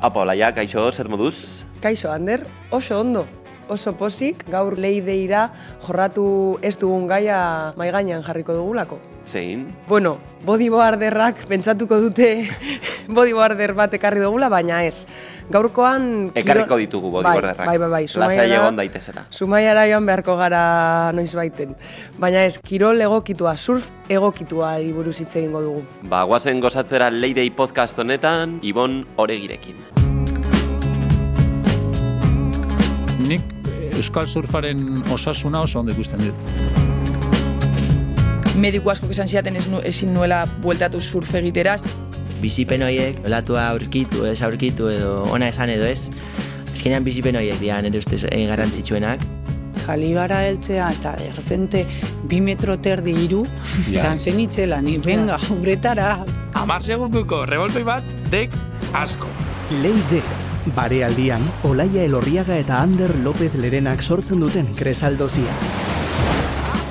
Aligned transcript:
Apo, 0.00 0.24
laia, 0.24 0.48
kaixo, 0.56 0.86
zer 0.96 1.10
moduz? 1.12 1.66
Kaixo, 1.84 2.08
Ander, 2.08 2.46
oso 2.72 2.96
ondo, 3.02 3.26
oso 3.68 3.92
posik, 3.92 4.46
gaur 4.48 4.78
leideira 4.80 5.50
jorratu 5.84 6.24
ez 6.64 6.78
dugun 6.80 7.04
gaia 7.10 7.74
maigainan 7.76 8.24
jarriko 8.24 8.56
dugulako. 8.56 8.96
Zein? 9.30 9.68
Bueno, 9.86 10.16
bodyboarderrak 10.44 11.44
pentsatuko 11.46 12.00
dute 12.02 12.48
bodyboarder 13.18 13.72
bat 13.78 13.94
ekarri 13.94 14.22
dugula, 14.22 14.48
baina 14.50 14.82
ez. 14.86 15.06
Gaurkoan... 15.50 16.30
Ekarriko 16.38 16.78
ditugu 16.80 17.12
bodyboarderrak. 17.14 17.66
Bai, 17.68 17.78
bai, 17.78 17.90
bai. 17.94 18.02
Lasai 18.22 18.48
egon 18.48 18.78
daitezela. 18.80 19.24
Sumaiara 19.30 19.86
joan 19.90 20.08
beharko 20.08 20.36
gara 20.40 20.64
noiz 21.14 21.30
baiten. 21.38 21.76
Baina 22.18 22.44
ez, 22.48 22.56
kirol 22.58 23.00
egokitua, 23.06 23.54
surf 23.56 23.88
egokitua 24.10 24.74
buruz 24.96 25.20
hitz 25.22 25.32
egingo 25.36 25.62
dugu. 25.62 25.86
Ba, 26.10 26.24
guazen 26.26 26.60
gozatzera 26.62 27.10
Leidei 27.14 27.50
podcast 27.54 27.98
honetan, 27.98 28.58
Ibon 28.66 29.04
Oregirekin. 29.22 29.78
Nik 33.30 33.42
eh, 33.70 33.90
Euskal 33.94 34.26
Surfaren 34.26 35.04
osasuna 35.12 35.62
oso 35.66 35.84
ondo 35.84 35.94
ikusten 35.94 36.24
dut. 36.26 36.89
Mediku 38.56 38.90
asko 38.90 39.10
esan 39.10 39.28
ziaten 39.28 39.56
ez 39.56 39.66
nu, 39.68 39.80
ezin 39.84 40.14
nuela 40.14 40.44
bueltatu 40.62 41.00
surf 41.00 41.34
egiteraz. 41.34 41.82
bizipen 42.40 42.82
horiek, 42.82 43.18
olatua 43.28 43.66
aurkitu, 43.68 44.24
ez 44.24 44.40
aurkitu 44.42 44.88
edo 44.88 45.24
ona 45.28 45.50
esan 45.52 45.70
edo 45.70 45.84
ez. 45.84 46.08
Azkenean 46.72 47.04
bizipen 47.04 47.36
horiek 47.36 47.60
dira 47.60 47.80
nire 47.84 48.00
ustez 48.00 48.24
eh, 48.24 48.46
garrantzitsuenak. 48.48 49.20
Jalibara 49.84 50.42
heltzea 50.46 50.90
eta 50.96 51.14
de 51.18 51.30
repente 51.36 51.84
bi 52.24 52.40
metro 52.40 52.78
terdi 52.78 53.12
iru, 53.26 53.44
izan 53.90 54.18
zen 54.18 54.40
itxela, 54.40 54.80
ni 54.80 54.98
venga, 54.98 55.38
uretara. 55.58 56.24
Amar 56.54 56.82
segunduko 56.82 57.44
revolpei 57.46 57.84
bat, 57.84 58.04
dek 58.30 58.56
asko. 58.96 59.28
Leide, 59.82 60.22
barealdian, 60.76 61.44
Olaia 61.68 62.04
Elorriaga 62.04 62.56
eta 62.58 62.80
Ander 62.80 63.18
López 63.24 63.54
Lerenak 63.54 64.02
sortzen 64.02 64.40
duten 64.40 64.72
kresaldozia. 64.76 65.99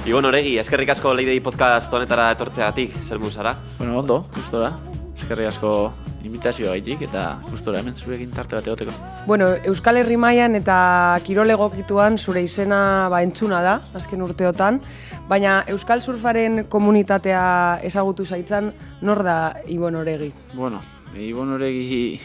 Ibon 0.09 0.25
Oregi, 0.25 0.55
eskerrik 0.57 0.89
asko 0.89 1.11
Leidei 1.13 1.35
podcast 1.45 1.91
honetara 1.93 2.31
etortzeagatik, 2.33 2.95
zer 3.03 3.19
zara? 3.29 3.51
Bueno, 3.77 3.99
ondo, 3.99 4.25
gustora. 4.33 4.71
Eskerri 5.13 5.45
asko 5.45 5.93
invitazioa 6.25 6.71
gaitik 6.71 7.03
eta 7.05 7.37
gustora 7.51 7.83
hemen 7.83 7.93
zurekin 7.93 8.31
tarte 8.31 8.55
bat 8.55 8.65
egoteko. 8.65 8.91
Bueno, 9.27 9.51
Euskal 9.69 9.97
Herri 9.97 10.17
mailan 10.17 10.55
eta 10.55 11.19
kirol 11.23 11.51
egokituan 11.51 12.17
zure 12.17 12.41
izena 12.41 13.07
ba, 13.13 13.21
entzuna 13.21 13.61
da, 13.61 13.75
azken 13.93 14.25
urteotan, 14.25 14.81
baina 15.29 15.63
Euskal 15.67 16.01
Surfaren 16.01 16.63
komunitatea 16.65 17.45
ezagutu 17.85 18.25
zaitzan, 18.25 18.73
nor 19.01 19.21
da 19.21 19.53
Ibon 19.67 20.01
Oregi? 20.01 20.33
Bueno, 20.55 20.81
Ibon 21.13 21.53
horregi 21.53 22.19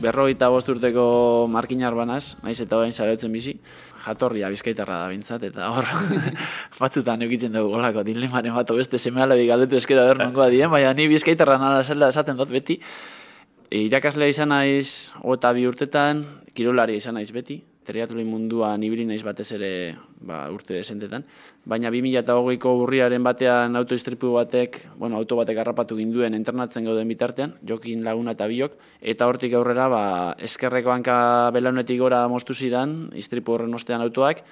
berrogeita 0.00 0.48
bost 0.48 0.72
urteko 0.72 1.04
markinar 1.52 1.94
banaz, 1.94 2.38
naiz 2.42 2.62
eta 2.64 2.80
orain 2.80 2.96
zarautzen 2.96 3.32
bizi, 3.32 3.58
jatorria 4.04 4.50
bizkaitarra 4.52 5.00
da 5.02 5.10
bintzat, 5.12 5.42
eta 5.50 5.70
hor 5.72 5.88
batzutan 6.80 7.24
eukitzen 7.26 7.52
dugu 7.56 7.74
golako 7.74 8.04
dilemaren 8.06 8.54
bat 8.54 8.72
beste 8.76 8.98
seme 8.98 9.22
alabi 9.24 9.46
galdetu 9.48 9.80
eskera 9.80 10.06
ber 10.10 10.22
nongoa 10.24 10.48
dien, 10.52 10.70
baina 10.70 10.92
ni 10.94 11.08
bizkaitarra 11.08 11.58
nala 11.58 11.82
zela 11.82 12.10
esaten 12.12 12.36
dut 12.36 12.52
beti. 12.52 12.80
E, 13.70 13.86
irakaslea 13.88 14.30
izan 14.30 14.52
naiz, 14.52 15.12
eta 15.36 15.52
bi 15.56 15.66
urtetan, 15.66 16.24
kirolari 16.54 17.00
izan 17.00 17.18
naiz 17.18 17.30
beti, 17.34 17.62
triatloi 17.84 18.24
munduan 18.26 18.82
ibili 18.82 19.04
naiz 19.06 19.22
batez 19.26 19.50
ere 19.56 19.70
ba, 20.24 20.44
urte 20.52 20.74
desentetan. 20.76 21.24
Baina 21.68 21.92
2008ko 21.92 22.72
urriaren 22.82 23.22
batean 23.24 23.76
autoistripu 23.76 24.32
batek, 24.34 24.80
bueno, 24.96 25.20
auto 25.20 25.38
batek 25.40 25.60
harrapatu 25.62 25.96
ginduen 26.00 26.36
internatzen 26.36 26.88
gauden 26.88 27.08
bitartean, 27.08 27.54
jokin 27.66 28.04
laguna 28.04 28.34
eta 28.36 28.48
biok, 28.50 28.78
eta 29.00 29.28
hortik 29.28 29.54
aurrera 29.54 29.88
ba, 29.92 30.04
eskerreko 30.48 30.92
hanka 30.94 31.16
belaunetik 31.54 32.00
gora 32.00 32.24
moztu 32.28 32.56
zidan, 32.56 33.10
istripu 33.14 33.54
horren 33.54 33.74
ostean 33.74 34.04
autoak, 34.04 34.42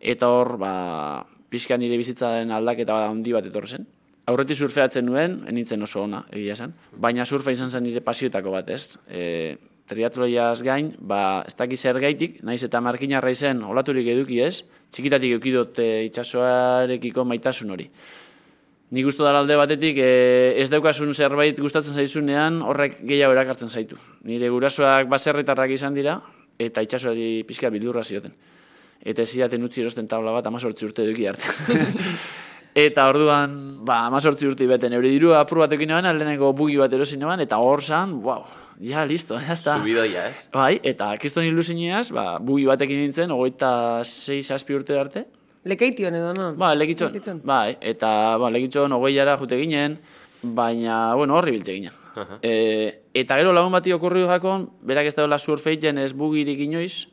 eta 0.00 0.28
hor 0.28 0.56
ba, 0.60 0.72
pixka 1.52 1.76
nire 1.76 1.98
bizitzaren 2.00 2.52
aldaketa 2.54 3.02
handi 3.08 3.34
bat 3.34 3.48
etorri 3.48 3.76
zen. 3.76 3.90
Aurretik 4.30 4.56
surfeatzen 4.56 5.04
nuen, 5.08 5.40
enintzen 5.50 5.82
oso 5.82 6.04
ona, 6.04 6.22
egia 6.30 6.54
zen. 6.54 6.72
Baina 6.94 7.26
surfa 7.26 7.50
izan 7.54 7.72
zen 7.72 7.82
nire 7.88 8.00
pasioetako 8.06 8.52
bat, 8.54 8.68
ez? 8.70 8.98
E, 9.10 9.56
triatloiaz 9.92 10.62
gain, 10.64 10.90
ba, 10.98 11.44
ez 11.46 11.54
dakiz 11.56 11.80
zer 11.80 12.00
naiz 12.42 12.62
eta 12.64 12.80
markinarra 12.80 13.30
izen 13.30 13.62
olaturik 13.62 14.06
eduki 14.06 14.40
ez, 14.40 14.64
txikitatik 14.90 15.32
eukidot 15.38 15.78
e, 15.78 16.04
itxasoarekiko 16.08 17.24
maitasun 17.24 17.70
hori. 17.70 17.88
Nik 18.92 19.04
gustu 19.04 19.24
dara 19.24 19.40
alde 19.40 19.56
batetik, 19.56 19.96
e, 19.96 20.54
ez 20.60 20.68
daukasun 20.68 21.14
zerbait 21.14 21.58
gustatzen 21.58 21.94
zaizunean, 21.94 22.60
horrek 22.62 23.00
gehiago 23.00 23.32
erakartzen 23.32 23.68
zaitu. 23.68 23.96
Nire 24.24 24.50
gurasoak 24.52 25.08
baserritarrak 25.08 25.70
izan 25.70 25.94
dira, 25.94 26.20
eta 26.58 26.84
itxasoari 26.84 27.44
pixka 27.48 27.70
bildurra 27.70 28.04
zioten. 28.04 28.34
Eta 29.02 29.22
ez 29.22 29.30
ziraten 29.32 29.64
utzi 29.64 29.82
erosten 29.82 30.06
tabla 30.08 30.32
bat, 30.36 30.46
amazortzi 30.46 30.86
urte 30.86 31.06
eduki 31.06 31.26
arte. 31.26 31.48
Eta 32.72 33.04
orduan, 33.10 33.54
ba, 33.84 33.98
amazortzi 34.08 34.46
urte 34.48 34.64
beten, 34.64 34.94
eure 34.96 35.10
diru 35.12 35.34
apur 35.36 35.60
bat 35.60 35.72
ekin 35.76 35.90
eban, 35.92 36.06
lehenengo 36.16 36.54
bugi 36.56 36.78
bat 36.80 36.92
erosin 36.96 37.20
eban, 37.20 37.42
eta 37.44 37.58
hor 37.60 37.82
zan, 37.84 38.14
wow, 38.24 38.46
ja, 38.80 39.04
listo, 39.04 39.36
ya 39.36 39.52
está. 39.52 39.76
Subidoia, 39.76 40.24
ez? 40.30 40.46
Bai, 40.54 40.78
eta 40.82 41.10
kiston 41.20 41.44
ilusineaz, 41.44 42.06
ba, 42.16 42.38
bugi 42.40 42.64
batekin 42.70 43.02
nintzen, 43.04 43.34
ogoita 43.34 44.00
6 44.08 44.54
azpi 44.56 44.78
urte 44.78 44.96
arte. 44.96 45.26
Lekeition 45.68 46.16
edo 46.16 46.32
non? 46.34 46.56
Ba, 46.58 46.72
lekitxon. 46.74 47.12
Lekitxon. 47.12 47.44
Bai, 47.44 47.76
eta 47.92 48.38
ba, 48.40 48.48
lekitxon 48.56 48.96
ogeiara 48.96 49.36
jute 49.42 49.60
ginen, 49.60 50.00
baina, 50.40 51.14
bueno, 51.20 51.36
horri 51.36 51.58
biltze 51.58 51.76
ginen. 51.76 52.00
e, 52.40 53.04
eta 53.12 53.36
gero 53.36 53.52
lagun 53.52 53.76
bati 53.76 53.92
okurri 53.92 54.24
jakon, 54.32 54.70
berak 54.80 55.12
ez 55.12 55.14
dagoela 55.14 55.36
surfeiten 55.36 56.00
ez 56.00 56.14
bugirik 56.16 56.64
inoiz, 56.64 57.06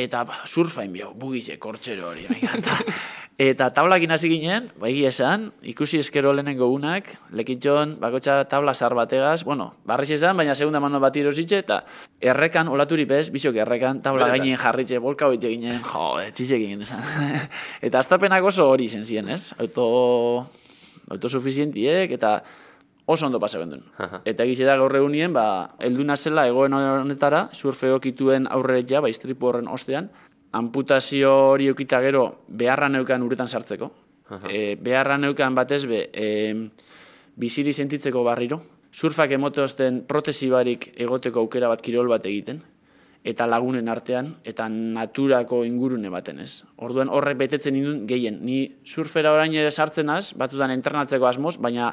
eta 0.00 0.24
ba, 0.24 0.42
surfain 0.46 0.96
bio, 0.96 1.12
bugize, 1.12 1.60
kortxero 1.60 2.08
hori, 2.08 2.24
me 2.32 2.40
encanta. 2.40 2.80
Eta 3.38 3.68
tablakin 3.70 4.10
hasi 4.10 4.26
ginen, 4.26 4.64
ba, 4.82 4.88
egia 4.90 5.12
esan, 5.12 5.52
ikusi 5.62 6.00
eskero 6.02 6.32
lehenengo 6.34 6.66
unak, 6.74 7.12
lekitxon, 7.38 7.92
bakotxa 8.02 8.40
tabla 8.50 8.74
zar 8.74 8.96
bategaz, 8.98 9.44
bueno, 9.46 9.68
barriz 9.86 10.10
esan, 10.16 10.34
baina 10.36 10.56
segunda 10.58 10.80
mano 10.82 10.98
bat 10.98 11.14
irositxe, 11.14 11.60
eta 11.62 11.76
errekan, 12.18 12.66
olaturi 12.66 13.06
bez, 13.06 13.28
bisok 13.30 13.60
errekan, 13.62 14.02
tabla 14.02 14.26
gainen 14.34 14.58
jarritxe, 14.58 14.98
bolka 14.98 15.30
hoite 15.30 15.52
ginen, 15.54 15.78
jo, 15.86 16.08
txitxe 16.34 16.58
ginen 16.58 16.82
esan. 16.82 17.06
eta 17.86 18.02
astapenak 18.02 18.42
oso 18.42 18.66
hori 18.72 18.90
izen 18.90 19.06
ziren, 19.06 19.30
ez? 19.30 19.52
Auto, 19.62 19.86
autosuficientiek, 21.06 22.10
eta 22.18 22.40
oso 23.06 23.30
ondo 23.30 23.38
pasa 23.38 23.62
gendun. 23.62 23.86
Aha. 24.02 24.24
Eta 24.26 24.50
egize 24.50 24.66
da 24.66 24.74
gaur 24.82 24.98
egunien, 24.98 25.30
ba, 25.30 25.76
elduna 25.78 26.18
zela 26.18 26.48
egoen 26.50 26.74
honetara, 26.74 27.46
surfeokituen 27.54 28.50
aurreretia, 28.50 28.98
ba, 28.98 29.14
istripu 29.14 29.46
horren 29.46 29.70
ostean, 29.70 30.10
amputazio 30.52 31.32
hori 31.52 31.68
eukita 31.68 32.00
gero 32.00 32.44
beharra 32.48 32.88
neukan 32.88 33.22
uretan 33.22 33.48
sartzeko. 33.48 33.90
E, 34.48 34.76
beharra 34.76 35.16
neukan 35.18 35.54
batez 35.56 35.86
be, 35.88 36.08
e, 36.12 36.54
biziri 37.36 37.72
sentitzeko 37.72 38.24
barriro. 38.24 38.60
Surfak 38.92 39.30
emote 39.36 39.62
osten 39.62 40.02
protesi 40.08 40.48
barik 40.48 40.92
egoteko 40.96 41.44
aukera 41.44 41.68
bat 41.68 41.82
kirol 41.84 42.08
bat 42.08 42.26
egiten 42.26 42.62
eta 43.28 43.46
lagunen 43.50 43.88
artean, 43.90 44.30
eta 44.46 44.68
naturako 44.70 45.62
ingurune 45.66 46.08
baten, 46.12 46.38
ez? 46.44 46.62
Orduan 46.84 47.10
horrek 47.12 47.36
betetzen 47.40 47.76
indun 47.76 48.04
gehien. 48.08 48.38
Ni 48.46 48.60
surfera 48.86 49.32
orain 49.34 49.52
ere 49.58 49.70
sartzen 49.70 50.08
az, 50.12 50.32
batzutan 50.38 50.72
entrenatzeko 50.72 51.26
asmoz, 51.28 51.56
baina 51.60 51.90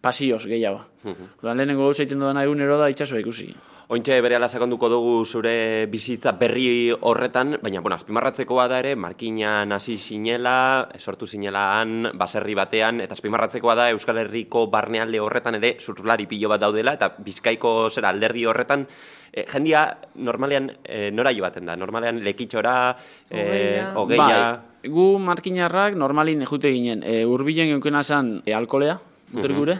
pasioz 0.00 0.44
gehiago. 0.46 0.84
Orduan 1.06 1.56
lehenengo 1.56 1.86
gauza 1.86 2.04
egiten 2.04 2.20
dudana 2.22 2.44
egunero 2.46 2.78
da 2.78 2.90
itxasoa 2.92 3.22
ikusi. 3.22 3.50
Ointxe 3.86 4.16
bere 4.18 4.40
sakonduko 4.48 4.88
dugu 4.90 5.24
zure 5.24 5.86
bizitza 5.86 6.32
berri 6.32 6.90
horretan, 6.90 7.56
baina, 7.62 7.80
bueno, 7.80 7.94
azpimarratzekoa 7.94 8.66
da 8.66 8.80
ere, 8.80 8.96
markinan 8.96 9.70
hasi 9.70 9.96
sinela, 9.96 10.88
sortu 10.98 11.26
sinela 11.26 11.78
han, 11.78 12.10
baserri 12.18 12.56
batean, 12.58 13.00
eta 13.00 13.14
azpimarratzekoa 13.14 13.76
da 13.78 13.90
Euskal 13.90 14.18
Herriko 14.18 14.66
barnealde 14.66 15.20
horretan 15.22 15.60
ere 15.60 15.76
surflari 15.78 16.26
pilo 16.26 16.50
bat 16.50 16.64
daudela, 16.66 16.96
eta 16.98 17.12
bizkaiko 17.22 17.88
zera 17.90 18.10
alderdi 18.10 18.42
horretan, 18.44 18.88
e, 19.30 19.46
jendia 19.46 19.86
normalean 20.16 20.72
e, 20.82 21.12
nora 21.14 21.30
joaten 21.30 21.70
da, 21.70 21.76
normalean 21.78 22.24
lekitxora, 22.26 22.96
e, 23.30 23.38
Hogeia. 23.38 23.92
hogeia, 23.94 24.40
Bai, 24.82 24.90
gu 24.90 25.12
markinarrak 25.22 25.94
normalin 25.94 26.42
jute 26.42 26.74
ginen, 26.74 27.06
e, 27.06 27.20
urbilen 27.24 27.76
geukena 27.76 28.02
zan 28.02 28.40
e, 28.42 28.50
alkolea, 28.50 28.98
mutur 29.36 29.54
gure, 29.56 29.78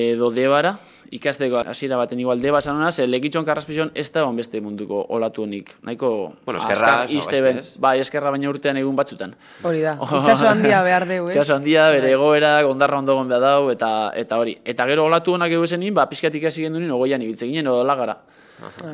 edo 0.00 0.30
debara, 0.30 0.76
ikasteko 1.10 1.58
hasiera 1.66 1.98
baten 1.98 2.20
igual 2.22 2.40
deba 2.40 2.60
zanona, 2.60 2.90
ze 2.92 3.06
lekitxon 3.06 3.44
karraspizon 3.44 3.90
ez 3.94 4.10
da 4.12 4.24
beste 4.30 4.60
munduko 4.60 5.04
olatu 5.08 5.42
honik. 5.42 5.74
Nahiko 5.82 6.34
Bueno, 6.46 6.60
eskerra, 6.60 7.06
iste 7.08 7.36
zago, 7.36 7.44
ben, 7.44 7.60
bai, 7.78 7.98
eskerra 8.00 8.30
baina 8.30 8.48
urtean 8.48 8.76
egun 8.76 8.96
batzutan. 8.96 9.34
Hori 9.62 9.82
da, 9.82 9.96
itxaso 10.20 10.48
handia 10.48 10.82
behar 10.86 11.08
dugu, 11.08 11.28
ez? 11.28 11.34
Itxaso 11.34 11.56
handia, 11.56 11.90
bere 11.90 12.12
egoera, 12.12 12.52
ondarra 12.66 12.98
ondo 12.98 13.16
gondea 13.18 13.40
dau, 13.42 13.70
eta, 13.70 14.12
eta 14.14 14.38
hori. 14.38 14.56
Eta 14.64 14.86
gero 14.86 15.08
olatu 15.10 15.34
honak 15.34 15.50
egu 15.58 15.66
zenin, 15.66 15.94
ba, 15.94 16.06
pixkatik 16.10 16.46
hasi 16.46 16.62
gendunin, 16.62 16.90
ogoian 16.94 17.22
ibiltze 17.22 17.50
ginen, 17.50 17.66
edo 17.66 17.82
lagara. 17.84 18.20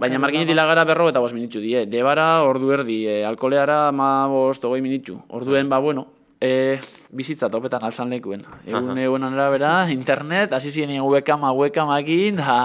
Baina 0.00 0.18
markinetik 0.22 0.54
lagara 0.54 0.84
berro 0.86 1.08
eta 1.10 1.20
bost 1.20 1.34
minitzu 1.34 1.60
die. 1.60 1.86
Debara 1.90 2.42
ordu 2.46 2.70
erdi, 2.72 3.00
e, 3.10 3.24
alkoleara 3.26 3.90
ma 3.92 4.28
bost 4.30 4.64
ogoi 4.64 4.80
minitzu. 4.80 5.18
Orduen, 5.34 5.68
ba, 5.68 5.80
bueno, 5.82 6.06
e, 6.40 6.78
bizitza 7.10 7.50
topetan 7.52 7.84
alzan 7.86 8.10
lekuen. 8.12 8.44
Egun 8.66 8.98
egun 8.98 9.28
arabera, 9.28 9.88
internet, 9.92 10.52
hasi 10.56 10.70
ziren 10.70 11.00
webcama, 11.04 11.52
webcamakin, 11.56 12.40
da, 12.42 12.58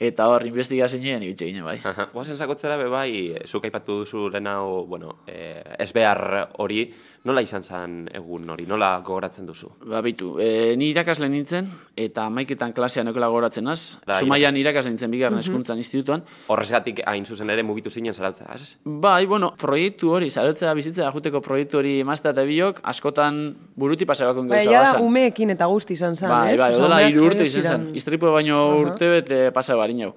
eta 0.00 0.28
hor, 0.30 0.46
investigazioen 0.48 1.22
ibitxe 1.26 1.48
ginen 1.50 1.66
bai. 1.66 1.78
Guazen 2.14 2.38
sakotzera 2.38 2.78
be 2.80 2.88
bai, 2.92 3.10
zuk 3.46 3.66
aipatu 3.68 4.00
duzu 4.02 4.28
lehenau, 4.32 4.84
bueno, 4.90 5.18
eh, 5.26 5.62
ez 5.78 5.92
behar 5.94 6.50
hori, 6.58 6.86
nola 7.24 7.40
izan 7.40 7.62
zen 7.64 7.92
egun 8.12 8.50
hori, 8.52 8.66
nola 8.68 8.98
gogoratzen 9.00 9.46
duzu? 9.48 9.70
Ba, 9.88 10.02
bitu, 10.04 10.34
e, 10.42 10.74
ni 10.76 10.90
irakasle 10.92 11.24
nintzen, 11.32 11.70
eta 11.96 12.26
maiketan 12.28 12.74
klasean 12.76 13.08
okela 13.08 13.30
gogoratzen 13.32 13.68
az. 13.72 13.98
Da, 14.04 14.18
Zumaian 14.20 14.56
irakasle 14.60 14.90
nintzen 14.92 15.10
bigarren 15.10 15.38
eskuntzan 15.40 15.80
institutuan. 15.80 16.20
Horrezgatik 16.52 17.00
hain 17.08 17.24
zuzen 17.24 17.48
ere 17.50 17.62
mugitu 17.64 17.88
zinen 17.90 18.12
zarautza, 18.12 18.44
ez? 18.54 18.74
Bai, 18.84 19.24
bueno, 19.30 19.54
proiektu 19.56 20.12
hori, 20.12 20.28
zarotzea 20.30 20.74
bizitzea 20.76 21.08
juteko 21.16 21.40
proiektu 21.40 21.80
hori 21.80 21.96
emaztea 22.04 22.34
eta 22.36 22.44
biok, 22.44 22.82
askotan 22.92 23.40
buruti 23.74 24.04
pasabakon 24.04 24.48
Bai, 24.52 24.58
gauza 24.66 24.72
ja, 24.76 24.84
bazan. 24.84 25.02
umeekin 25.08 25.50
eta 25.56 25.66
guzti 25.72 25.96
izan 25.96 26.16
zen, 26.20 26.28
Bai, 26.28 26.54
ez? 26.54 26.60
bai, 26.60 26.70
umeak 26.76 27.08
hiru 27.08 27.24
urte 27.30 27.48
izan 27.48 27.62
zen. 27.62 27.88
Istripu 27.96 28.34
baino 28.36 28.60
urte 28.82 29.08
bete 29.16 29.40
pasa 29.56 29.76
barin 29.80 30.04
jau. 30.04 30.12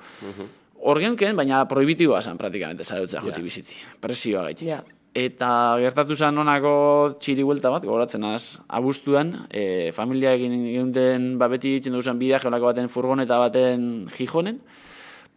Hor 0.87 0.99
geunken, 1.01 1.35
baina 1.39 1.63
prohibitiboa 1.67 2.19
zen 2.21 2.37
praktikamente 2.37 2.83
zarautzea 2.83 3.21
juti 3.23 3.41
bizitzi. 3.41 3.79
Presioa 4.03 4.43
gaitik. 4.51 4.67
Ja. 4.67 4.83
Eta 5.17 5.49
gertatu 5.81 6.13
zen 6.13 6.35
nonako 6.37 6.71
txiri 7.17 7.41
buelta 7.47 7.71
bat, 7.73 7.85
gogoratzen 7.87 8.25
az, 8.27 8.59
abuztuan, 8.69 9.31
e, 9.49 9.89
familia 9.95 10.35
egin 10.37 10.53
geunden, 10.67 11.25
ba, 11.41 11.47
beti 11.49 11.71
ditzen 11.77 11.95
duzen 11.97 12.19
bidea 12.19 12.37
geolako 12.43 12.69
baten 12.69 12.91
furgoneta 12.93 13.39
baten 13.41 13.87
jijonen, 14.13 14.59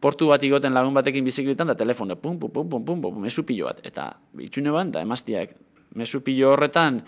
portu 0.05 0.29
bat 0.29 0.45
igoten 0.45 0.77
lagun 0.77 0.97
batekin 0.97 1.25
bizikletan, 1.25 1.73
da 1.73 1.79
telefono, 1.81 2.19
pum, 2.21 2.37
pum, 2.43 2.53
pum, 2.53 2.69
pum, 2.69 2.85
pum, 2.85 3.01
pum, 3.07 3.19
mesu 3.25 3.47
pilo 3.49 3.71
bat. 3.71 3.81
Eta 3.87 4.11
itxune 4.45 4.75
ban, 4.75 4.93
da 4.93 5.01
emaztiak, 5.07 5.57
mesu 5.97 6.21
pilo 6.27 6.53
horretan, 6.53 7.01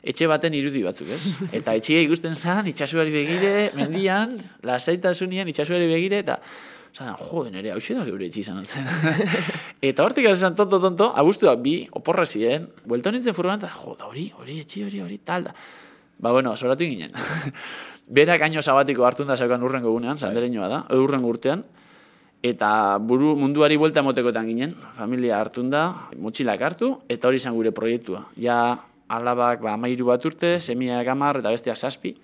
etxe 0.00 0.30
baten 0.30 0.54
irudi 0.54 0.84
batzuk, 0.86 1.10
ez? 1.10 1.34
Eta 1.58 1.74
etxea 1.80 2.04
ikusten 2.06 2.38
zen, 2.38 2.70
itxasuari 2.70 3.14
begire, 3.14 3.54
mendian, 3.74 4.38
lasaitasunian 4.66 5.50
itxasuari 5.50 5.90
begire, 5.90 6.22
eta 6.22 6.38
Zaten, 6.90 7.14
jode, 7.22 7.50
nire, 7.54 7.70
hau 7.70 7.80
da 7.80 8.04
geure 8.04 8.26
etxi 8.26 8.40
izan 8.42 8.64
zen. 8.66 8.86
eta 9.88 10.04
hortik 10.04 10.26
esan 10.26 10.56
tonto, 10.58 10.80
tonto, 10.82 11.10
abuztuak 11.14 11.60
bi, 11.62 11.74
oporra 11.94 12.26
ziren, 12.26 12.66
buelta 12.84 13.12
nintzen 13.14 13.36
furgonan, 13.36 13.62
eta 13.62 13.70
jo, 13.70 13.94
da 13.98 14.08
hori, 14.10 14.26
hori, 14.40 14.58
etxi, 14.64 14.82
hori, 14.88 15.02
hori, 15.04 15.18
tal 15.24 15.46
da. 15.46 15.54
Ba, 16.18 16.32
bueno, 16.32 16.56
soratu 16.56 16.84
ginen. 16.84 17.14
Berak 18.18 18.42
aino 18.42 18.62
sabatiko 18.62 19.06
hartun 19.06 19.30
da 19.30 19.36
zeukan 19.36 19.62
urrengo 19.62 19.92
gunean, 19.94 20.18
sandereñoa 20.18 20.68
da, 20.68 20.80
urrengo 20.98 21.30
urtean, 21.30 21.62
eta 22.42 22.98
buru 22.98 23.36
munduari 23.38 23.78
buelta 23.78 24.02
motekotan 24.02 24.50
ginen, 24.50 24.74
familia 24.96 25.38
hartun 25.38 25.70
da, 25.70 25.86
motxilak 26.18 26.66
hartu, 26.66 26.96
eta 27.08 27.30
hori 27.30 27.38
izan 27.38 27.54
gure 27.54 27.70
proiektua. 27.76 28.24
Ja, 28.40 28.58
alabak, 29.06 29.62
ba, 29.62 29.76
amairu 29.78 30.10
bat 30.10 30.26
urte, 30.26 30.56
semiak 30.58 31.06
amar, 31.14 31.38
eta 31.38 31.54
bestiak 31.54 31.78
zazpi, 31.78 32.16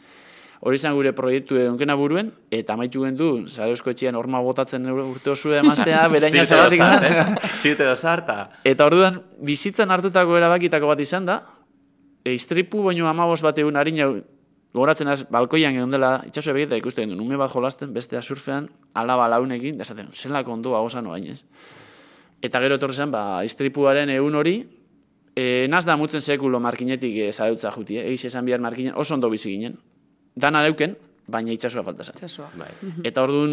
hori 0.60 0.78
izan 0.78 0.94
gure 0.96 1.12
proiektu 1.16 1.58
edunkena 1.60 1.96
buruen, 1.98 2.30
eta 2.50 2.74
amaitu 2.74 3.04
gendu, 3.04 3.30
Zareusko 3.50 3.92
etxean 3.92 4.16
orma 4.16 4.40
botatzen 4.44 4.86
urte 4.90 5.32
osu 5.32 5.52
emaztea, 5.56 6.06
beraina 6.14 6.44
zabatik. 6.44 6.80
dozar, 6.80 7.04
ez? 7.10 7.50
Ziute 7.60 7.84
dozar, 7.84 8.24
eta... 8.24 8.86
Orduan, 8.86 9.20
bizitzan 9.42 9.90
hartutako 9.90 10.36
erabakitako 10.38 10.92
bat 10.92 11.02
izan 11.04 11.28
da, 11.28 11.40
e, 12.24 12.34
istripu 12.34 12.82
baino 12.86 13.08
amabos 13.10 13.42
bat 13.44 13.58
egun 13.58 13.76
harina, 13.76 14.08
gogoratzen 14.76 15.08
az, 15.08 15.22
balkoian 15.32 15.76
egon 15.76 15.92
dela, 15.94 16.20
itxaso 16.28 16.54
begita 16.56 16.78
ikusten 16.80 17.06
genuen, 17.06 17.22
ume 17.24 17.38
bat 17.40 17.52
jolasten, 17.52 17.92
bestea 17.94 18.22
surfean, 18.22 18.68
alaba 18.94 19.28
launekin, 19.32 19.78
da 19.78 19.86
esaten, 19.86 20.10
zelako 20.12 20.56
ondoa 20.56 20.82
gozan 20.84 21.06
oain 21.08 21.30
ez. 21.32 21.42
Eta 22.44 22.60
gero 22.60 22.76
etorri 22.76 22.96
zen, 22.96 23.12
ba, 23.14 23.42
istripuaren 23.46 24.10
egun 24.12 24.36
hori, 24.36 24.58
e, 25.36 25.66
naz 25.68 25.84
da 25.86 25.96
mutzen 25.96 26.20
sekulo 26.20 26.60
markinetik 26.60 27.16
e, 27.24 27.30
zarautza 27.32 27.72
juti, 27.72 28.00
eh? 28.00 28.08
egiz 28.10 28.26
esan 28.30 28.44
bihar 28.48 28.60
markinen, 28.60 28.96
oso 28.96 29.14
ondo 29.14 29.30
bizi 29.32 29.52
ginen. 29.52 29.78
Dana 30.36 30.62
leuken, 30.62 30.96
baina 31.28 31.50
itxasua 31.52 31.82
falta 31.82 32.04
zen. 32.04 32.14
Itxasoa. 32.16 32.48
Bai. 32.54 32.68
Eta 33.04 33.22
orduan 33.26 33.52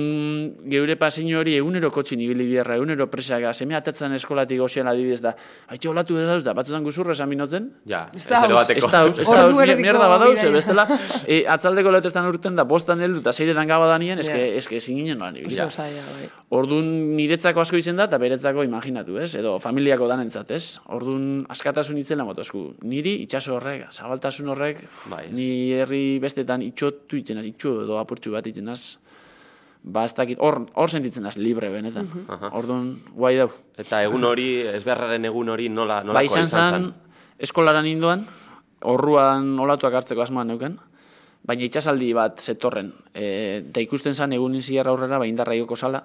geure 0.70 0.96
pasiño 0.96 1.40
hori 1.40 1.56
egunero 1.58 1.90
kotxin 1.92 2.22
ibili 2.22 2.46
biherra, 2.46 2.76
egunero 2.78 3.08
presaka, 3.10 3.54
semea 3.54 3.80
atetzen 3.82 4.14
eskolatik 4.14 4.60
goxean 4.62 4.88
adibidez 4.88 5.22
da, 5.22 5.36
haitxe 5.68 5.90
olatu 5.90 6.18
ez 6.22 6.28
dauz 6.28 6.44
da, 6.46 6.54
batzutan 6.54 6.84
guzurra 6.84 7.14
esan 7.18 7.30
binotzen, 7.30 7.72
Ja, 7.86 8.08
Ez 8.14 8.22
ez 8.24 8.28
da 8.30 8.44
ere 8.44 8.54
hau. 8.54 8.60
bateko. 8.60 8.86
Ez 8.88 8.92
dauz, 8.92 9.20
ez 9.20 9.28
dauz, 9.28 9.56
mierda 9.82 10.08
badauz, 10.08 10.40
bestela, 10.54 10.86
e, 11.28 11.44
atzaldeko 11.48 11.92
lehetestan 11.92 12.28
urten 12.30 12.56
da, 12.56 12.64
bostan 12.64 13.02
heldu, 13.02 13.20
eta 13.20 13.34
zeiretan 13.34 13.68
gaba 13.68 13.88
da 13.88 13.98
nien, 13.98 14.20
eske, 14.20 14.38
Ja. 14.38 14.56
eske 14.62 14.78
ezin 14.78 14.98
ginen 14.98 15.18
noan 15.18 15.36
ibili. 15.36 15.56
Zaila, 15.56 16.02
bai. 16.14 16.30
Orduan 16.54 17.16
niretzako 17.18 17.62
asko 17.62 17.78
izen 17.78 17.96
da, 17.98 18.04
eta 18.06 18.18
beretzako 18.22 18.64
imaginatu, 18.64 19.18
ez? 19.18 19.34
Edo 19.36 19.58
familiako 19.60 20.08
danentzat, 20.08 20.52
ez? 20.52 20.80
Orduan 20.88 21.46
askatasun 21.50 21.98
itzela 21.98 22.24
motosku. 22.24 22.76
Niri 22.84 23.16
itxaso 23.24 23.56
horrek, 23.56 23.88
zabaltasun 23.92 24.48
horrek, 24.54 24.78
Bai, 25.10 25.26
ni 25.32 25.72
herri 25.74 26.20
bestetan 26.20 26.62
itxotu 26.62 27.18
itzenaz, 27.18 27.46
itxo 27.64 27.84
edo 27.84 28.00
apurtxu 28.00 28.34
bat 28.36 28.46
itzenaz, 28.48 29.00
ba 29.84 30.06
ez 30.06 30.14
dakit, 30.16 30.40
hor, 30.40 30.68
hor 30.76 30.90
sentitzen 30.90 31.26
az, 31.26 31.38
libre 31.38 31.70
benetan. 31.72 32.10
Orduan, 32.52 33.00
guai 33.16 33.38
dau. 33.38 33.50
Eta 33.78 34.04
egun 34.04 34.24
hori, 34.24 34.64
ezbeharraren 34.80 35.26
egun 35.26 35.50
hori 35.50 35.70
nola, 35.70 36.02
nolako 36.04 36.20
Ba, 36.20 36.24
izan 36.24 36.48
zen, 36.48 36.90
eskolaran 37.40 37.88
indoan, 37.88 38.26
horruan 38.84 39.54
olatuak 39.60 39.96
hartzeko 40.00 40.24
asmoan 40.24 40.52
neuken, 40.52 40.78
baina 41.44 41.68
itxasaldi 41.68 42.12
bat 42.16 42.40
zetorren. 42.40 42.94
E, 43.14 43.62
eta 43.62 43.84
ikusten 43.84 44.16
zen 44.16 44.36
egun 44.36 44.56
iziarra 44.60 44.92
aurrera, 44.92 45.20
ba, 45.20 45.28
indarra 45.28 45.58
joko 45.60 45.76
sala. 45.76 46.04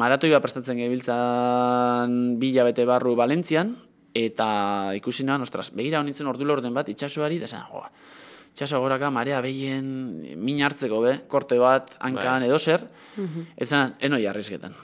Maratoi 0.00 0.30
bat 0.32 0.44
prestatzen 0.44 0.80
gebiltzan 0.80 2.38
bila 2.40 2.64
bete 2.68 2.86
barru 2.88 3.16
Valentzian, 3.16 3.74
eta 4.16 4.92
ikusi 4.96 5.24
noan, 5.24 5.44
ostras, 5.44 5.70
begira 5.76 6.00
honintzen 6.00 6.28
ordu 6.28 6.44
lorden 6.44 6.74
bat 6.76 6.88
itxasoari, 6.92 7.40
da 7.40 7.48
zen, 7.48 7.64
joa, 8.50 8.66
itxaso 8.66 8.80
goraka, 8.80 9.10
marea 9.10 9.40
behien, 9.40 10.36
min 10.36 10.62
hartzeko 10.62 11.00
be, 11.00 11.18
korte 11.28 11.58
bat, 11.58 11.96
hankan, 12.00 12.42
edo 12.42 12.58
zer, 12.58 12.80
eta 13.56 13.66
zen, 13.66 13.94
enoi 14.00 14.26
arrizketan. 14.26 14.74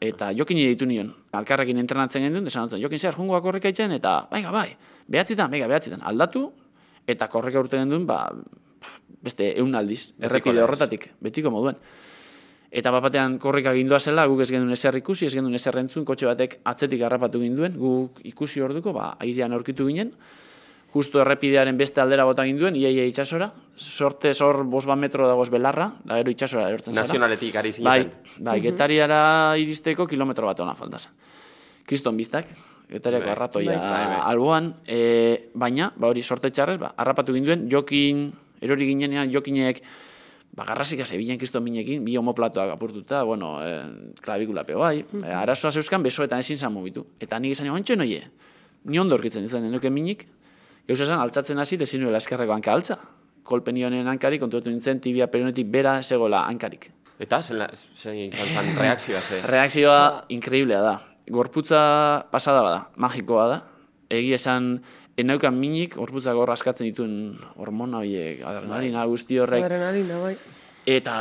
Eta 0.00 0.32
jokin 0.36 0.56
ditu 0.56 0.86
nion, 0.86 1.12
alkarrekin 1.32 1.78
entrenatzen 1.78 2.22
gendun, 2.22 2.44
desan 2.44 2.68
dutzen, 2.68 2.82
jokin 2.82 2.98
zehar, 2.98 3.14
jungoa 3.16 3.40
korrika 3.40 3.68
itzen, 3.68 3.92
eta, 3.92 4.28
baiga, 4.30 4.50
bai, 4.52 4.76
behatzitan, 5.08 5.50
baiga, 5.50 5.66
behatzitan, 5.66 6.02
aldatu, 6.02 6.52
eta 7.06 7.28
korrika 7.28 7.60
urte 7.60 7.78
gendun, 7.78 8.06
ba, 8.06 8.30
beste 9.22 9.54
eun 9.58 9.74
aldiz, 9.74 10.12
errepide 10.20 10.62
horretatik, 10.62 11.12
betiko 11.20 11.50
moduen. 11.50 11.76
Eta 12.70 12.90
bapatean 12.92 13.38
korrika 13.38 13.72
gindua 13.72 13.98
zela, 13.98 14.26
guk 14.26 14.42
ez 14.42 14.50
gendun 14.50 14.72
ezer 14.72 14.96
ikusi, 14.98 15.26
ez 15.26 15.34
gendun 15.34 15.54
ezer 15.54 15.78
entzun, 15.80 16.04
kotxe 16.04 16.26
batek 16.26 16.58
atzetik 16.64 17.00
harrapatu 17.06 17.40
ginduen, 17.40 17.78
guk 17.78 18.20
ikusi 18.24 18.60
orduko, 18.60 18.92
ba, 18.92 19.14
airean 19.22 19.54
aurkitu 19.56 19.86
ginen, 19.88 20.12
justu 20.94 21.20
errepidearen 21.20 21.76
beste 21.76 22.00
aldera 22.00 22.24
bota 22.24 22.44
ginduen, 22.46 22.76
iaia 22.76 23.04
itxasora, 23.08 23.50
sorte 23.76 24.32
hor 24.40 24.62
bos 24.64 24.86
bat 24.88 24.98
metro 24.98 25.26
dagoz 25.28 25.50
belarra, 25.52 25.90
da 26.04 26.16
gero 26.22 26.30
itxasora 26.32 26.68
erortzen 26.70 26.94
zara. 26.94 27.06
Nazionaletik 27.06 27.56
ari 27.56 27.72
Bai, 27.82 27.98
zineten. 28.06 28.44
bai, 28.44 28.60
getariara 28.64 29.20
iristeko 29.60 30.06
kilometro 30.06 30.46
bat 30.46 30.60
ona 30.64 30.74
falta 30.74 30.98
zen. 30.98 31.12
Kriston 31.86 32.16
biztak, 32.16 32.48
getariako 32.88 33.26
Bai, 33.26 33.34
arratoia 33.34 33.76
bai, 33.76 33.90
bai, 33.90 34.06
bai. 34.14 34.20
alboan, 34.32 34.74
e, 34.86 35.50
baina, 35.54 35.92
ba 35.96 36.08
hori 36.08 36.22
sorte 36.22 36.50
txarrez, 36.50 36.78
ba, 36.78 36.94
harrapatu 36.96 37.34
ginduen, 37.34 37.68
jokin, 37.70 38.30
erori 38.62 38.86
ginenean, 38.88 39.30
jokinek, 39.30 39.82
ba, 40.56 40.64
garrasika 40.64 41.04
zebilen 41.04 41.36
kriston 41.38 41.62
minekin, 41.62 42.04
bi 42.04 42.16
homoplatoak 42.16 42.72
apurtuta, 42.72 43.22
bueno, 43.24 43.58
e, 43.62 44.14
klabikulapeo 44.22 44.78
bai, 44.80 45.04
e, 45.04 45.28
arazoa 45.34 45.70
zeuskan 45.70 46.02
besoetan 46.02 46.40
ezin 46.40 46.56
zan 46.56 46.72
mugitu. 46.72 47.04
Eta 47.20 47.38
nik 47.38 47.52
izan, 47.52 47.68
ontxe 47.74 47.96
noie, 47.96 48.22
ni 48.86 48.98
ondo 48.98 49.14
aurkitzen 49.18 49.44
izan, 49.44 49.62
nenuken 49.68 49.92
minik, 49.92 50.26
Geuz 50.86 51.00
esan, 51.02 51.18
altzatzen 51.18 51.58
hasi, 51.58 51.78
dezin 51.80 52.04
nuela 52.04 52.20
eskerreko 52.22 52.54
hanka 52.54 52.72
altza. 52.72 52.96
Kolpen 53.46 53.78
honen 53.82 54.06
hankari, 54.10 54.38
kontuatu 54.38 54.70
nintzen, 54.70 55.00
tibia 55.02 55.26
peronetik 55.30 55.66
bera 55.70 55.96
zegoela 56.02 56.44
hankarik. 56.46 56.90
Eta, 57.18 57.40
zein, 57.42 58.30
izan 58.30 58.52
zen 58.52 58.70
reakzioa, 58.82 59.20
ze? 59.20 59.40
Reakzioa 59.46 60.00
inkreiblea 60.36 60.82
da. 60.84 60.94
Gorputza 61.32 61.80
pasada 62.30 62.62
bada, 62.62 62.84
magikoa 63.02 63.46
da. 63.50 63.58
Egi 64.12 64.34
esan, 64.36 64.76
enaukan 65.18 65.56
minik, 65.58 65.96
gorputza 65.98 66.34
gorra 66.38 66.54
askatzen 66.54 66.86
dituen 66.86 67.16
hormona 67.56 68.04
horiek, 68.04 68.44
adrenalina 68.46 69.06
guzti 69.10 69.40
horrek. 69.42 69.64
Adrenalina, 69.66 70.20
bai. 70.22 70.36
Eta 70.86 71.16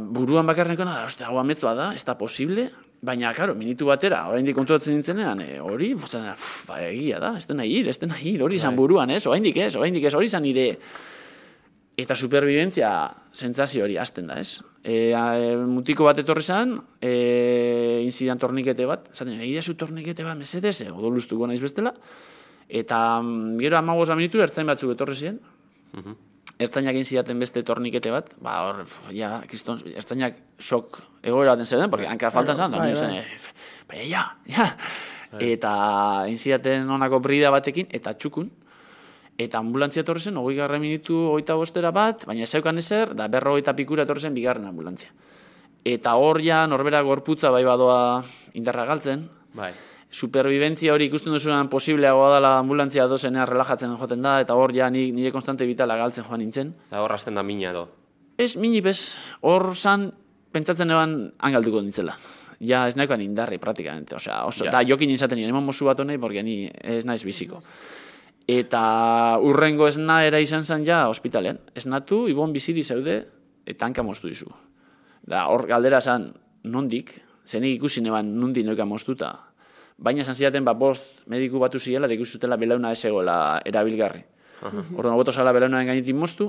buruan 0.00 0.48
bakarrenko 0.48 0.86
da, 0.88 1.02
oste, 1.04 1.26
hau 1.28 1.36
amets 1.36 1.60
da, 1.60 1.90
ez 1.92 2.04
da 2.08 2.16
posible, 2.16 2.70
baina, 3.00 3.32
karo, 3.32 3.54
minutu 3.56 3.88
batera, 3.88 4.26
oraindik 4.28 4.56
kontuatzen 4.56 4.94
nintzenean, 4.98 5.40
e, 5.40 5.60
hori, 5.64 5.94
bostan, 5.96 6.26
pff, 6.36 6.66
ba, 6.68 6.80
egia 6.84 7.20
da, 7.22 7.32
ez 7.38 7.46
dena 7.48 7.64
hil, 7.64 7.88
ez 7.88 7.96
dena 8.00 8.18
hil, 8.20 8.42
hori 8.44 8.58
izan 8.60 8.76
buruan, 8.76 9.10
ez, 9.14 9.22
oraindik 9.26 9.56
ez, 9.56 9.72
oraindik 9.80 10.04
ez, 10.04 10.12
hori 10.18 10.28
izan 10.28 10.44
nire, 10.44 10.66
eta 12.00 12.16
superbibentzia 12.16 12.90
sentsazio 13.32 13.86
hori 13.86 13.96
hasten 14.00 14.28
da, 14.28 14.36
ez? 14.40 14.60
E, 14.84 15.12
a, 15.16 15.24
e, 15.40 15.54
mutiko 15.64 16.04
bat 16.08 16.20
etorri 16.20 16.44
zan, 16.44 16.76
e, 17.00 17.14
inzidan 18.04 18.40
tornikete 18.40 18.88
bat, 18.88 19.08
zaten, 19.16 19.40
egia 19.40 19.64
zu 19.64 19.78
tornikete 19.80 20.26
bat, 20.26 20.36
mesedez, 20.40 20.76
e, 20.84 20.90
odolustuko 20.92 21.48
naiz 21.48 21.60
bestela, 21.64 21.94
eta 22.68 22.98
mm, 23.22 23.56
gero 23.64 23.80
amagoz 23.80 24.10
minutu 24.12 24.44
ertzain 24.44 24.68
batzuk 24.68 24.92
etorri 24.92 25.16
ziren, 25.16 25.40
ertzainak 26.60 26.96
egin 26.96 27.08
zidaten 27.08 27.40
beste 27.40 27.62
tornikete 27.66 28.12
bat, 28.12 28.34
ba, 28.44 28.56
hor, 28.66 28.82
ja, 29.16 29.38
kriston, 29.48 29.80
ertzainak 29.96 30.36
sok 30.60 31.00
egoera 31.24 31.54
baten 31.54 31.66
zeuden, 31.68 31.90
porque 31.92 32.08
hanka 32.10 32.30
falta 32.34 32.54
zan, 32.54 32.74
da, 32.74 32.82
bai, 32.82 32.90
nio 32.90 33.00
zen, 33.00 33.14
bai. 33.16 33.24
baina, 33.88 34.06
ja, 34.10 34.24
ja, 34.50 34.68
eta 35.50 35.72
egin 36.26 36.38
zidaten 36.38 36.90
onako 36.90 37.22
brida 37.24 37.52
batekin, 37.54 37.88
eta 37.96 38.12
txukun, 38.14 38.50
eta 39.40 39.62
ambulantzia 39.64 40.04
etorri 40.04 40.20
zen, 40.20 40.36
hogei 40.36 40.58
garra 40.60 40.78
minutu, 40.82 41.16
hogeita 41.32 41.56
bostera 41.56 41.94
bat, 41.96 42.26
baina 42.28 42.46
zeukan 42.46 42.78
ezer, 42.78 43.16
da 43.16 43.28
berro 43.32 43.56
eta 43.58 43.74
pikura 43.76 44.04
etorri 44.04 44.28
zen 44.28 44.36
bigarren 44.36 44.68
ambulantzia. 44.68 45.10
eta 45.84 46.12
hor 46.20 46.42
ja 46.44 46.66
norbera 46.68 47.00
gorputza 47.00 47.50
bai 47.50 47.64
badoa 47.64 48.22
indarra 48.52 48.84
galtzen, 48.84 49.30
Bai. 49.54 49.72
Superbibentzia 50.10 50.92
hori 50.94 51.06
ikusten 51.06 51.32
duzunan 51.32 51.68
posibleagoa 51.70 52.34
dela 52.34 52.56
ambulantzia 52.58 53.06
dozenean 53.08 53.46
relajatzen 53.48 53.92
joten 53.98 54.22
da, 54.22 54.40
eta 54.42 54.54
hor 54.58 54.74
ja 54.74 54.90
ni, 54.90 55.10
nire 55.14 55.30
konstante 55.30 55.66
vitala 55.66 55.96
galtzen 55.96 56.24
joan 56.26 56.40
nintzen. 56.42 56.74
Eta 56.90 57.02
hor 57.04 57.12
hasten 57.14 57.34
da 57.38 57.42
mina 57.46 57.70
edo. 57.70 57.86
Ez, 58.40 58.56
minip 58.56 58.86
ez, 58.90 58.98
hor 59.46 59.74
san, 59.76 60.10
pentsatzen 60.52 60.90
eban 60.90 61.16
hangalduko 61.38 61.82
nintzela. 61.84 62.16
Ja, 62.60 62.82
ez 62.88 62.96
nahikoan 62.96 63.22
indarri, 63.24 63.56
praktikamente. 63.58 64.16
Osea, 64.16 64.42
oso, 64.44 64.64
Ja. 64.66 64.70
da, 64.74 64.82
jokin 64.84 65.10
izaten 65.10 65.38
nien, 65.38 65.48
eman 65.48 65.64
mozu 65.64 65.86
bat 65.86 66.00
honei, 66.00 66.18
porque 66.18 66.42
ni 66.42 66.68
ez 66.82 67.04
naiz 67.04 67.22
biziko. 67.24 67.60
Eta 68.50 69.38
urrengo 69.40 69.86
esna 69.86 70.24
era 70.26 70.40
izan 70.40 70.62
zen 70.62 70.84
ja 70.84 71.08
ospitalean. 71.08 71.60
Esnatu, 71.74 72.26
ibon 72.28 72.52
biziri 72.52 72.82
zeude, 72.82 73.28
eta 73.66 73.86
hanka 73.86 74.02
moztu 74.02 74.28
dizu. 74.28 74.50
Da, 75.22 75.46
hor 75.46 75.66
galdera 75.68 76.00
zan, 76.00 76.32
nondik, 76.64 77.14
zenik 77.46 77.76
ikusi 77.78 78.00
neban 78.02 78.34
nondik 78.40 78.66
noika 78.66 78.84
moztuta. 78.84 79.30
Baina 80.00 80.24
esan 80.24 80.34
zidaten, 80.34 80.64
ba, 80.64 80.72
bost 80.72 81.26
mediku 81.28 81.60
batu 81.60 81.78
ziela, 81.78 82.08
da 82.08 82.16
ikusi 82.16 82.38
zutela 82.38 82.56
belauna 82.56 82.92
ez 82.96 83.04
egoela 83.04 83.60
erabilgarri. 83.68 84.22
Orduan, 84.62 85.12
hobeto 85.14 85.32
zala 85.32 85.52
belaunaren 85.52 85.90
gainetik 85.92 86.16
moztu, 86.16 86.48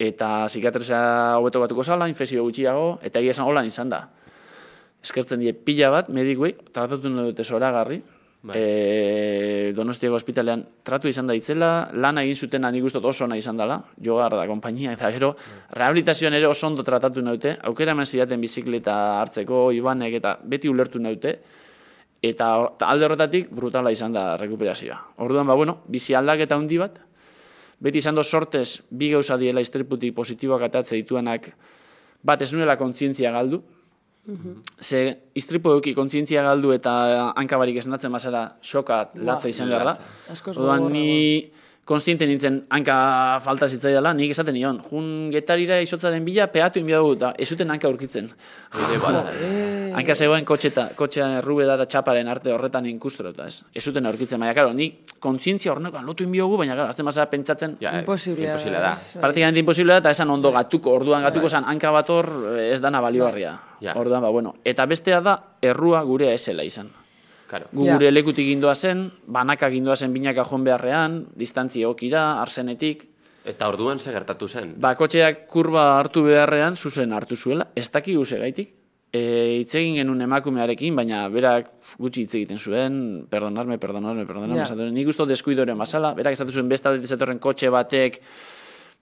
eta 0.00 0.46
psikiatresa 0.48 0.98
hobeto 1.40 1.60
batuko 1.60 1.84
zala, 1.84 2.08
infezio 2.08 2.44
gutxiago, 2.44 2.98
eta 3.04 3.20
egia 3.20 3.36
esan 3.36 3.48
holan 3.48 3.68
izan 3.68 3.92
da. 3.92 4.06
Eskertzen 5.04 5.44
die 5.44 5.52
pila 5.52 5.90
bat, 5.92 6.08
medikuei, 6.08 6.54
tratatu 6.72 7.12
dute 7.12 7.44
zoragarri, 7.44 8.00
Bai. 8.46 8.56
e, 8.56 9.72
Donostiako 9.76 10.16
ospitalean 10.16 10.62
tratu 10.86 11.10
izan 11.10 11.26
da 11.26 11.34
itzela, 11.36 11.90
lana 11.92 12.22
egin 12.24 12.36
zuten 12.36 12.64
nik 12.70 12.84
dut 12.84 13.04
oso 13.04 13.24
ona 13.24 13.36
izan 13.36 13.56
dela, 13.60 13.80
jogar 14.02 14.36
da 14.38 14.46
konpainia, 14.46 14.92
eta 14.96 15.10
gero, 15.12 15.34
rehabilitazioan 15.74 16.36
ere 16.38 16.46
oso 16.46 16.66
ondo 16.68 16.84
tratatu 16.86 17.22
naute, 17.22 17.56
aukera 17.68 17.92
eman 17.92 18.06
zidaten 18.06 18.40
bizikleta 18.40 19.20
hartzeko, 19.20 19.70
ibanek, 19.72 20.20
eta 20.20 20.36
beti 20.44 20.68
ulertu 20.68 21.02
naute, 21.02 21.38
eta 22.22 22.50
alde 22.86 23.04
horretatik 23.06 23.50
brutala 23.50 23.92
izan 23.92 24.12
da 24.12 24.36
rekuperazioa. 24.40 24.98
Orduan, 25.24 25.46
ba, 25.46 25.54
bueno, 25.54 25.80
bizi 25.88 26.14
aldaketa 26.14 26.56
handi 26.56 26.78
bat, 26.80 26.98
beti 27.80 27.98
izan 27.98 28.16
do 28.16 28.24
sortez 28.24 28.82
bi 28.90 29.10
gauza 29.12 29.36
diela 29.36 29.60
istriputik 29.60 30.14
positiboak 30.14 30.68
atatze 30.68 30.96
dituenak, 30.96 31.50
bat 32.24 32.42
ez 32.42 32.52
nuela 32.52 32.76
kontzientzia 32.76 33.32
galdu, 33.32 33.62
Ze 34.82 35.00
istripu 35.38 35.70
eduki 35.70 35.92
kontzientzia 35.94 36.42
galdu 36.42 36.72
eta 36.74 36.92
hankabarik 37.38 37.76
esnatzen 37.78 38.10
bazara 38.10 38.56
xoka 38.58 39.12
latza 39.14 39.52
izan 39.52 39.70
behar 39.70 39.92
da. 39.92 39.94
Orduan 40.50 40.88
ni 40.90 41.46
konstiente 41.86 42.26
nintzen 42.26 42.64
hanka 42.74 42.94
falta 43.44 43.68
zitzaidala, 43.70 44.10
nik 44.18 44.32
esaten 44.34 44.56
nion, 44.58 44.80
jun 44.90 45.30
getarira 45.30 45.78
isotzaren 45.84 46.24
bila 46.26 46.48
peatu 46.50 46.80
inbia 46.82 46.98
dugu, 46.98 47.14
eta 47.14 47.30
ez 47.38 47.46
zuten 47.54 47.70
hanka 47.70 47.86
aurkitzen. 47.86 48.26
Eh. 48.74 49.92
Hanka 49.94 50.16
zegoen 50.18 50.44
kotxeta, 50.44 50.88
kotxean 50.98 51.36
errubeda 51.38 51.76
eta 51.78 51.86
txaparen 51.92 52.28
arte 52.28 52.50
horretan 52.52 52.88
inkustro, 52.90 53.30
eta 53.30 53.46
ez. 53.46 53.60
Ez 53.70 53.84
zuten 53.86 54.10
aurkitzen, 54.10 54.42
baina, 54.42 54.56
karo, 54.58 54.74
nik 54.74 55.14
kontzientzia 55.22 55.70
hornekoan 55.76 56.04
lotu 56.10 56.26
inbiogu, 56.26 56.58
baina, 56.58 56.74
karo, 56.74 56.90
azten 56.90 57.06
bazara 57.06 57.30
pentsatzen, 57.30 57.78
Ja, 57.80 57.94
Imposiblea 58.00 58.56
imposible 58.56 58.82
da. 58.82 58.90
bai. 58.90 59.22
Praktikamente 59.22 59.60
imposible 59.60 59.92
da, 59.94 60.02
eta 60.02 60.10
esan 60.18 60.30
ondo 60.34 60.50
gatuko, 60.52 60.98
orduan 60.98 61.22
gatuko 61.22 61.48
zan 61.48 61.70
hanka 61.70 61.94
bat 61.94 62.10
hor 62.10 62.30
eh, 62.56 62.72
ez 62.74 62.80
dana 62.82 63.00
baliogarria. 63.00 63.54
Ja. 63.80 63.94
Orduan, 63.94 64.26
ba, 64.26 64.30
bueno. 64.34 64.56
Eta 64.64 64.86
bestea 64.90 65.20
da, 65.20 65.38
errua 65.62 66.02
gurea 66.02 66.34
esela 66.34 66.64
izan. 66.66 66.90
Claro. 67.46 67.66
Gu 67.72 67.84
Ja. 67.86 67.94
gure 67.94 68.10
lekutik 68.10 68.46
gindoa 68.46 68.74
zen, 68.74 69.10
banaka 69.26 69.68
gindoa 69.70 69.96
zen 69.96 70.12
binaka 70.12 70.44
jon 70.44 70.64
beharrean, 70.64 71.26
distantzi 71.36 71.82
egokira, 71.82 72.40
arsenetik, 72.42 73.08
Eta 73.46 73.68
orduan 73.68 73.98
ze 74.00 74.10
gertatu 74.10 74.48
zen? 74.48 74.74
ba, 74.80 74.96
kotxeak 74.96 75.46
kurba 75.46 75.98
hartu 76.00 76.24
beharrean 76.24 76.74
zuzen 76.76 77.12
hartu 77.12 77.36
zuela, 77.36 77.68
ez 77.76 77.88
daki 77.90 78.16
gaitik. 78.16 78.74
E, 79.12 79.60
hitz 79.60 79.74
egin 79.76 79.94
genuen 79.94 80.20
emakumearekin, 80.20 80.94
baina 80.96 81.28
berak 81.28 81.70
gutxi 81.96 82.22
hitz 82.22 82.34
egiten 82.34 82.58
zuen, 82.58 83.26
perdonarme, 83.30 83.78
perdonarme, 83.78 84.26
perdonarme, 84.26 84.56
Ja. 84.56 84.64
esaten, 84.64 84.92
nik 84.92 85.06
usto 85.08 85.24
deskuidoren 85.24 85.78
basala, 85.78 86.12
berak 86.14 86.32
esaten 86.32 86.52
zuen 86.52 86.68
beste 86.68 86.88
aldetik 86.88 87.08
zetorren 87.08 87.38
kotxe 87.38 87.70
batek, 87.70 88.20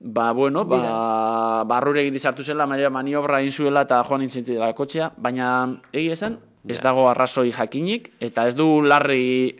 ba, 0.00 0.32
bueno, 0.32 0.64
ba, 0.66 1.64
barrure 1.64 2.02
egin 2.02 2.18
sartu 2.20 2.42
zela, 2.42 2.66
manera 2.66 2.90
maniobra 2.90 3.40
egin 3.40 3.50
zuela 3.52 3.80
eta 3.82 4.04
joan 4.04 4.20
nintzen 4.20 4.44
zela 4.44 4.72
kotxea, 4.74 5.10
baina 5.16 5.80
egia 5.90 6.12
esan, 6.12 6.38
ez 6.68 6.80
dago 6.80 7.08
arrazoi 7.10 7.50
jakinik, 7.52 8.10
eta 8.24 8.46
ez 8.48 8.54
du 8.56 8.66
larri 8.82 9.54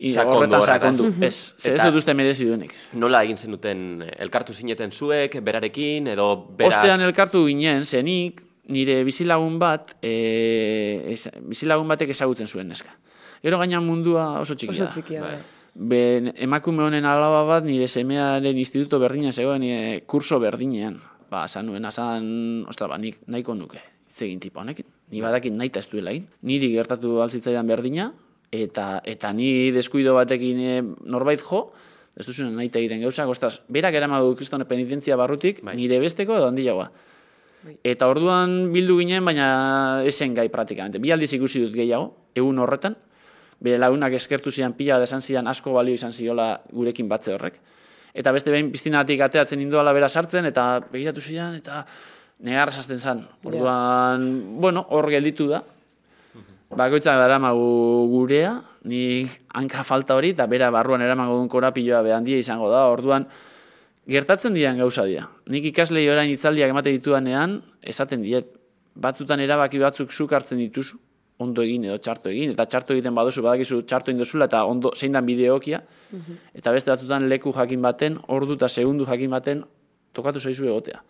horretan 0.00 0.62
sakondu. 0.62 1.10
Ez, 1.20 1.54
ez 1.66 1.78
dut 1.82 1.98
uste 2.00 2.14
merezi 2.16 2.46
duenik. 2.48 2.72
Nola 2.96 3.22
egin 3.26 3.36
zenuten 3.36 4.06
eh, 4.06 4.14
elkartu 4.24 4.54
zineten 4.54 4.92
zuek, 4.92 5.36
berarekin, 5.44 6.08
edo 6.14 6.30
berak... 6.56 6.72
Ostean 6.72 7.04
elkartu 7.04 7.44
ginen, 7.48 7.84
zenik 7.84 8.40
nire 8.70 9.00
bizilagun 9.04 9.58
bat, 9.58 9.96
e, 10.00 10.14
ez, 11.12 11.24
bizilagun 11.42 11.88
batek 11.90 12.14
ezagutzen 12.14 12.48
zuen 12.48 12.70
neska. 12.70 12.94
Gero 13.42 13.58
gaina 13.58 13.80
mundua 13.82 14.38
oso 14.40 14.54
txikia. 14.54 14.86
Oso 14.86 14.92
txikia 14.94 15.24
da. 15.24 15.38
Ben, 15.74 16.32
emakume 16.42 16.84
honen 16.86 17.06
alaba 17.06 17.44
bat 17.46 17.66
nire 17.66 17.86
semearen 17.88 18.58
instituto 18.58 18.98
berdinean 19.02 19.34
zegoen 19.34 19.62
nire 19.64 20.02
kurso 20.06 20.38
berdinean. 20.42 21.00
Ba, 21.30 21.44
esan 21.46 21.68
nuen, 21.70 21.86
esan, 21.86 22.26
ostra, 22.70 22.88
ba, 22.90 22.98
nik 22.98 23.22
nahiko 23.30 23.54
nuke 23.58 23.82
hitz 24.10 24.26
egin 24.26 24.40
tipa 24.42 24.60
honekin. 24.64 24.86
Ni 25.10 25.20
badakit 25.20 25.52
nahi 25.52 25.70
ez 25.74 25.86
duela 25.90 26.10
egin. 26.10 26.26
Niri 26.42 26.70
gertatu 26.72 27.20
alzitzaidan 27.20 27.66
berdina, 27.66 28.12
eta 28.50 29.00
eta 29.04 29.32
ni 29.32 29.70
deskuido 29.74 30.14
batekin 30.14 30.60
e, 30.60 30.82
norbait 31.06 31.40
jo, 31.40 31.72
ez 32.16 32.26
duzuen 32.26 32.54
nahi 32.54 32.70
egiten 32.70 33.02
gauzak, 33.02 33.28
ostras, 33.28 33.60
berak 33.68 33.94
eramadu 33.94 34.34
kristone 34.36 34.64
penitentzia 34.64 35.16
barrutik, 35.16 35.62
Bai. 35.64 35.76
nire 35.76 36.00
besteko 36.00 36.36
edo 36.36 36.48
handiagoa. 36.50 36.90
Eta 37.84 38.08
orduan 38.08 38.72
bildu 38.72 38.96
ginen, 38.98 39.24
baina 39.24 40.02
esen 40.08 40.34
gai 40.34 40.48
praktikamente. 40.48 40.98
Bi 40.98 41.12
aldiz 41.12 41.32
ikusi 41.36 41.60
dut 41.66 41.74
gehiago, 41.76 42.14
egun 42.34 42.58
horretan, 42.58 42.96
bere 43.60 43.78
lagunak 43.78 44.14
eskertu 44.16 44.50
zidan 44.50 44.72
pila 44.78 44.96
da 44.98 45.04
esan 45.04 45.20
zidan 45.20 45.50
asko 45.50 45.74
balio 45.74 45.94
izan 45.94 46.12
ziola 46.12 46.54
gurekin 46.72 47.08
batze 47.08 47.34
horrek. 47.34 47.60
Eta 48.14 48.32
beste 48.32 48.50
behin 48.50 48.70
piztinatik 48.72 49.20
ateatzen 49.20 49.60
indoala 49.60 49.92
bera 49.92 50.08
sartzen, 50.08 50.48
eta 50.48 50.80
begiratu 50.90 51.20
zidan, 51.20 51.54
eta 51.60 51.84
negar 52.40 52.70
esasten 52.72 52.98
zan. 52.98 53.26
Orduan, 53.44 54.60
bueno, 54.60 54.86
hor 54.90 55.10
gelditu 55.12 55.48
da. 55.50 55.62
Bakoitzak 56.70 57.18
daramagu 57.18 58.06
gurea, 58.12 58.60
ni 58.86 59.26
hanka 59.58 59.82
falta 59.84 60.14
hori, 60.14 60.30
eta 60.36 60.46
bera 60.46 60.70
barruan 60.70 61.02
eramago 61.02 61.36
duen 61.40 61.50
korapiloa 61.50 62.02
behandia 62.06 62.38
izango 62.38 62.70
da. 62.70 62.84
Orduan, 62.92 63.26
gertatzen 64.06 64.54
dian 64.54 64.78
gauza 64.78 65.04
dira. 65.08 65.26
Nik 65.50 65.66
ikaslei 65.72 66.06
orain 66.10 66.30
hitzaldiak 66.30 66.70
emate 66.70 66.94
dituanean, 66.94 67.60
esaten 67.82 68.22
diet, 68.22 68.52
batzutan 68.94 69.40
erabaki 69.42 69.82
batzuk 69.82 70.14
zuk 70.14 70.32
hartzen 70.32 70.62
dituzu, 70.62 70.98
ondo 71.40 71.64
egin 71.64 71.86
edo 71.88 71.96
txarto 71.98 72.30
egin, 72.30 72.52
eta 72.54 72.66
txarto 72.68 72.94
egiten 72.94 73.14
baduzu 73.16 73.42
badakizu 73.42 73.82
txarto 73.88 74.12
indozula 74.12 74.46
eta 74.50 74.62
ondo 74.68 74.92
zein 74.94 75.12
dan 75.16 75.26
bideokia, 75.26 75.80
eta 76.54 76.72
beste 76.72 76.92
batzutan 76.92 77.28
leku 77.28 77.52
jakin 77.56 77.82
baten, 77.82 78.18
ordu 78.28 78.58
eta 78.60 78.68
segundu 78.68 79.06
jakin 79.08 79.30
baten, 79.30 79.64
tokatu 80.12 80.40
zaizu 80.40 80.68
egotea. 80.68 81.00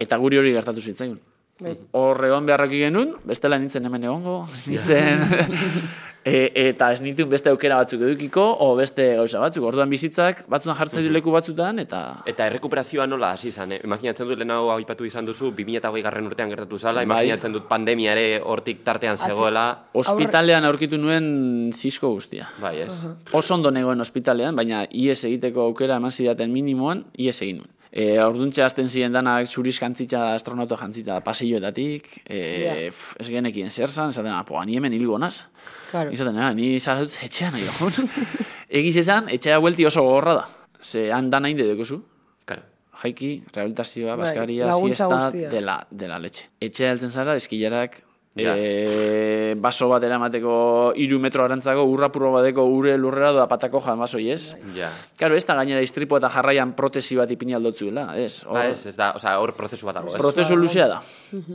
Eta 0.00 0.16
guri 0.18 0.38
hori 0.40 0.52
gertatu 0.52 0.80
zitzaigun. 0.80 1.20
Bai. 1.60 1.76
Hor 1.94 2.18
egon 2.26 2.48
beharraki 2.48 2.80
genuen, 2.82 3.14
bestela 3.28 3.58
nintzen 3.62 3.84
hemen 3.86 4.08
egongo, 4.08 4.40
nintzen, 4.66 5.20
e, 6.24 6.48
eta 6.70 6.88
ez 6.90 7.00
nituen 7.04 7.28
beste 7.30 7.52
aukera 7.52 7.76
batzuk 7.78 8.02
edukiko, 8.06 8.42
o 8.64 8.72
beste 8.74 9.06
gauza 9.20 9.38
batzuk, 9.42 9.66
orduan 9.68 9.92
bizitzak, 9.92 10.44
batzutan 10.50 10.78
jartzen 10.80 11.04
ditu 11.04 11.14
leku 11.14 11.34
batzutan, 11.34 11.78
eta 11.82 12.00
Eta 12.26 12.48
errekuperazioa 12.50 13.06
nola 13.06 13.34
hasi 13.36 13.52
izan, 13.52 13.76
eh? 13.76 13.80
Imaginatzen 13.86 14.26
dut 14.26 14.40
lehenago 14.40 14.72
aipatu 14.74 15.06
izan 15.06 15.28
duzu, 15.28 15.52
2008 15.54 16.02
garren 16.08 16.26
urtean 16.30 16.50
gertatu 16.50 16.80
zala, 16.80 17.02
Bai. 17.02 17.06
imaginatzen 17.10 17.54
dut 17.54 17.68
pandemia 17.70 18.16
ere 18.16 18.40
hortik 18.40 18.82
tartean 18.82 19.20
zegoela. 19.20 19.66
ospitalean 19.92 20.64
aurkitu 20.64 20.98
nuen 20.98 21.70
zizko 21.72 22.10
guztia. 22.16 22.48
Bai, 22.60 22.80
ez. 22.88 22.92
Oso 23.32 23.54
ondo 23.54 23.70
negoen 23.70 24.00
ospitalean, 24.00 24.56
baina 24.56 24.86
ies 24.90 25.22
egiteko 25.24 25.68
aukera 25.68 26.02
eman 26.02 26.10
zidaten 26.10 26.50
minimoan, 26.50 27.04
ies 27.14 27.40
egin 27.42 27.62
nuen. 27.62 27.73
E, 27.94 28.18
orduntxe 28.18 28.64
hasten 28.64 28.88
ziren 28.90 29.12
danak 29.14 29.46
zuriz 29.46 29.76
jantzitza, 29.78 30.32
astronauto 30.34 30.74
jantzitza 30.80 31.20
pasilloetatik, 31.22 32.08
e, 32.26 32.38
Ja. 32.64 32.72
pf, 32.90 33.14
ez 33.22 33.28
genekien 33.30 33.70
zer 33.70 33.88
zan, 33.92 34.08
esaten, 34.10 34.32
apoa, 34.34 34.64
ni 34.66 34.74
hemen 34.74 34.92
hilgo 34.92 35.18
naz. 35.18 35.44
Claro. 35.92 36.10
Izaten, 36.10 36.38
ah, 36.42 36.50
ni 36.52 36.80
zara 36.80 37.04
dut 37.06 37.14
etxean 37.22 37.52
nahi 37.54 37.62
dagoen. 37.68 38.10
Egiz 38.80 38.96
esan, 39.04 39.28
etxea 39.30 39.60
buelti 39.62 39.86
oso 39.86 40.02
gogorra 40.02 40.34
da. 40.40 40.48
Ze 40.82 41.12
han 41.12 41.30
dana 41.30 41.48
inde 41.48 41.68
dekozu. 41.68 42.00
Claro. 42.44 42.62
Jaiki, 43.04 43.30
rehabilitazioa, 43.54 44.16
Bai, 44.16 44.24
baskaria, 44.26 44.66
laguntza 44.66 45.06
siesta, 45.08 45.48
dela, 45.54 45.78
dela 45.90 46.18
letxe. 46.18 46.48
Etxea 46.60 46.90
heltzen 46.96 47.10
zara, 47.14 47.36
eskilarak, 47.38 48.00
Ja. 48.34 48.56
e, 48.58 49.54
baso 49.62 49.86
bat 49.88 50.02
eramateko 50.02 50.54
iru 50.98 51.20
metro 51.22 51.44
arantzako, 51.44 51.84
urrapurro 51.86 52.32
bateko 52.34 52.64
ure 52.66 52.96
lurrera 52.98 53.30
doa 53.36 53.46
patako 53.46 53.78
jan 53.84 54.00
basoi 54.00 54.26
ez. 54.34 54.56
Ja. 54.74 54.90
Karo, 55.20 55.36
ez 55.38 55.44
da 55.46 55.54
gainera 55.54 55.82
istripo 55.84 56.18
eta 56.18 56.30
jarraian 56.34 56.72
protesi 56.74 57.14
bat 57.14 57.30
ipini 57.30 57.54
aldotzuela, 57.54 58.08
ez? 58.18 58.42
Hor, 58.42 58.58
Ba, 58.58 58.66
ez, 58.72 58.86
ez 58.90 58.96
da, 58.98 59.12
osea, 59.14 59.36
hor 59.38 59.54
prozesu 59.54 59.86
bat 59.86 60.00
dago, 60.00 60.10
ez? 60.10 60.18
Prozesu 60.18 60.58
luzea 60.58 60.88
da. 60.90 61.00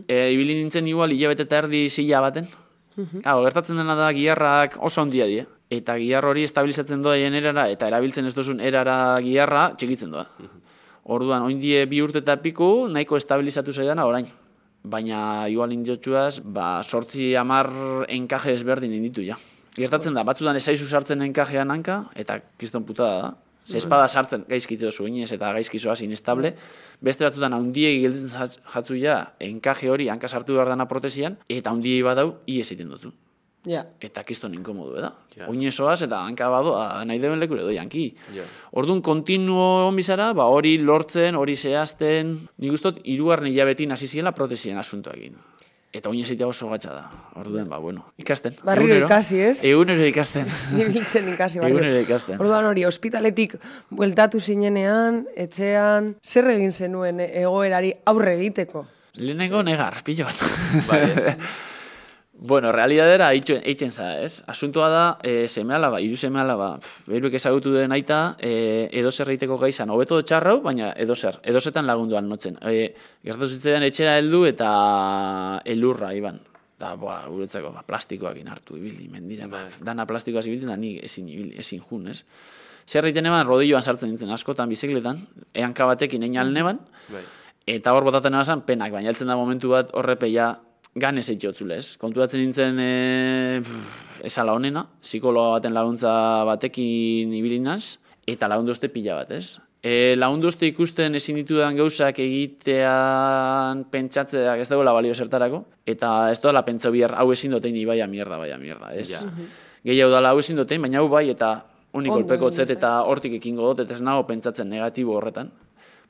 E, 0.07 0.31
ibili 0.31 0.55
nintzen 0.61 0.87
igual 0.87 1.11
hilabete 1.11 1.43
eta 1.49 1.65
erdi 1.65 1.87
zila 1.89 2.23
baten. 2.23 2.47
Hau, 3.23 3.37
gertatzen 3.45 3.77
dena 3.79 3.95
da 3.95 4.09
giharrak 4.15 4.75
oso 4.83 5.01
handia 5.01 5.27
die. 5.27 5.45
Eta 5.69 5.95
giharra 5.99 6.31
hori 6.31 6.43
estabilizatzen 6.47 7.03
doa 7.05 7.15
erara 7.15 7.67
eta 7.69 7.87
erabiltzen 7.87 8.25
ez 8.25 8.33
duzun 8.33 8.59
erara 8.59 9.15
giharra 9.21 9.69
txikitzen 9.77 10.11
doa. 10.11 10.25
Orduan, 11.09 11.43
oin 11.43 11.59
die 11.59 11.85
bi 11.89 12.01
urte 12.01 12.19
eta 12.23 12.35
piku, 12.41 12.87
nahiko 12.89 13.17
estabilizatu 13.17 13.73
zaidana 13.73 14.05
orain. 14.05 14.27
Baina 14.83 15.47
igual 15.51 15.73
indiotxuaz, 15.75 16.41
ba, 16.43 16.81
sortzi 16.83 17.35
amar 17.35 17.69
enkaje 18.07 18.53
ezberdin 18.53 18.93
inditu 18.93 19.25
ja. 19.25 19.37
Gertatzen 19.75 20.15
da, 20.17 20.23
batzutan 20.27 20.57
ezaizu 20.59 20.87
sartzen 20.87 21.21
enkajean 21.21 21.71
hanka, 21.71 22.03
eta 22.15 22.39
kiston 22.57 22.83
putada 22.87 23.21
da. 23.21 23.35
Ze 23.69 23.77
espada 23.77 24.07
sartzen 24.07 24.47
gaizkite 24.49 24.87
dozu 24.87 25.05
inez 25.05 25.29
eta 25.35 25.51
gaizkizoaz 25.53 25.99
inestable. 26.01 26.55
Beste 27.05 27.23
batzutan 27.27 27.53
haundiegi 27.53 28.01
gelditzen 28.01 28.31
jatz- 28.33 28.57
jatzu 28.73 28.97
ja, 28.97 29.35
enkaje 29.39 29.91
hori 29.93 30.09
hanka 30.09 30.27
sartu 30.27 30.55
behar 30.57 30.71
dana 30.73 30.87
protesian, 30.89 31.37
eta 31.47 31.69
haundiegi 31.69 32.01
badau, 32.01 32.39
ies 32.47 32.71
egiten 32.71 32.89
duzu. 32.89 33.13
Ja. 33.67 33.83
Eta 33.99 34.23
kiston 34.23 34.53
inkomodu, 34.55 34.95
eda? 35.01 35.11
Ja. 35.35 35.49
Oinesoaz 35.51 35.99
eta 36.05 36.21
hanka 36.23 36.47
bado, 36.51 36.77
a, 36.79 37.03
nahi 37.05 37.19
deuen 37.19 37.41
lekure 37.41 37.65
doi, 37.65 37.75
hanki. 37.81 38.05
Ja. 38.35 38.45
Orduan, 38.79 39.01
kontinuo 39.03 39.89
onbizara, 39.89 40.31
ba, 40.37 40.47
hori 40.47 40.77
lortzen, 40.79 41.35
hori 41.35 41.57
zehazten, 41.59 42.37
nik 42.57 42.75
ustot, 42.77 43.01
irugarren 43.03 43.51
hilabetin 43.51 43.91
hasi 43.91 44.07
ziela 44.07 44.31
protesien 44.37 44.79
asuntoa 44.79 45.17
egin. 45.19 45.35
Eta 45.91 46.11
oinez 46.11 46.27
egitea 46.29 46.47
oso 46.47 46.67
gatsa 46.69 46.91
da. 46.93 47.03
Orduan, 47.41 47.65
ba, 47.67 47.79
bueno, 47.81 48.05
ikasten. 48.21 48.55
Barriro 48.63 48.93
Egunero. 48.93 49.07
ikasi, 49.09 49.39
ez? 49.41 49.55
Egunero 49.65 50.05
ikasten. 50.05 50.45
Ibiltzen 50.79 51.31
ikasi 51.33 51.59
barrio. 51.59 51.79
Egunero 51.79 52.03
ikasten. 52.05 52.39
Orduan 52.39 52.67
hori, 52.69 52.85
ospitaletik 52.85 53.57
bueltatu 53.89 54.39
zinenean, 54.39 55.25
etxean, 55.35 56.13
zer 56.23 56.51
egin 56.53 56.71
zenuen 56.71 57.19
egoerari 57.25 57.95
aurre 58.05 58.37
egiteko? 58.37 58.85
Lehenengo 59.19 59.63
negar, 59.65 59.97
pilo 60.05 60.29
bat. 60.29 60.45
Ez. 61.01 61.35
Bueno, 62.41 62.71
realidadera 62.71 63.33
eitzen, 63.33 63.91
za, 63.91 64.13
ez? 64.23 64.43
Asuntoa 64.47 64.87
da, 64.87 65.03
e, 65.27 65.49
seme 65.51 65.73
alaba, 65.75 65.99
iru 65.99 66.15
seme 66.15 66.39
alaba, 66.39 66.69
beruek 67.11 67.33
ezagutu 67.35 67.73
den 67.73 67.91
aita, 67.91 68.37
e, 68.39 68.87
edo 68.95 69.11
zer 69.11 69.33
egiteko 69.33 69.57
gaizan, 69.59 69.91
hobeto 69.91 70.21
txarrau, 70.23 70.61
baina 70.63 70.93
edo 70.95 71.17
zer, 71.19 71.41
edo 71.43 71.59
zetan 71.59 71.83
lagunduan 71.89 72.29
notzen. 72.31 72.55
E, 72.63 72.93
Gertatu 73.27 73.49
zitzaidan 73.57 73.83
etxera 73.89 74.13
heldu 74.21 74.45
eta 74.47 74.69
elurra, 75.65 76.13
iban. 76.15 76.39
Da, 76.79 76.93
boa, 76.95 77.17
guretzako, 77.27 77.73
ba, 77.75 77.83
plastikoak 77.83 78.39
hartu 78.47 78.79
ibili, 78.79 79.09
mendira, 79.11 79.51
ba, 79.51 79.65
dana 79.83 80.07
plastikoaz 80.07 80.45
ibiltzen 80.47 80.71
da, 80.71 80.79
ni 80.79 80.95
ezin, 81.03 81.27
ibili, 81.27 81.57
ezin 81.59 81.83
jun, 81.83 82.07
ez? 82.07 82.23
Zer 82.87 83.03
egiten 83.03 83.27
eban, 83.27 83.43
rodilloan 83.47 83.83
sartzen 83.83 84.13
nintzen 84.13 84.31
askotan, 84.31 84.71
bizikletan, 84.71 85.25
ehanka 85.53 85.91
batekin 85.91 86.23
egin 86.23 86.55
neban, 86.55 86.79
Bai. 87.11 87.25
Eta 87.69 87.91
hor 87.93 88.07
botaten 88.07 88.33
esan 88.39 88.63
penak, 88.65 88.89
baina 88.95 89.11
heltzen 89.11 89.29
da 89.29 89.35
momentu 89.37 89.69
bat 89.75 89.91
horrepeia 89.93 90.55
ganez 90.99 91.27
eitxotzule, 91.31 91.77
ez? 91.79 91.95
Konturatzen 92.01 92.43
nintzen 92.43 92.79
e, 92.83 93.61
pff, 93.63 94.19
esala 94.27 94.53
honena, 94.57 94.85
psikologa 95.01 95.57
baten 95.57 95.75
laguntza 95.75 96.11
batekin 96.49 97.33
ibilinaz, 97.39 97.97
eta 98.27 98.49
lagundu 98.51 98.75
uste 98.75 98.91
pila 98.93 99.21
bat, 99.21 99.33
ez? 99.35 99.57
E, 99.79 100.15
lagundu 100.19 100.49
uste 100.51 100.67
ikusten 100.67 101.15
ezin 101.15 101.37
ditudan 101.39 101.77
gauzak 101.79 102.19
egitean 102.19 103.85
pentsatzeak 103.91 104.59
ez 104.59 104.67
dagoela 104.67 104.91
balio 104.95 105.15
zertarako, 105.15 105.63
eta 105.87 106.29
ez 106.33 106.39
dola 106.43 106.65
pentsau 106.67 106.91
bihar 106.91 107.15
hau 107.15 107.29
ezin 107.31 107.55
dotein 107.55 107.77
ibaia 107.79 108.07
mierda, 108.11 108.37
baia 108.41 108.59
mierda, 108.59 108.91
ez? 108.91 109.07
Ja. 109.13 109.23
Gehiago 109.87 110.11
dala 110.11 110.33
hau 110.33 110.43
ezin 110.43 110.59
dotein, 110.59 110.83
baina 110.83 110.99
hau 110.99 111.07
bai, 111.07 111.29
eta 111.31 111.53
unik 111.95 112.11
Ondo 112.11 112.19
kolpeko 112.19 112.49
egin 112.49 112.59
tzet 112.59 112.75
eta 112.75 112.91
hortik 113.07 113.39
ekingo 113.39 113.71
dut, 113.71 113.85
eta 113.85 113.95
ez 113.95 114.03
nago 114.03 114.27
pentsatzen 114.27 114.67
negatibo 114.69 115.15
horretan. 115.15 115.53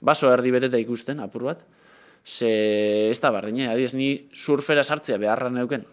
Baso 0.01 0.31
erdi 0.33 0.51
beteta 0.51 0.79
ikusten, 0.81 1.21
apur 1.21 1.45
bat. 1.51 1.61
Ze 2.25 3.09
ez 3.09 3.19
da 3.19 3.31
bardine, 3.31 3.69
adiez, 3.71 3.93
ni 3.97 4.29
surfera 4.33 4.83
sartzea 4.83 5.17
beharra 5.17 5.49
neuken. 5.49 5.85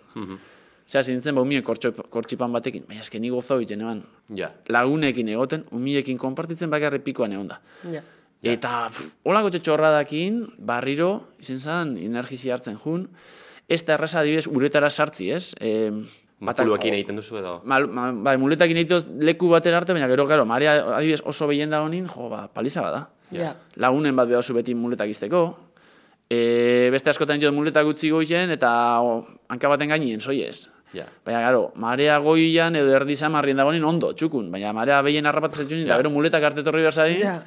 Zera, 0.86 1.02
zintzen 1.02 1.34
ba, 1.34 1.42
umie 1.42 1.62
kortxipan 1.66 2.52
batekin, 2.54 2.84
baina 2.86 3.02
eske 3.02 3.18
ni 3.18 3.30
gozo 3.34 3.56
egiten 3.58 3.82
eban. 3.82 4.04
Ja. 4.38 4.52
Lagunekin 4.70 5.28
egoten, 5.32 5.64
umiekin 5.74 6.18
konpartitzen 6.18 6.70
bakarri 6.70 7.00
pikoan 7.02 7.34
egon 7.34 7.48
da. 7.50 7.58
Ja. 7.90 8.04
Eta 8.46 8.86
pff, 8.92 9.16
holako 9.26 9.50
txetxorradakin, 9.54 10.44
barriro, 10.68 11.10
izen 11.42 11.58
zen, 11.58 11.96
energizi 11.98 12.52
hartzen 12.54 12.78
jun, 12.84 13.08
ez 13.66 13.80
da 13.86 13.96
erreza 13.96 14.20
adibidez 14.22 14.46
uretara 14.46 14.90
sartzi, 14.90 15.32
ez? 15.34 15.50
E, 15.58 15.90
Makuluekin 16.46 16.92
egiten 16.92 17.16
duzu 17.16 17.40
edo. 17.40 17.56
Mal, 17.64 17.88
ma, 17.88 18.10
bai, 18.12 18.36
muletakin 18.38 18.78
egiten 18.82 19.22
leku 19.24 19.48
batera 19.50 19.80
arte, 19.80 19.96
baina 19.96 20.06
gero, 20.12 20.28
gero, 20.28 20.44
marea 20.46 20.76
adibidez 20.98 21.22
oso 21.24 21.48
behien 21.50 21.72
da 21.72 21.80
honin, 21.82 22.06
jo, 22.12 22.28
ba, 22.30 22.44
paliza 22.52 22.84
bada. 22.84 23.06
Ja. 23.34 23.56
Lagunen 23.82 24.14
bat 24.14 24.28
behar 24.30 24.54
beti 24.54 24.76
muletak 24.78 25.10
izteko. 25.10 25.48
E, 26.30 26.88
beste 26.90 27.12
askotan 27.12 27.40
jo 27.42 27.52
muletak 27.54 27.86
utzi 27.86 28.10
goizen, 28.10 28.50
eta 28.50 28.70
o, 29.02 29.20
hanka 29.48 29.70
baten 29.70 29.92
gainien, 29.94 30.20
soiez. 30.20 30.66
Ja. 30.94 31.04
Baina, 31.26 31.42
gero, 31.44 31.68
marea 31.82 32.16
goian 32.22 32.76
edo 32.78 32.94
erdi 32.96 33.16
samarrien 33.16 33.58
dagoenin 33.58 33.84
ondo, 33.84 34.12
txukun. 34.16 34.48
Baina 34.50 34.72
marea 34.74 35.02
behien 35.06 35.26
harrapatzen 35.26 35.68
zuen, 35.68 35.84
eta 35.84 35.98
gero 36.00 36.10
muletak 36.14 36.46
arte 36.50 36.64
torri 36.66 36.82
bersari. 36.86 37.20
Ja. 37.22 37.40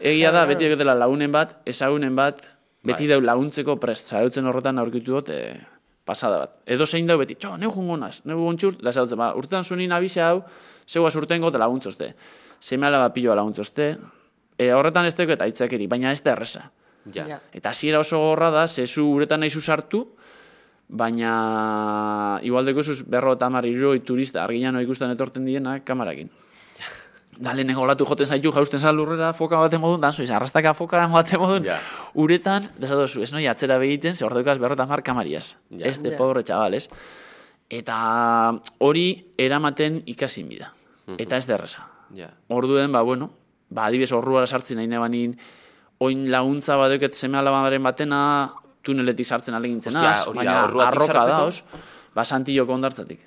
Egia 0.00 0.32
da, 0.34 0.44
beti 0.48 0.66
egotela 0.68 0.96
lagunen 0.98 1.32
bat, 1.32 1.56
ezagunen 1.68 2.16
bat, 2.16 2.42
beti 2.84 3.06
Bai. 3.06 3.14
dau 3.14 3.22
laguntzeko 3.24 3.78
prest, 3.80 4.12
zarautzen 4.12 4.46
horretan 4.46 4.78
aurkitu 4.82 5.16
dut, 5.16 5.30
e, 5.32 5.56
pasada 6.04 6.42
bat. 6.44 6.56
Edo 6.68 6.86
zein 6.86 7.08
dau 7.08 7.16
beti, 7.20 7.38
txo, 7.40 7.54
neu 7.60 7.72
jungo 7.72 7.96
naz, 8.00 8.20
neu 8.28 8.38
gontxur, 8.42 8.76
da 8.82 8.92
zarautzen, 8.92 9.18
ba, 9.20 9.32
urtean 9.38 9.64
zunin 9.64 9.94
abise 9.96 10.20
hau, 10.22 10.42
zegoa 10.86 11.10
urtengo 11.16 11.48
eta 11.48 11.62
laguntzozte. 11.62 12.12
Seme 12.60 12.86
alaba 12.86 13.08
piloa 13.14 13.38
laguntzozte, 13.40 13.94
e, 14.58 14.72
horretan 14.72 15.08
ez 15.08 15.14
teko 15.16 15.32
eta 15.32 15.48
aitzakeri, 15.48 15.88
baina 15.88 16.12
ez 16.12 16.20
da 16.22 16.36
erresa. 16.36 16.68
Ja. 17.14 17.26
Ja. 17.28 17.40
Eta 17.52 17.70
hasiera 17.70 18.00
oso 18.00 18.18
gorra 18.18 18.50
da, 18.50 18.66
zezu 18.68 19.04
uretan 19.14 19.40
nahi 19.40 19.50
sartu, 19.50 20.06
baina 20.88 22.38
igualdeko 22.46 22.82
zuz 22.82 23.02
berro 23.06 23.32
eta 23.34 23.46
hamar 23.46 23.66
hirurogei 23.66 24.00
turista 24.06 24.44
arginano 24.44 24.80
ikusten 24.80 25.10
etorten 25.10 25.44
dienak 25.44 25.84
kamarakin. 25.84 26.30
Da 27.36 27.52
lehenengo 27.52 27.82
olatu 27.84 28.06
joten 28.08 28.24
zaitu 28.26 28.48
jausten 28.50 28.78
zan 28.80 28.96
lurrera 28.96 29.32
foka 29.36 29.58
baten 29.60 29.80
modun, 29.80 30.00
dan 30.00 30.12
zoiz, 30.12 30.30
arrastaka 30.30 30.72
foka 30.74 31.02
baten 31.12 31.38
modun, 31.40 31.64
Ja. 31.68 31.76
uretan, 32.14 32.70
desadozu, 32.80 33.20
ez 33.22 33.32
noi 33.32 33.46
atzera 33.46 33.76
begiten, 33.78 34.14
ze 34.14 34.24
ordoikaz 34.24 34.58
berro 34.58 34.72
eta 34.74 34.84
hamar 34.84 35.02
kamariaz. 35.02 35.56
Ja. 35.70 35.86
Este 35.86 36.10
Ja. 36.10 36.16
pobre 36.16 36.42
chaval, 36.42 36.74
ez? 36.74 36.88
Eta 37.68 38.54
hori 38.78 39.26
eramaten 39.36 40.02
ikasin 40.06 40.48
bida. 40.48 40.72
Eta 41.18 41.36
ez 41.36 41.46
da 41.46 41.54
erresa. 41.54 41.86
Ja. 42.14 42.30
Orduen, 42.48 42.90
ba, 42.92 43.02
bueno, 43.02 43.30
ba, 43.68 43.84
adibidez 43.86 44.12
horruara 44.12 44.46
sartzen 44.46 44.76
nahi 44.78 44.86
nebanin, 44.86 45.36
oin 46.04 46.26
laguntza 46.30 46.76
badeuket 46.76 47.14
seme 47.14 47.38
alabaren 47.38 47.82
batena, 47.82 48.20
tuneletik 48.86 49.26
sartzen 49.26 49.54
alegintzen 49.54 49.96
az, 49.96 50.26
baina 50.34 50.64
arroka 50.66 51.24
da, 51.26 51.40
os, 51.46 51.62
ba, 52.14 52.24
santilloko 52.24 52.74
ondartzatik. 52.74 53.20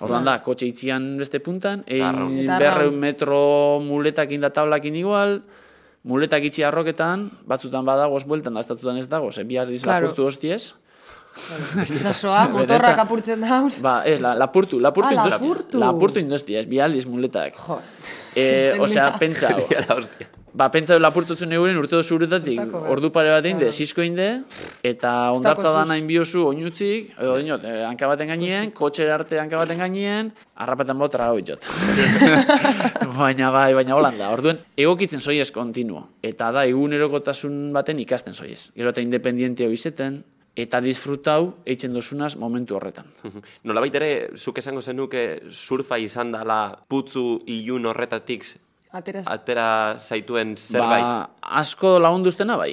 Orduan 0.00 0.24
da, 0.24 0.38
kotxe 0.40 0.66
itzian 0.70 1.16
beste 1.20 1.42
puntan, 1.44 1.82
egin 1.86 2.46
berreun 2.58 2.96
metro 2.96 3.80
muletakin 3.84 4.40
da 4.40 4.48
tablakin 4.50 4.96
igual, 4.96 5.40
muletak 6.08 6.46
itxi 6.48 6.64
arroketan, 6.64 7.26
batzutan 7.46 7.84
badago 7.84 8.18
bueltan, 8.26 8.56
da, 8.56 8.64
estatutan 8.64 8.96
ez 8.96 9.08
dago, 9.08 9.30
ze 9.30 9.44
bihar 9.44 9.68
iz 9.70 9.82
Claro. 9.84 10.08
lapurtu 10.08 10.24
hostiez. 10.24 10.74
Itxasoa, 11.88 12.48
motorrak 12.52 12.98
apurtzen 13.04 13.40
dauz. 13.40 13.78
Ba, 13.82 14.00
ez, 14.06 14.18
la, 14.22 14.34
lapurtu, 14.38 14.78
lapurtu 14.82 15.14
Ah, 15.14 15.24
indosti. 15.24 15.38
lapurtu. 15.46 15.78
Lapurtu 15.78 16.20
indosti, 16.20 16.56
ez, 16.56 16.66
bi 16.66 16.78
aldiz 16.80 17.06
muletak. 17.06 17.56
Jo. 17.56 17.80
Eh, 18.36 18.76
osea, 18.84 19.08
hostia. 19.96 20.28
Ba, 20.52 20.66
pentsau 20.74 20.96
lapurtzutzen 20.98 21.52
euren 21.54 21.76
urte 21.78 21.94
dozu 21.94 22.16
uretatik, 22.16 22.58
bai. 22.58 22.80
ordu 22.90 23.12
pare 23.14 23.30
bat 23.30 23.44
egin, 23.46 23.58
Claro. 23.60 23.70
sisko 23.72 24.02
inde, 24.02 24.42
eta 24.82 25.30
ondartza 25.30 25.62
zus. 25.68 25.74
da 25.76 25.84
nahin 25.86 26.08
biozu 26.08 26.42
oinutzik, 26.48 27.12
edo 27.22 27.36
dinot, 27.38 27.62
eh, 27.64 27.84
hanka 27.86 28.08
baten 28.10 28.26
gainien, 28.32 28.72
kotxera 28.74 29.14
arte 29.14 29.38
hanka 29.38 29.56
baten 29.62 29.78
gainien, 29.78 30.32
harrapaten 30.56 30.98
bot 30.98 31.12
trago 31.14 31.38
itxot. 31.38 31.62
baina 33.20 33.52
bai, 33.54 33.72
baina 33.78 33.94
holanda. 33.94 34.32
Orduen, 34.34 34.58
egokitzen 34.76 35.20
soiez 35.22 35.52
kontinuo. 35.54 36.08
Eta 36.20 36.50
da, 36.50 36.66
egunerokotasun 36.66 37.70
baten 37.72 38.00
ikasten 38.02 38.34
soiez. 38.34 38.72
Gero 38.74 38.90
eta 38.90 39.00
independiente 39.00 39.64
hau 39.64 39.70
izeten, 39.72 40.24
eta 40.56 40.80
disfrutau 40.80 41.54
eitzen 41.66 41.94
dozunaz 41.94 42.34
momentu 42.36 42.76
horretan. 42.76 43.06
Nolabait 43.68 43.94
ere, 43.94 44.10
zuk 44.36 44.58
esango 44.58 44.82
zenuke 44.82 45.40
surfa 45.50 45.98
izan 45.98 46.32
dela 46.32 46.76
putzu 46.88 47.38
ilun 47.46 47.86
horretatik 47.86 48.44
Atera 48.90 49.22
atera 49.30 49.66
zaituen 49.98 50.56
zerbait. 50.58 51.04
Ba, 51.04 51.50
asko 51.62 52.00
lagunduztena 52.02 52.56
bai. 52.58 52.72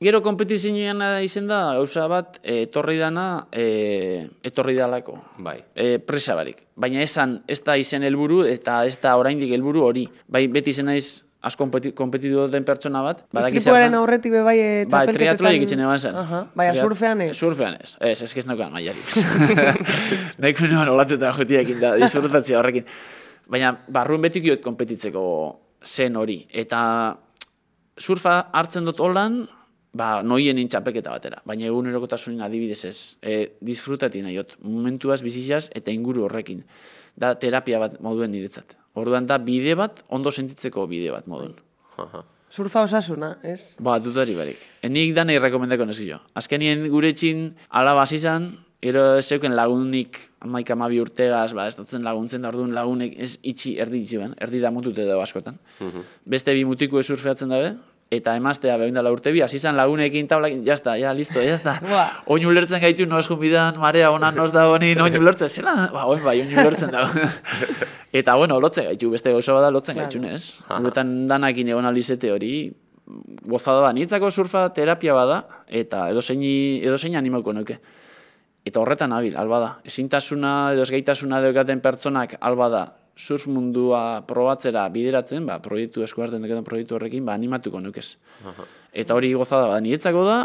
Gero 0.00 0.20
kompetizioan 0.24 1.00
izen 1.24 1.46
da, 1.48 1.58
gauza 1.76 2.06
bat, 2.08 2.38
etorri 2.44 2.98
dana, 3.00 3.46
e, 3.48 4.26
etorri 4.44 4.74
dalako. 4.76 5.16
Bai. 5.44 5.56
E, 5.72 5.98
presa 6.04 6.36
barik. 6.36 6.62
Baina 6.76 7.00
esan, 7.04 7.38
ez 7.48 7.62
da 7.64 7.76
izen 7.80 8.04
helburu 8.04 8.42
eta 8.48 8.82
ez 8.88 8.98
da 9.00 9.14
oraindik 9.16 9.52
helburu 9.56 9.84
hori. 9.84 10.04
Bai, 10.28 10.46
beti 10.52 10.72
izen 10.76 10.88
naiz 10.88 11.22
asko 11.46 11.64
kompeti, 11.64 11.92
kompetitu 11.96 12.46
den 12.50 12.64
pertsona 12.66 13.02
bat. 13.04 13.22
Istripuaren 13.38 13.94
aurretik 13.98 14.34
be 14.34 14.42
bai 14.46 14.56
e, 14.58 14.70
Bai, 14.90 15.04
triatloa 15.14 15.52
egitzen 15.56 15.82
eban 15.84 15.98
zen. 15.98 16.16
Aha, 16.22 16.40
Baina 16.54 16.72
Triat- 16.74 16.86
surfean 16.88 17.22
ez. 17.26 17.30
Surfean 17.38 17.76
ez. 17.78 17.92
Ez, 18.00 18.22
ez, 18.26 18.32
ez 18.42 18.46
neukan 18.48 18.72
maiarik. 18.74 19.12
Nahiko 20.42 20.70
nuen 20.70 20.90
olatuta 20.94 21.32
jutiakin 21.36 21.82
da, 21.82 21.94
disfrutatzea 22.02 22.58
horrekin. 22.60 22.88
Baina 23.52 23.76
barruen 23.92 24.24
betik 24.26 24.46
joet 24.48 24.64
kompetitzeko 24.64 25.22
zen 25.86 26.18
hori. 26.18 26.40
Eta 26.50 26.80
surfa 27.96 28.38
hartzen 28.52 28.88
dut 28.88 29.00
holan, 29.00 29.44
ba, 29.96 30.20
noien 30.26 30.58
txapelketa 30.68 31.14
batera. 31.14 31.42
Baina 31.48 31.68
egunerokotasunin 31.70 32.42
adibidez 32.44 32.82
ez. 32.90 32.98
E, 33.22 33.38
disfrutati 33.64 34.24
nahiot. 34.24 34.58
Momentuaz, 34.66 35.22
bizizaz 35.24 35.68
eta 35.74 35.94
inguru 35.94 36.26
horrekin. 36.26 36.64
Da 37.16 37.32
terapia 37.40 37.78
bat 37.80 38.00
moduen 38.04 38.34
niretzat. 38.34 38.76
Orduan 38.96 39.28
da 39.28 39.38
bide 39.38 39.76
bat, 39.76 40.00
ondo 40.08 40.32
sentitzeko 40.32 40.86
bide 40.88 41.12
bat 41.12 41.28
moduen. 41.28 41.54
Aha. 42.00 42.24
Surfa 42.50 42.84
osasuna, 42.86 43.34
ez? 43.44 43.76
Ba, 43.82 43.98
dutari 44.00 44.36
barik. 44.36 44.60
E, 44.80 44.88
nik 44.88 45.12
danei 45.16 45.36
rekomendako 45.42 45.88
neskio. 45.88 46.20
Azkenien 46.38 46.86
gure 46.92 47.10
txin 47.12 47.50
alabaz 47.76 48.12
izan, 48.16 48.52
ero 48.86 49.02
ez 49.18 49.24
zeuken 49.26 49.56
lagunik 49.58 50.20
amaik 50.46 50.70
amabi 50.72 51.00
urtegaz, 51.02 51.50
ba, 51.58 51.66
ez 51.66 51.76
dutzen 51.76 52.06
laguntzen 52.06 52.44
da 52.44 52.52
orduan 52.52 52.72
lagunek 52.76 53.18
ez 53.18 53.34
itxi 53.42 53.74
erdi 53.82 54.04
itxi 54.04 54.22
ben, 54.22 54.32
erdi 54.40 54.62
da 54.62 54.70
mutute 54.72 55.04
dago 55.08 55.24
askotan. 55.24 55.58
Beste 56.24 56.54
bi 56.54 56.64
mutiku 56.68 57.02
ez 57.02 57.06
surfeatzen 57.10 57.52
dabe, 57.52 57.74
eta 58.14 58.36
emaztea 58.38 58.76
behin 58.78 58.94
dela 58.94 59.10
urte 59.10 59.34
bi, 59.34 59.42
hasi 59.42 59.58
izan 59.58 59.76
lagunekin 59.76 60.28
tablakin, 60.30 60.62
jazta, 60.64 60.94
ja, 61.00 61.12
listo, 61.16 61.42
jazta. 61.42 61.76
Oin 62.30 62.46
ulertzen 62.46 62.80
gaitu, 62.80 63.08
nos 63.10 63.26
jumbidan, 63.28 63.80
marea 63.82 64.12
ona, 64.14 64.30
nos 64.30 64.52
da 64.54 64.68
honi, 64.70 64.94
oin 64.94 65.18
ulertzen, 65.18 65.50
zela, 65.50 65.90
ba, 65.92 66.06
oin 66.06 66.22
bai, 66.24 66.40
oin 66.46 66.54
ulertzen 66.54 66.94
dago. 66.94 67.26
eta, 68.16 68.34
bueno, 68.38 68.58
lotzen 68.60 68.88
gaitu, 68.90 69.10
beste 69.12 69.32
gauza 69.32 69.54
bada 69.56 69.70
lotzen 69.70 69.96
Claro. 69.96 70.28
ez? 70.28 70.62
Guretan 70.68 71.28
danakin 71.28 71.68
egon 71.68 71.86
alizete 71.86 72.32
hori, 72.32 72.72
gozada 73.46 73.86
da. 73.86 73.92
Nitzako 73.92 74.30
surfa 74.30 74.68
terapia 74.74 75.14
bada, 75.14 75.44
eta 75.68 76.08
edo 76.10 76.22
zein 76.22 77.16
animauko 77.16 77.52
nuke. 77.52 77.78
Eta 78.66 78.80
horretan 78.80 79.12
abil, 79.12 79.36
alba 79.38 79.58
da. 79.60 79.72
Ezintasuna 79.84 80.72
edo 80.74 80.82
ezgaitasuna 80.82 81.40
deukaten 81.40 81.80
pertsonak 81.80 82.36
alba 82.40 82.68
da 82.68 82.86
surf 83.16 83.46
mundua 83.48 84.22
probatzera 84.28 84.84
bideratzen, 84.92 85.46
ba, 85.48 85.58
proiektu 85.64 86.04
eskuarten 86.04 86.42
dekaten 86.44 86.64
proiektu 86.64 86.98
horrekin, 86.98 87.24
ba, 87.24 87.34
animatuko 87.34 87.80
nukez. 87.80 88.16
Eta 88.92 89.16
hori 89.16 89.32
gozada 89.32 89.72
da. 89.72 89.80
Niretzako 89.80 90.24
da, 90.26 90.38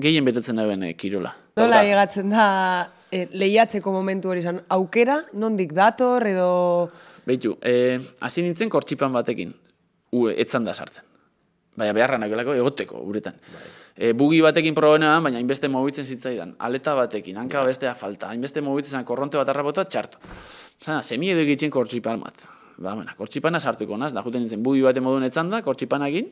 gehien 0.00 0.24
betetzen 0.24 0.60
dauen 0.62 0.86
eh, 0.86 0.94
kirola. 0.98 1.34
Nola 1.58 1.82
egatzen 1.84 2.30
da 2.32 2.46
e, 3.10 3.26
lehiatzeko 3.34 3.92
momentu 3.92 4.30
hori 4.32 4.44
izan, 4.44 4.62
aukera, 4.78 5.22
nondik 5.34 5.74
dator, 5.76 6.26
edo... 6.30 6.52
Beitu, 7.26 7.56
eh, 7.62 8.00
hasi 8.20 8.42
nintzen 8.42 8.70
kortxipan 8.70 9.12
batekin, 9.12 9.54
u, 10.12 10.28
etzan 10.28 10.64
da 10.64 10.74
sartzen. 10.74 11.04
Baina 11.76 11.94
beharra 11.96 12.18
nagoelako 12.20 12.54
egoteko, 12.58 13.00
uretan. 13.08 13.38
E, 13.96 14.12
bugi 14.16 14.40
batekin 14.44 14.74
probenean, 14.76 15.22
baina 15.24 15.38
hainbeste 15.40 15.68
mobitzen 15.72 16.04
zitzaidan. 16.04 16.54
Aleta 16.64 16.94
batekin, 16.96 17.38
hanka 17.40 17.62
bestea 17.64 17.94
falta. 17.96 18.28
Hainbeste 18.32 18.60
mobitzen 18.64 18.98
zan 18.98 19.06
korronte 19.08 19.40
bat 19.40 19.48
arrabota, 19.48 19.84
txarto. 19.84 20.20
Zana, 20.82 21.00
semi 21.02 21.30
edo 21.32 21.40
egitzen 21.44 21.72
kortxipan 21.72 22.20
bat. 22.20 22.44
Ba, 22.76 22.94
bueno, 22.96 23.12
kortxipana 23.16 23.60
sartuko 23.60 23.96
naz, 24.00 24.12
da 24.12 24.24
juten 24.24 24.44
nintzen 24.44 24.62
bugi 24.64 24.82
bate 24.84 25.00
modun 25.04 25.24
etzan 25.28 25.52
da, 25.52 25.62
kortxipanakin, 25.64 26.28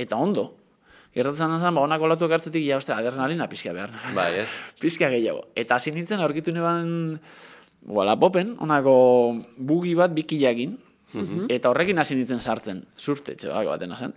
eta 0.00 0.16
ondo. 0.16 0.46
Gertatzen 1.16 1.56
zen, 1.58 1.74
ba, 1.74 1.82
honako 1.82 2.08
latuak 2.12 2.36
hartzetik, 2.36 2.64
ja, 2.64 2.78
ostia, 2.80 2.96
adrenalina 3.00 3.48
pizka 3.50 3.72
behar. 3.76 3.92
Bai, 4.16 4.30
ez? 4.44 4.48
pizka 4.82 5.10
gehiago. 5.12 5.48
Eta 5.58 5.80
hasi 5.80 5.92
nintzen 5.92 6.22
aurkitu 6.22 6.54
neban, 6.54 7.18
wala 7.86 8.16
popen, 8.20 8.56
honako 8.60 8.94
bugi 9.56 9.94
bat 9.98 10.12
bikilakin, 10.14 10.76
eta 11.50 11.70
horrekin 11.72 11.98
hasi 11.98 12.16
nintzen 12.18 12.38
sartzen, 12.38 12.84
surfte, 12.96 13.34
txolako 13.38 13.72
baten 13.74 13.96
zen. 13.96 14.14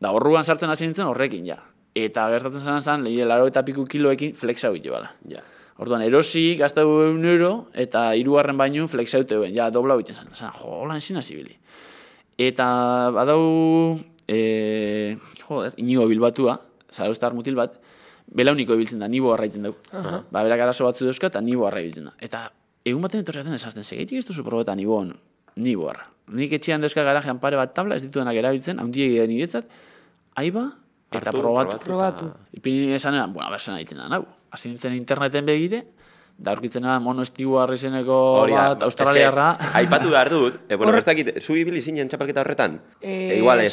Da 0.00 0.12
horruan 0.12 0.44
sartzen 0.44 0.70
hasi 0.70 0.86
nintzen 0.86 1.06
horrekin, 1.10 1.46
ja. 1.46 1.58
Eta 1.94 2.28
gertatzen 2.32 2.62
zen 2.62 2.80
zen, 2.80 3.02
lehi 3.04 3.24
laro 3.28 3.46
eta 3.50 3.62
piku 3.66 3.84
kiloekin 3.84 4.32
flexa 4.34 4.70
bitu 4.72 4.94
bala. 4.94 5.12
Ja. 5.28 5.42
Orduan, 5.82 6.02
erosi, 6.04 6.54
gaztau 6.56 6.86
egun 7.08 7.24
euro, 7.26 7.52
eta 7.74 8.12
hirugarren 8.16 8.56
baino 8.56 8.86
flexaute 8.88 9.36
euen, 9.36 9.52
ja, 9.56 9.68
dobla 9.72 9.96
bitzen 10.00 10.16
zen. 10.16 10.32
Zan, 10.32 10.52
jo, 10.56 10.70
holan 10.84 11.00
ezin 11.02 11.20
hasi 11.20 11.36
bili. 11.36 11.56
Eta 12.40 12.66
badau, 13.12 13.98
e, 14.28 15.16
joder, 15.42 15.76
inigo 15.82 16.06
bilbatua, 16.08 16.56
zarauztar 16.92 17.36
mutil 17.36 17.58
bat, 17.58 17.76
belauniko 18.32 18.76
ibiltzen 18.78 19.02
da, 19.02 19.08
nibo 19.10 19.32
arraiten 19.34 19.68
dugu. 19.68 19.80
Ba, 19.92 20.42
berak 20.42 20.64
arazo 20.64 20.88
batzu 20.88 21.08
dauzka, 21.08 21.32
eta 21.32 21.42
nibo 21.44 21.66
arra 21.68 21.82
ibiltzen 21.84 22.08
da. 22.08 22.16
Eta 22.20 22.46
egun 22.84 23.02
baten 23.04 23.22
etorriaten 23.22 23.54
esazten, 23.54 23.84
segeitik 23.84 24.18
ez 24.18 24.26
duzu 24.28 24.44
probeta 24.46 24.74
nibon, 24.78 25.14
nibo 25.56 25.88
arra. 25.90 26.08
Nik 26.32 26.52
etxean 26.56 26.82
dauzka 26.82 27.04
garajean 27.06 27.40
pare 27.42 27.58
bat 27.58 27.74
tabla, 27.74 27.98
ez 27.98 28.04
dituenak 28.06 28.38
erabiltzen, 28.38 28.80
haundiek 28.82 29.16
egin 29.16 29.34
niretzat, 29.34 29.68
aiba, 30.40 30.68
eta 31.12 31.30
Hartu, 31.30 31.42
probatu. 31.42 31.78
probatu. 31.84 32.28
Probatu. 32.28 32.56
Ipini 32.56 32.94
esanean, 32.96 33.32
bueno, 33.34 33.50
bersen 33.52 33.76
ditzen 33.76 34.00
da, 34.00 34.08
nau. 34.08 34.24
Hasi 34.52 34.70
nintzen 34.70 34.94
interneten 34.96 35.46
begire, 35.48 35.84
da 36.42 36.50
aurkitzen 36.50 36.82
da 36.82 36.96
mono 36.98 37.22
Hori 38.42 38.52
da. 38.56 38.62
bat, 38.72 38.82
australiarra. 38.82 39.44
Eske, 39.60 39.78
aipatu 39.78 40.10
behar 40.10 40.30
dut, 40.32 40.56
e, 40.68 40.74
bueno, 40.76 40.96
ez 40.98 41.04
dakit, 41.06 41.30
zu 41.40 41.54
ibili 41.56 41.80
zinen 41.80 42.08
txapelketa 42.10 42.42
horretan? 42.42 42.80
Eh, 43.00 43.12
E, 43.32 43.38
igual 43.38 43.60
ez, 43.60 43.72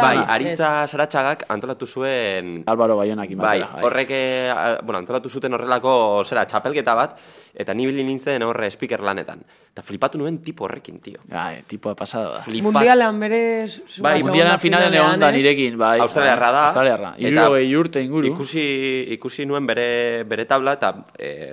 bai, 0.00 0.16
aritza 0.36 0.86
saratxagak 0.88 1.44
antolatu 1.52 1.86
zuen 1.86 2.62
Álvaro 2.66 2.96
Baionak 2.96 3.28
Bai, 3.36 3.58
imatera. 3.60 3.84
horrek, 3.84 4.08
eh, 4.10 4.52
bueno, 4.82 4.98
antolatu 4.98 5.28
zuten 5.28 5.52
horrelako, 5.52 6.24
zera, 6.24 6.46
txapelketa 6.46 6.94
bat, 6.94 7.18
eta 7.54 7.74
ni 7.74 7.84
bili 7.86 8.04
nintzen 8.04 8.42
horre 8.42 8.70
speaker 8.70 9.00
lanetan. 9.02 9.44
Eta 9.70 9.82
flipatu 9.82 10.18
nuen 10.18 10.38
tipo 10.42 10.64
horrekin, 10.64 10.98
tio. 11.00 11.20
Bai, 11.28 11.62
tipoa 11.66 11.94
pasada 11.94 12.30
da. 12.38 12.40
Flipa- 12.42 12.72
Mundialean 12.72 13.20
bere... 13.20 13.68
Bai, 14.00 14.22
Mundialan 14.22 14.58
finalen 14.58 14.94
egon 14.94 15.06
da 15.20 15.28
finalean, 15.30 15.36
nirekin, 15.36 15.76
bai. 15.78 16.00
Australiarra 16.00 16.50
da. 16.52 16.64
Australiarra. 16.70 17.12
eta 17.18 17.28
Irurogei 17.28 17.76
urte 17.76 18.02
inguru. 18.02 18.26
Ikusi, 18.32 18.64
ikusi 19.14 19.46
nuen 19.46 19.66
bere, 19.66 20.24
bere 20.24 20.44
tabla, 20.46 20.72
eta 20.72 20.94
e, 21.18 21.49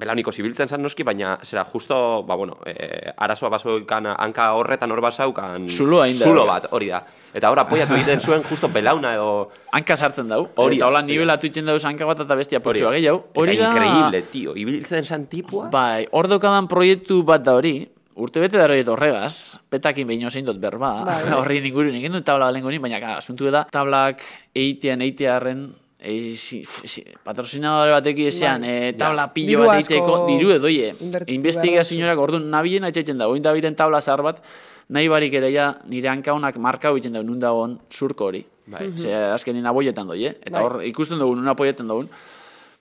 belauniko 0.00 0.32
zibiltzen 0.32 0.68
zan 0.68 0.82
noski, 0.82 1.04
baina 1.04 1.34
zera, 1.44 1.64
justo, 1.68 2.22
ba, 2.26 2.36
bueno, 2.40 2.56
e, 2.66 3.12
arazoa 3.16 3.50
basoikan 3.52 4.08
hanka 4.14 4.50
horretan 4.56 4.92
hor 4.92 5.02
basaukan... 5.04 5.68
Zuloa 5.68 6.06
egin 6.08 6.22
da. 6.22 6.30
Zulo 6.30 6.46
bat, 6.48 6.70
hori 6.72 6.88
da. 6.92 7.02
Eta 7.36 7.50
hor 7.52 7.60
apoiatu 7.62 7.98
egiten 7.98 8.22
zuen 8.26 8.44
justo 8.48 8.70
belauna 8.72 9.14
edo... 9.18 9.30
Hanka 9.76 9.96
sartzen 9.96 10.32
dau. 10.32 10.46
Hori 10.64 10.80
eta 10.80 10.88
hola 10.88 11.04
nivelatu 11.06 11.50
itzen 11.50 11.68
dauz 11.68 11.82
hanka 11.88 12.08
bat 12.08 12.24
eta 12.24 12.38
bestia 12.38 12.62
portxua 12.64 12.90
da. 12.90 12.96
gehiago. 12.96 13.24
Hori 13.36 13.56
da... 13.60 13.70
increíble, 13.70 14.22
tio. 14.32 14.56
Ibiltzen 14.56 15.04
zan 15.04 15.28
tipua. 15.30 15.68
Bai, 15.72 16.06
hor 16.16 16.30
daukadan 16.32 16.70
proiektu 16.70 17.20
bat 17.26 17.44
da 17.44 17.58
hori, 17.60 17.76
urte 18.20 18.40
bete 18.42 18.58
da 18.58 18.66
hori 18.68 18.84
horregaz, 18.84 19.60
petakin 19.72 20.08
behin 20.08 20.30
zein 20.30 20.48
dut 20.48 20.58
berba, 20.60 20.92
horri 21.38 21.60
ingurun 21.64 21.96
egin 21.96 22.16
dut 22.18 22.26
tabla 22.26 22.50
balengo 22.50 22.72
baina 22.80 23.00
ka, 23.00 23.16
asuntu 23.20 23.50
da, 23.50 23.64
tablak 23.70 24.22
eitean 24.56 25.02
eitearren, 25.04 25.68
e, 26.00 26.36
si, 26.36 26.64
si, 26.64 27.04
patrocinadore 27.24 27.92
batekin 27.92 28.30
ezean, 28.30 28.64
e, 28.64 28.92
tabla 28.98 29.28
pilo 29.34 29.52
Diru 29.52 29.66
bat 29.68 29.78
asko 29.78 29.94
eiteko, 29.94 30.16
diru 30.28 30.54
edoie. 30.56 30.94
Investigazioak 31.36 32.18
orduan 32.18 32.48
nabien 32.50 32.88
atxetzen 32.88 33.20
da, 33.20 33.28
oin 33.28 33.44
dabiten 33.44 33.76
tabla 33.76 34.00
zahar 34.00 34.24
bat, 34.24 34.42
nahi 34.88 35.08
barik 35.12 35.36
ere 35.38 35.52
ja, 35.52 35.74
nire 35.86 36.10
hankaunak 36.10 36.58
markau 36.58 36.96
egiten 36.96 37.18
da, 37.18 37.22
nun 37.22 37.38
dagoen 37.42 37.78
surko 37.92 38.30
hori. 38.30 38.42
Bai. 38.70 38.90
Ze 38.96 39.12
azkenin 39.12 39.66
aboietan 39.66 40.06
doi, 40.06 40.24
eh? 40.26 40.34
Eta 40.40 40.58
Bai. 40.60 40.64
hor 40.64 40.82
ikusten 40.86 41.18
dugu, 41.18 41.36
nun 41.36 41.48
apoietan 41.50 41.88
dugun. 41.90 42.10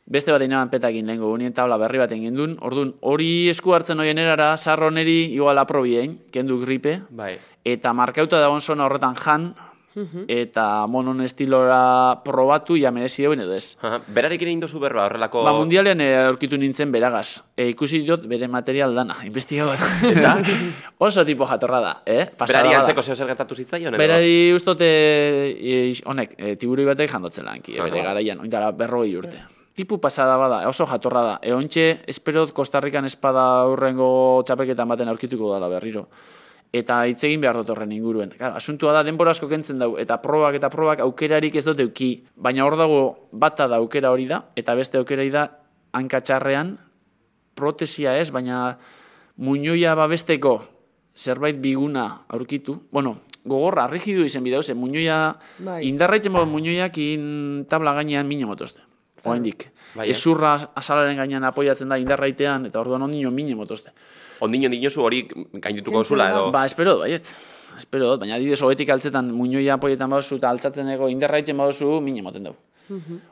Beste 0.10 0.34
bat 0.34 0.41
inaban 0.41 0.71
petakin 0.71 1.05
lehenko 1.05 1.29
gunien 1.29 1.53
tabla 1.53 1.77
berri 1.77 1.99
bat 2.01 2.12
egin 2.12 2.36
duen. 2.38 2.55
Orduan, 2.65 2.95
hori 3.05 3.49
esku 3.49 3.75
hartzen 3.77 3.99
hoien 4.01 4.17
erara, 4.17 4.55
sarro 4.58 4.89
neri 4.89 5.34
igual 5.36 5.58
aprobien, 5.62 6.17
kendu 6.34 6.60
gripe, 6.62 7.01
Bai. 7.10 7.38
eta 7.65 7.93
markauta 7.93 8.39
dagoen 8.41 8.62
zona 8.62 8.86
horretan 8.86 9.15
jan, 9.15 9.53
eta 10.27 10.85
monon 10.88 11.21
estilora 11.21 12.21
probatu, 12.23 12.77
ja 12.79 12.91
merezi 12.91 13.23
deuen 13.25 13.43
edo 13.43 13.55
ez. 13.55 13.77
Aha, 13.81 13.99
Berarekin 14.07 14.51
egin 14.51 14.63
dozu 14.63 14.79
berba 14.79 15.05
horrelako... 15.07 15.43
Ba, 15.45 15.53
mundialean 15.57 16.01
eh, 16.01 16.13
aurkitu 16.27 16.57
nintzen 16.57 16.91
beragaz. 16.91 17.41
E, 17.57 17.69
ikusi 17.73 18.01
dut 18.07 18.25
bere 18.31 18.47
material 18.47 18.95
dana, 18.95 19.17
investigago. 19.29 19.75
Eta? 20.09 20.38
Oso 20.97 21.25
tipo 21.25 21.47
jatorra 21.49 21.81
da, 21.83 21.93
eh? 22.05 22.25
Pasada 22.25 22.63
Berari 22.63 22.81
antzeko 22.81 23.03
zeo 23.03 23.15
zer 23.15 23.31
gertatu 23.33 23.55
zitzaion? 23.55 23.93
edo? 23.93 24.01
Berari 24.01 24.51
ustote, 24.55 24.89
e, 25.55 25.93
honek, 26.05 26.35
e, 26.38 26.55
tiburoi 26.59 26.89
batek 26.91 27.15
jandotzen 27.15 27.47
lanki, 27.47 27.77
e, 27.77 27.85
bere 27.85 28.03
garaian, 28.05 28.43
oindara 28.43 28.71
berrogei 28.71 29.15
urte. 29.19 29.45
Tipu 29.79 29.99
pasada 30.03 30.35
bada, 30.35 30.65
oso 30.67 30.83
jatorra 30.89 31.21
da. 31.23 31.35
Eontxe, 31.47 32.01
esperot 32.12 32.51
Kostarrikan 32.51 33.05
espada 33.07 33.63
urrengo 33.71 34.09
txapelketan 34.43 34.89
baten 34.91 35.07
aurkituko 35.07 35.53
dela 35.53 35.69
berriro. 35.71 36.09
Eta 36.71 36.99
hitz 37.10 37.23
egin 37.25 37.41
behar 37.41 37.58
dut 37.58 37.71
horren 37.73 37.91
inguruen. 37.91 38.36
Claro, 38.38 38.60
asuntua 38.60 38.93
da 38.93 39.01
denbora 39.03 39.32
asko 39.34 39.47
kentzen 39.49 39.79
dau, 39.82 39.95
eta 39.97 40.19
probak 40.21 40.60
eta 40.60 40.69
probak 40.69 41.01
aukerarik 41.01 41.55
ez 41.58 41.65
dut 41.65 41.79
euki. 41.82 42.12
Baina 42.36 42.65
hor 42.65 42.77
dago 42.77 43.29
bata 43.32 43.67
da 43.67 43.79
aukera 43.82 44.12
hori 44.13 44.27
da, 44.29 44.43
eta 44.55 44.75
beste 44.77 45.01
aukera 45.01 45.25
da 45.34 45.47
hankatxarrean 45.97 46.77
protesia 47.58 48.13
ez, 48.19 48.29
baina 48.32 48.77
muñoia 49.38 49.95
babesteko 49.95 50.62
zerbait 51.15 51.58
biguna 51.60 52.25
aurkitu. 52.29 52.84
Bueno, 52.91 53.17
gogorra, 53.43 53.88
rigidu 53.88 54.23
izen 54.23 54.43
bidau, 54.43 54.62
ze 54.63 54.73
muñoia, 54.73 55.39
Bai. 55.58 55.88
indarraitzen 55.88 56.32
modu 56.32 56.45
muñoiak 56.45 56.95
tabla 57.67 57.93
gainean 57.93 58.27
mina 58.27 58.45
motozte. 58.45 58.82
Oaindik. 59.23 59.67
Bai, 59.95 60.08
eh? 60.08 60.12
Ezurra 60.12 60.71
azalaren 60.75 61.17
gainean 61.17 61.43
apoiatzen 61.43 61.89
da 61.89 61.97
indarraitean, 61.97 62.69
eta 62.69 62.79
orduan 62.79 63.01
ondino 63.01 63.32
mine 63.32 63.55
motozte. 63.55 63.91
Ondino 64.45 64.69
dinozu 64.71 65.04
hori 65.04 65.23
gaindituko 65.30 66.04
zula 66.04 66.30
edo... 66.32 66.49
Ba, 66.56 66.65
espero 66.65 66.95
dut, 66.95 67.06
baiet. 67.08 67.30
Espero 67.80 68.12
dut, 68.12 68.21
baina 68.23 68.36
adibidez 68.36 68.62
hogetik 68.63 68.89
altzetan 68.89 69.32
muñoia 69.36 69.75
apoietan 69.75 70.10
baduzu 70.12 70.39
eta 70.39 70.49
altzatzen 70.49 70.89
ego 70.95 71.10
indarraitzen 71.12 71.58
baduzu 71.58 71.99
mine 72.04 72.23
moten 72.25 72.49
dugu. 72.49 72.58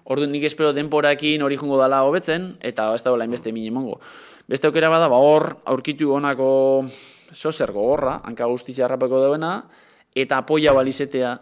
Orduan 0.06 0.32
nik 0.32 0.46
espero 0.46 0.72
denporakin 0.76 1.42
hori 1.42 1.58
jungo 1.58 1.80
dala 1.82 2.04
hobetzen, 2.06 2.58
eta 2.62 2.92
ez 2.94 3.02
da 3.04 3.16
inbeste 3.24 3.52
mine 3.52 3.72
mongo. 3.72 4.00
Beste 4.48 4.68
aukera 4.68 4.90
bada, 4.90 5.08
ba 5.10 5.18
hor 5.18 5.58
aurkitu 5.66 6.14
honako 6.14 6.86
sozer 7.34 7.72
gogorra, 7.72 8.22
hanka 8.24 8.46
guztitza 8.46 8.86
harrapeko 8.86 9.20
dauena, 9.20 9.66
eta 10.16 10.38
apoia 10.38 10.74
balizetea 10.74 11.36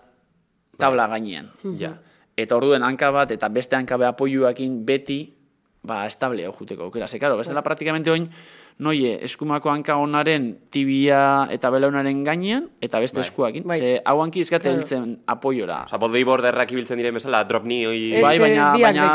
tabla 0.80 1.08
gainean. 1.08 1.51
Ja. 1.80 1.95
Eta 2.36 2.56
orduen 2.58 2.84
hanka 2.84 3.12
bat 3.12 3.32
eta 3.32 3.49
beste 3.49 3.75
hanka 3.75 3.97
be 3.97 4.08
apoiuakin 4.08 4.84
beti 4.86 5.35
ba, 5.86 6.06
estable 6.08 6.45
hau 6.45 6.54
juteko 6.58 6.84
aukera. 6.89 7.08
Ze, 7.08 7.19
karo, 7.19 7.38
bestela 7.38 7.62
praktikamente 7.63 8.12
oin, 8.12 8.30
noie, 8.80 9.19
eskumako 9.24 9.69
hanka 9.71 9.95
onaren 10.02 10.58
tibia 10.69 11.48
eta 11.54 11.69
belaunaren 11.71 12.24
gainean, 12.26 12.65
eta 12.82 13.00
beste 13.00 13.19
Bai. 13.21 13.26
eskuakin. 13.28 13.63
Bai. 13.63 13.78
Ze, 13.80 14.02
hau 14.06 14.17
hanki 14.24 14.39
izkate 14.43 14.63
Claro. 14.69 14.80
heltzen 14.82 15.19
apoiora. 15.28 15.84
Osa, 15.86 15.98
bodyboarderrak 15.98 16.71
ibiltzen 16.76 16.98
diren 16.98 17.13
bezala, 17.15 17.43
drop 17.48 17.63
hoi... 17.63 18.13
Ez, 18.15 18.21
bai, 18.24 18.39
baina, 18.39 18.71
baina, 18.78 19.06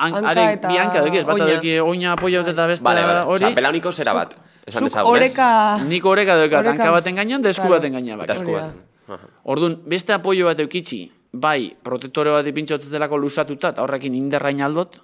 hanka 0.00 0.32
eta 0.52 0.68
bi 0.68 0.76
hanka 0.78 1.04
dekiez, 1.04 1.24
bata 1.24 1.44
oina. 1.44 1.46
deki 1.54 1.78
oina 1.80 2.12
apoio 2.12 2.40
eta 2.40 2.66
beste 2.66 2.84
Vale, 2.84 3.02
vale. 3.06 3.20
hori. 3.28 3.44
Osa, 3.44 3.54
belauniko 3.54 3.92
zera 3.92 4.12
bat. 4.14 4.34
Esan 4.66 4.80
Zuk 4.80 4.88
dezagun, 4.88 5.16
ez? 5.16 5.22
oreka... 5.30 5.78
Nik 5.84 6.04
oreka 6.06 6.34
Oreka- 6.40 6.64
hanka 6.72 6.90
baten 6.90 7.14
gainean, 7.14 7.42
da 7.42 7.50
esku 7.50 7.66
Claro. 7.68 7.76
baten 7.80 7.92
gainean 7.92 8.18
bak. 8.18 8.30
esku 8.30 8.52
bat. 8.52 8.72
Aha. 9.06 9.26
Orduan, 9.44 9.78
beste 9.86 10.12
apoio 10.16 10.46
bat 10.46 10.58
eukitzi, 10.58 11.10
bai, 11.32 11.76
protektore 11.82 12.30
bat 12.32 12.46
ipintxotzetelako 12.46 13.18
lusatuta, 13.18 13.68
eta 13.74 13.82
horrekin 13.84 14.14
inderrain 14.14 14.62
aldot, 14.62 14.96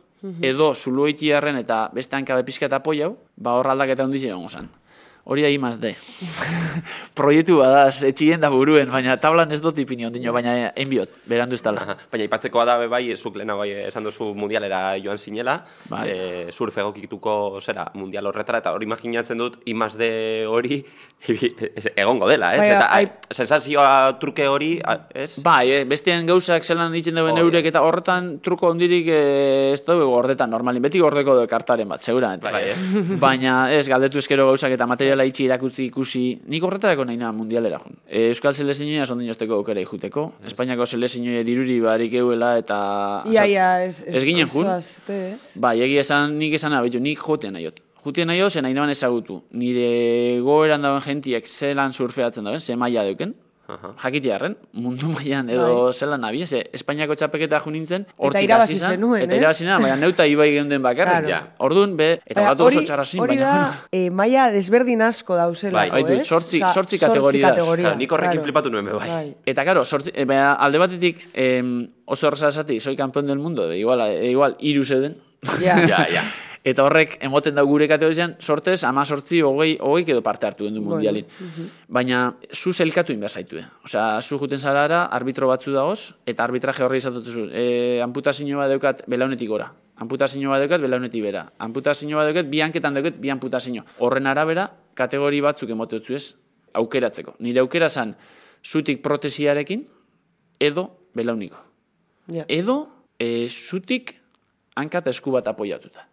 edo 0.42 0.74
zuluoitiarren 0.74 1.56
eta 1.56 1.88
beste 1.94 2.16
hankabe 2.16 2.44
pixka 2.44 2.66
eta 2.66 2.80
apoiau, 2.80 3.16
ba 3.36 3.56
hor 3.58 3.72
aldaketa 3.72 4.04
hundiz 4.04 4.24
egongo 4.24 4.48
zen. 4.48 4.68
Hori 5.24 5.42
da 5.44 5.48
imaz 5.52 5.76
de. 5.78 5.94
Proiektu 7.14 7.58
badaz, 7.60 8.02
etxien 8.08 8.40
da 8.40 8.48
buruen, 8.50 8.88
baina 8.90 9.16
tablan 9.20 9.50
ez 9.52 9.60
dut 9.62 9.76
ipini 9.82 10.06
ondino, 10.08 10.32
baina 10.32 10.70
enbiot, 10.78 11.20
berandu 11.28 11.54
ez 11.58 11.62
tala. 11.62 11.96
Baina 12.10 12.24
ipatzekoa 12.26 12.64
da, 12.66 12.76
bai, 12.90 13.02
zuk 13.16 13.36
lehenago 13.36 13.66
esan 13.68 14.06
duzu 14.08 14.30
mundialera 14.34 14.96
joan 15.02 15.18
zinela, 15.20 15.58
Bai. 15.90 16.06
e, 16.08 16.46
surf 16.54 16.78
egokituko 16.82 17.60
zera 17.60 17.84
mundial 17.94 18.26
horretara, 18.30 18.62
eta 18.64 18.72
hori 18.72 18.88
imaginatzen 18.88 19.38
dut, 19.38 19.60
imazde 19.70 20.10
hori 20.48 20.80
egongo 22.00 22.28
dela, 22.30 22.54
ez? 22.56 22.62
Bai, 22.62 22.70
eta 22.72 22.88
ai- 22.96 23.10
sensazioa 23.30 24.16
truke 24.22 24.46
hori, 24.48 24.70
ez? 25.14 25.34
Bai, 25.44 25.70
eh, 25.70 25.84
bestean 25.84 26.26
gauzak 26.26 26.64
zelan 26.64 26.92
ditzen 26.96 27.14
duen 27.20 27.38
eurek 27.38 27.68
eta 27.70 27.82
horretan 27.84 28.38
truko 28.42 28.70
ondirik 28.72 29.06
eh, 29.12 29.72
ez 29.74 29.82
dugu 29.84 30.08
gordetan 30.14 30.50
normalin, 30.50 30.82
beti 30.82 30.98
gordeko 31.02 31.36
kartaren 31.50 31.88
bat, 31.92 32.00
seguramente. 32.00 32.48
Bai, 32.50 32.64
ez? 32.72 33.18
Baina 33.20 33.58
ez, 33.74 33.84
galdetu 33.90 34.18
eskero 34.18 34.48
gauzak 34.48 34.72
eta 34.74 34.88
materiala 35.10 35.26
itxi 35.26 35.44
irakutzi 35.44 35.86
ikusi, 35.90 36.22
nik 36.46 36.62
horretarako 36.62 37.04
nahi 37.04 37.18
nahi 37.18 37.34
mundialera 37.34 37.80
jun. 37.82 37.96
E, 38.06 38.28
Euskal 38.30 38.54
selezinoia 38.54 39.06
sondin 39.06 39.30
osteko 39.30 39.58
aukera 39.58 39.80
ikuteko, 39.82 40.26
Espainiako 40.46 40.86
selezinoia 40.86 41.42
diruri 41.44 41.80
barik 41.80 42.14
euela 42.14 42.56
eta... 42.58 42.78
Ia, 43.30 43.46
ia, 43.46 43.68
ez, 43.84 44.02
ez 44.06 44.22
ginen 44.24 44.46
jun. 44.46 44.70
Bai, 45.60 45.80
egia 45.82 46.04
esan, 46.04 46.36
nik 46.38 46.54
esan 46.54 46.76
abitu, 46.78 47.00
nik 47.02 47.18
jotean 47.18 47.56
nahiot. 47.58 47.80
Jotean 48.04 48.30
nahiot, 48.30 48.52
zen 48.52 48.64
nahi 48.64 48.90
ezagutu. 48.90 49.42
Nire 49.52 50.40
goeran 50.40 50.82
dauen 50.82 51.02
jentiek 51.02 51.46
zelan 51.46 51.92
surfeatzen 51.92 52.44
dauen, 52.44 52.60
ze 52.60 52.76
maila 52.76 53.04
deuken. 53.04 53.34
Aha. 53.70 53.90
Jakitearren, 54.02 54.56
mundu 54.72 55.08
mailan 55.16 55.48
edo 55.50 55.92
zelan 55.92 56.20
nabi, 56.24 56.44
ze 56.46 56.64
Espainiako 56.72 57.14
txapeketa 57.14 57.60
jo 57.64 57.70
nintzen, 57.70 58.06
hortik 58.16 58.42
irabazi 58.48 58.74
hasi 58.74 58.80
zan, 58.82 58.96
zenuen, 58.96 59.22
Eta 59.22 59.34
ez? 59.36 59.40
irabazi 59.40 59.64
zen, 59.68 59.82
baina 59.82 59.96
neuta 59.96 60.26
ibai 60.26 60.48
geunden 60.52 60.82
bakarrik. 60.82 61.26
Claro. 61.26 61.28
Ja. 61.28 61.40
Orduan, 61.66 61.96
be, 61.96 62.08
eta 62.26 62.42
batu 62.48 62.66
oso 62.66 62.82
txarra 62.82 63.04
zin, 63.04 63.20
Hori 63.22 63.36
baina... 63.36 63.46
da, 63.52 63.62
bueno, 63.68 63.86
eh, 63.92 64.10
maila 64.10 64.48
desberdin 64.50 65.02
asko 65.06 65.36
dauzelako, 65.38 65.78
Bai. 65.78 66.02
Baitu, 66.02 66.12
ez? 66.20 66.26
zortzi- 66.28 66.60
Osea, 66.64 66.72
zortzi 66.74 66.98
kategoria 66.98 67.54
da. 67.54 67.64
Ja, 67.80 67.94
nik 67.94 68.12
horrekin 68.12 68.40
claro. 68.40 68.44
flipatu 68.48 68.70
nuen, 68.74 68.84
be, 68.90 68.98
bai. 68.98 69.34
Eta 69.46 69.64
karo, 69.64 69.84
sortzi, 69.84 70.10
e, 70.14 70.24
baina 70.26 70.52
alde 70.54 70.78
batetik 70.82 71.24
em, 71.34 71.74
oso 72.06 72.26
erraza 72.28 72.48
esati, 72.48 72.80
soy 72.80 72.96
campeón 72.96 73.26
del 73.30 73.38
mundo, 73.38 73.70
e, 73.70 73.78
igual, 73.78 74.00
e, 74.10 74.30
igual 74.30 74.56
iru 74.58 74.84
zeuden. 74.84 75.16
Ja. 75.62 75.78
Ja, 75.86 76.06
ja. 76.18 76.24
Eta 76.60 76.84
horrek 76.84 77.14
emoten 77.24 77.54
da 77.56 77.62
gure 77.64 77.86
kategorian, 77.88 78.34
sortez, 78.44 78.82
ama 78.84 79.06
sortzi, 79.08 79.38
hogei, 79.40 79.78
hogei 79.80 80.04
edo 80.12 80.20
parte 80.22 80.44
hartu 80.44 80.66
gendu 80.66 80.82
mundialin. 80.84 81.24
Baina, 81.88 82.34
zu 82.52 82.72
zelkatu 82.72 83.14
inber 83.14 83.30
zaitue. 83.30 83.62
Osea, 83.84 84.20
zu 84.20 84.36
juten 84.38 84.60
zarara, 84.60 85.06
arbitro 85.06 85.48
batzu 85.48 85.72
dagoz, 85.72 86.12
eta 86.26 86.44
arbitraje 86.44 86.84
horri 86.84 87.00
izatutu 87.00 87.46
E, 87.50 88.00
amputazio 88.04 88.58
bat 88.58 88.68
daukat 88.68 89.02
belaunetik 89.08 89.48
gora. 89.48 89.70
Amputazio 89.96 90.50
bat 90.50 90.60
daukat 90.60 90.84
belaunetik 90.84 91.22
bera. 91.22 91.46
Amputazio 91.58 92.20
bat 92.20 92.28
daukat 92.28 92.50
bi 92.50 92.60
hanketan 92.60 92.94
daukat 92.94 93.16
bi 93.20 93.30
amputazio. 93.30 93.86
Horren 93.98 94.26
arabera, 94.26 94.68
kategori 94.94 95.40
batzuk 95.40 95.70
emotetzu 95.70 96.14
ez, 96.14 96.34
aukeratzeko. 96.74 97.38
Nire 97.40 97.64
aukera 97.64 97.88
zan, 97.88 98.14
zutik 98.62 99.00
protesiarekin, 99.02 99.86
edo 100.60 100.90
belauniko. 101.16 101.56
Ja. 102.28 102.44
Edo, 102.48 102.82
e, 103.18 103.48
zutik 103.48 104.18
hanka 104.76 105.00
eta 105.00 105.10
esku 105.10 105.32
bat 105.32 105.48
apoiatuta. 105.48 106.09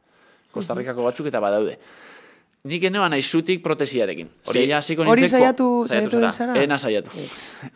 Kostarrikako 0.58 1.04
batzuk 1.08 1.30
eta 1.32 1.40
badaude. 1.44 1.78
Nik 2.68 2.84
enean 2.90 3.12
nahi 3.14 3.22
zutik 3.24 3.62
protesiarekin. 3.64 4.28
Hori- 4.50 4.64
Hori, 4.66 4.72
hasiko 4.76 5.06
Hori 5.08 5.22
nintzeko- 5.24 5.40
saiatu, 5.40 5.68
saiatu 5.88 6.18
saiatu 6.20 6.38
zara. 6.38 6.58
Ena 6.64 6.78
saiatu. 6.78 7.12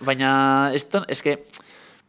Baina, 0.04 0.72
ez 0.76 0.84
ton, 0.90 1.06
eske, 1.08 1.38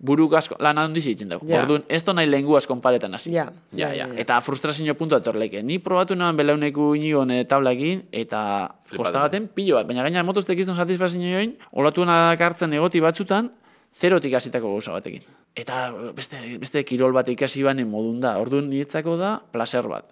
buruk 0.03 0.33
asko, 0.35 0.57
lan 0.59 0.79
handiz 0.83 1.05
egiten 1.07 1.29
dugu. 1.31 1.47
Ja. 1.47 1.61
Orduan, 1.63 1.85
ez 1.89 2.03
ton 2.03 2.17
nahi 2.19 2.27
lenguaz 2.27 2.65
konparetan 2.67 3.15
hasi. 3.15 3.31
Ja, 3.37 3.45
Ja, 3.77 3.93
ja. 3.95 4.09
Eta 4.19 4.41
frustrazio 4.43 4.97
puntu 4.99 5.15
atorleke. 5.15 5.63
Ni 5.63 5.79
probatu 5.79 6.17
nahan 6.19 6.37
belauneku 6.37 6.95
inigon 6.99 7.31
tablakin, 7.47 8.03
eta 8.11 8.75
kosta 8.97 9.21
baten 9.29 9.47
pilo 9.55 9.77
bat. 9.79 9.87
Baina 9.87 10.03
gaina 10.03 10.25
motoztek 10.27 10.59
izan 10.59 10.75
satisfazio 10.75 11.21
join, 11.23 11.55
olatu 11.73 12.03
hartzen 12.09 12.73
egoti 12.73 13.01
batzutan, 13.01 13.53
zerotik 13.95 14.35
hasitako 14.35 14.73
gauza 14.73 14.93
batekin. 14.93 15.23
Eta 15.55 15.93
beste, 16.17 16.37
beste 16.59 16.83
kirol 16.85 17.13
bat 17.13 17.29
ikasi 17.29 17.63
banen 17.63 17.89
modun 17.89 18.21
da. 18.21 18.39
Orduan 18.39 18.69
niretzako 18.71 19.17
da 19.17 19.39
placer 19.53 19.87
bat. 19.87 20.11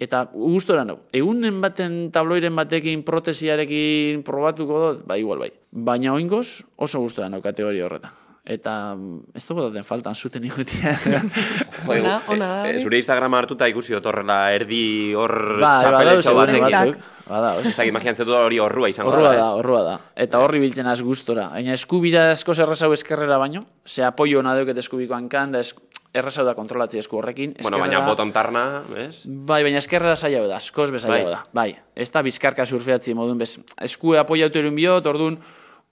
Eta 0.00 0.22
gustora 0.32 0.80
nau. 0.88 0.96
Egunen 1.12 1.58
baten 1.60 2.06
tabloiren 2.14 2.56
batekin 2.56 3.02
protesiarekin 3.04 4.22
probatuko 4.24 4.80
dut, 4.86 5.04
ba 5.06 5.18
igual 5.20 5.42
bai. 5.44 5.50
Baina 5.70 6.14
oingoz 6.16 6.62
oso 6.80 7.02
gustora 7.04 7.28
nau 7.28 7.42
kategoria 7.44 7.84
horretan. 7.84 8.16
Eta 8.50 8.94
mm, 8.96 9.36
ez 9.36 9.44
dugu 9.46 9.66
daten 9.68 9.84
faltan 9.84 10.16
zuten 10.16 10.42
ikutia. 10.48 10.94
Jo, 11.04 11.20
Ona, 11.92 12.16
e- 12.16 12.32
ona 12.32 12.46
da, 12.48 12.62
e, 12.64 12.70
hori. 12.72 12.80
zure 12.82 12.98
Instagrama 12.98 13.38
hartuta 13.42 13.68
ikusi 13.68 13.92
dut 13.92 14.08
horrela 14.08 14.38
erdi 14.56 15.12
hor 15.14 15.34
Ba, 15.60 15.74
txapeletxo 15.84 16.32
badauz, 16.34 16.62
batekin. 16.64 16.96
Badauz. 17.30 17.66
Ez 17.68 17.76
dakit 17.76 17.92
imaginatzen 17.92 18.26
dut 18.26 18.34
hori 18.40 18.58
horrua 18.58 18.88
izango 18.90 19.12
Horrua 19.12 19.34
da, 19.36 19.42
da, 19.44 19.50
horrua 19.60 19.82
da. 19.86 19.94
Eta 20.24 20.40
horri 20.42 20.64
biltzen 20.64 20.88
az 20.90 21.02
gustora. 21.06 21.50
Baina 21.52 21.76
eskubira 21.76 22.30
asko 22.32 22.56
errazau 22.56 22.90
eskerrera 22.96 23.36
baino, 23.38 23.66
ze 23.86 24.02
apoio 24.08 24.40
hona 24.40 24.56
deuket 24.56 24.80
eskubiko 24.82 25.14
hankan, 25.14 25.52
da 25.52 25.60
esk, 25.62 25.78
errazau 26.14 26.44
da 26.46 26.54
kontrolatzi 26.58 26.98
esku 27.00 27.20
horrekin. 27.20 27.54
Bueno, 27.62 27.78
baina 27.78 28.00
bottom 28.06 28.32
tarna, 28.34 28.82
ez? 28.98 29.22
Bai, 29.26 29.62
baina 29.66 29.78
eskerrera 29.78 30.16
zaila 30.16 30.46
da, 30.48 30.58
askoz 30.58 30.90
bezala 30.90 31.18
Bai. 31.18 31.24
da. 31.30 31.40
Bai, 31.54 31.68
ez 31.94 32.10
da 32.10 32.22
bizkarka 32.26 32.66
surfeatzi 32.66 33.14
modun 33.14 33.38
bez. 33.38 33.52
Eskue 33.80 34.18
apoiatu 34.18 34.58
erun 34.58 34.74
biot, 34.74 35.06
orduan 35.06 35.38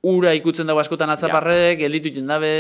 ura 0.02 0.32
ikutzen 0.34 0.66
dago 0.66 0.82
askotan 0.82 1.10
atzaparrek, 1.14 1.78
gelditu 1.82 2.12
iten 2.12 2.26
dabe, 2.30 2.50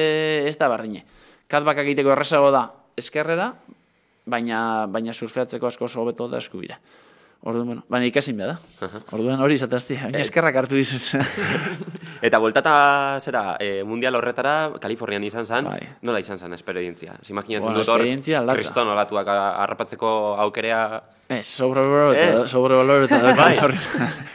ez 0.48 0.56
da 0.58 0.70
bardine. 0.70 1.04
Katbak 1.50 1.82
egiteko 1.82 2.14
errazago 2.14 2.52
da 2.54 2.68
eskerrera, 2.98 3.52
baina, 4.28 4.86
baina 4.86 5.14
surfeatzeko 5.14 5.70
askoz 5.70 5.94
hobeto 5.96 6.28
da 6.28 6.42
eskubira. 6.42 6.78
Orduan, 7.46 7.66
bueno, 7.70 7.82
baina 7.88 8.06
ikasin 8.08 8.36
behar 8.36 8.56
da. 8.56 8.88
Orduan 9.14 9.40
hori 9.40 9.54
izatazti, 9.54 9.94
baina 10.00 10.18
eskerrak 10.24 10.56
hartu 10.58 10.74
dizuz. 10.74 11.14
Eta 12.26 12.40
voltata 12.42 12.72
zera, 13.22 13.42
e, 13.62 13.84
mundial 13.86 14.18
horretara, 14.18 14.72
Kalifornian 14.82 15.22
izan 15.28 15.46
zen, 15.46 15.68
Bai. 15.70 15.78
nola 16.02 16.18
izan 16.18 16.38
zen 16.38 16.56
esperientzia? 16.56 17.14
Imaginatzen 17.30 17.68
Bueno, 17.70 17.84
dut 17.84 17.92
hor, 17.94 18.56
kriston 18.58 18.90
olatuak 18.96 19.30
harrapatzeko 19.30 20.10
aukerea... 20.48 20.82
Ez, 21.28 21.44
sobrevaloratuta, 21.46 22.44
Ez. 22.44 22.50
sobrevaloratuta. 22.50 23.34
Bai. 23.36 23.56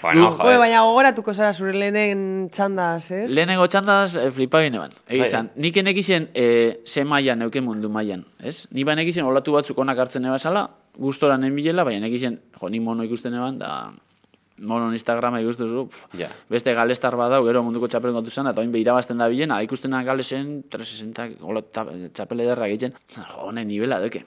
Bueno, 0.03 0.25
Gu- 0.34 0.38
joder. 0.43 0.58
baina 0.60 0.82
gogoratuko 0.84 1.34
zara 1.34 1.53
zure 1.56 1.71
lehenen 1.73 2.49
txandaz, 2.51 3.06
ez? 3.15 3.32
Lehenengo 3.32 3.65
txandaz, 3.71 4.17
e, 4.19 4.25
flipa 4.36 4.60
gineban. 4.62 4.91
Bai. 5.08 5.15
Egizan, 5.21 5.47
nik 5.56 5.77
enekizien 5.79 6.27
e, 6.36 6.82
ze 6.86 7.06
mailan 7.08 7.39
neuke 7.39 7.62
mundu 7.63 7.88
mailan, 7.89 8.25
ez? 8.43 8.67
Ni 8.75 8.84
ba 8.84 8.93
enekizien 8.97 9.25
olatu 9.25 9.56
batzuk 9.56 9.79
onak 9.79 9.97
hartzen 10.03 10.25
ebasala, 10.27 10.65
gustora 10.99 11.38
nen 11.39 11.56
bilela, 11.56 11.86
baina 11.88 12.03
enekizien, 12.03 12.36
jo, 12.60 12.69
ni 12.69 12.82
mono 12.84 13.08
ikusten 13.08 13.34
eban, 13.39 13.58
da 13.63 13.71
mono 14.60 14.91
Instagrama 14.93 15.39
ikustu 15.41 15.67
zu, 15.71 15.88
Ja. 16.19 16.27
beste 16.51 16.75
galestar 16.75 17.15
badau, 17.15 17.45
gero 17.47 17.63
munduko 17.63 17.88
txapelen 17.88 18.13
kontu 18.19 18.29
zen, 18.29 18.51
eta 18.51 18.62
oin 18.62 18.75
irabazten 18.75 19.17
da 19.17 19.29
bilen, 19.32 19.56
ikustena 19.63 20.03
galesen 20.03 20.63
360 20.69 21.39
olatu 21.41 21.71
ta- 21.71 21.88
txapel 22.13 22.41
ederra 22.43 22.67
egiten, 22.67 22.93
jo, 23.15 23.23
honen 23.47 23.67
nivela 23.67 24.01
duke. 24.03 24.25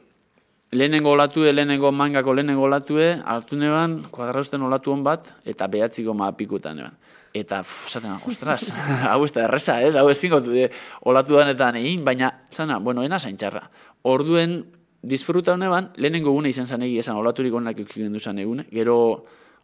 Lehenengo 0.73 1.11
olatue, 1.11 1.53
lehenengo 1.53 1.93
mangako 1.93 2.35
lehenengo 2.35 2.63
olatue, 2.67 3.23
hartu 3.25 3.57
neban, 3.57 4.01
kuadrausten 4.11 4.63
olatu 4.67 4.91
hon 4.91 5.05
bat, 5.07 5.31
eta 5.47 5.69
behatziko 5.71 6.15
maapikutan 6.15 6.77
neban. 6.77 6.97
Eta, 7.37 7.61
pff, 7.63 7.93
zaten, 7.93 8.17
ostras, 8.27 8.73
hau 9.11 9.21
ez 9.25 9.31
da 9.33 9.45
erreza, 9.45 9.77
ez? 9.85 9.95
Hau 9.95 10.09
ezingo 10.11 10.41
eh, 10.57 10.71
olatu 11.07 11.39
danetan 11.39 11.79
egin, 11.79 12.03
baina, 12.05 12.33
zana, 12.51 12.81
bueno, 12.83 13.05
ena 13.07 13.21
zaintxarra. 13.21 13.63
Orduen, 14.11 14.59
disfruta 15.07 15.55
honeban, 15.55 15.93
lehenengo 16.03 16.35
gune 16.35 16.51
izan 16.51 16.67
zan 16.67 16.83
egia 16.83 17.05
esan 17.05 17.21
olaturik 17.21 17.55
onak 17.55 17.79
eukigen 17.85 18.13
du 18.13 18.19
zan 18.19 18.43
egune, 18.43 18.67
gero 18.73 18.99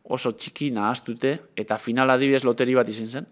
oso 0.04 0.36
txiki 0.36 0.70
nahaztute, 0.70 1.38
eta 1.58 1.78
final 1.82 2.14
adibidez 2.14 2.44
loteri 2.46 2.78
bat 2.78 2.88
izan 2.88 3.08
zen, 3.08 3.30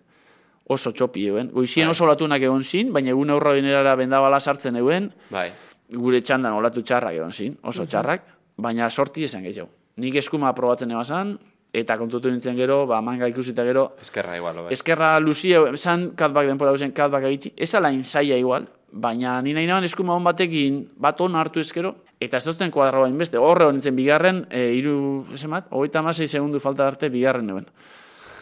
oso 0.70 0.90
txopi 0.90 1.26
euen. 1.30 1.50
Goizien 1.54 1.90
oso 1.90 2.06
olatunak 2.06 2.42
egon 2.42 2.64
zin, 2.64 2.90
baina 2.94 3.14
egun 3.14 3.30
aurra 3.30 3.54
binerara 3.54 3.94
bendabala 3.98 4.40
sartzen 4.40 4.78
euen, 4.80 5.12
Bai. 5.30 5.50
Gure 5.94 6.20
txandan 6.22 6.56
olatu 6.58 6.82
txarrak 6.82 7.16
egon 7.18 7.32
zin, 7.32 7.56
oso 7.62 7.86
txarrak, 7.86 8.26
baina 8.60 8.90
sorti 8.90 9.24
esan 9.24 9.42
gehiago. 9.46 9.70
Nik 10.00 10.16
eskuma 10.20 10.52
probatzen 10.56 10.90
ebazan, 10.94 11.34
eta 11.72 11.96
kontutu 11.98 12.30
nintzen 12.30 12.56
gero, 12.58 12.82
ba, 12.86 13.00
manga 13.04 13.28
ikusita 13.30 13.64
gero, 13.66 13.92
Eskerra 14.02 14.36
igual, 14.36 14.64
bai. 14.64 14.72
eskerra 14.74 15.18
luzia, 15.20 15.62
esan 15.72 16.10
katbak 16.18 16.48
denpora 16.50 16.74
guzen 16.74 16.92
katbak 16.92 17.26
egitzi, 17.30 17.52
ez 17.56 17.70
alain 17.78 18.02
zaila 18.04 18.38
igual, 18.40 18.66
baina 18.90 19.40
ni 19.42 19.54
nahi 19.54 19.68
nahan 19.70 19.86
eskuma 19.86 20.16
hon 20.16 20.24
batekin 20.26 20.82
bat 20.98 21.20
on 21.20 21.36
hartu 21.38 21.62
ezkero, 21.62 21.94
eta 22.20 22.40
ez 22.40 22.44
dozten 22.44 22.72
kuadro 22.74 23.04
bain 23.04 23.16
beste, 23.18 23.38
horre 23.38 23.68
hon 23.68 23.78
nintzen 23.78 23.96
bigarren, 23.96 24.44
e, 24.50 24.72
iru, 24.78 25.26
esemat, 25.34 25.70
hogeita 25.70 26.02
amasei 26.02 26.26
segundu 26.28 26.60
falta 26.60 26.88
arte 26.88 27.10
bigarren 27.10 27.46
nuen. 27.46 27.70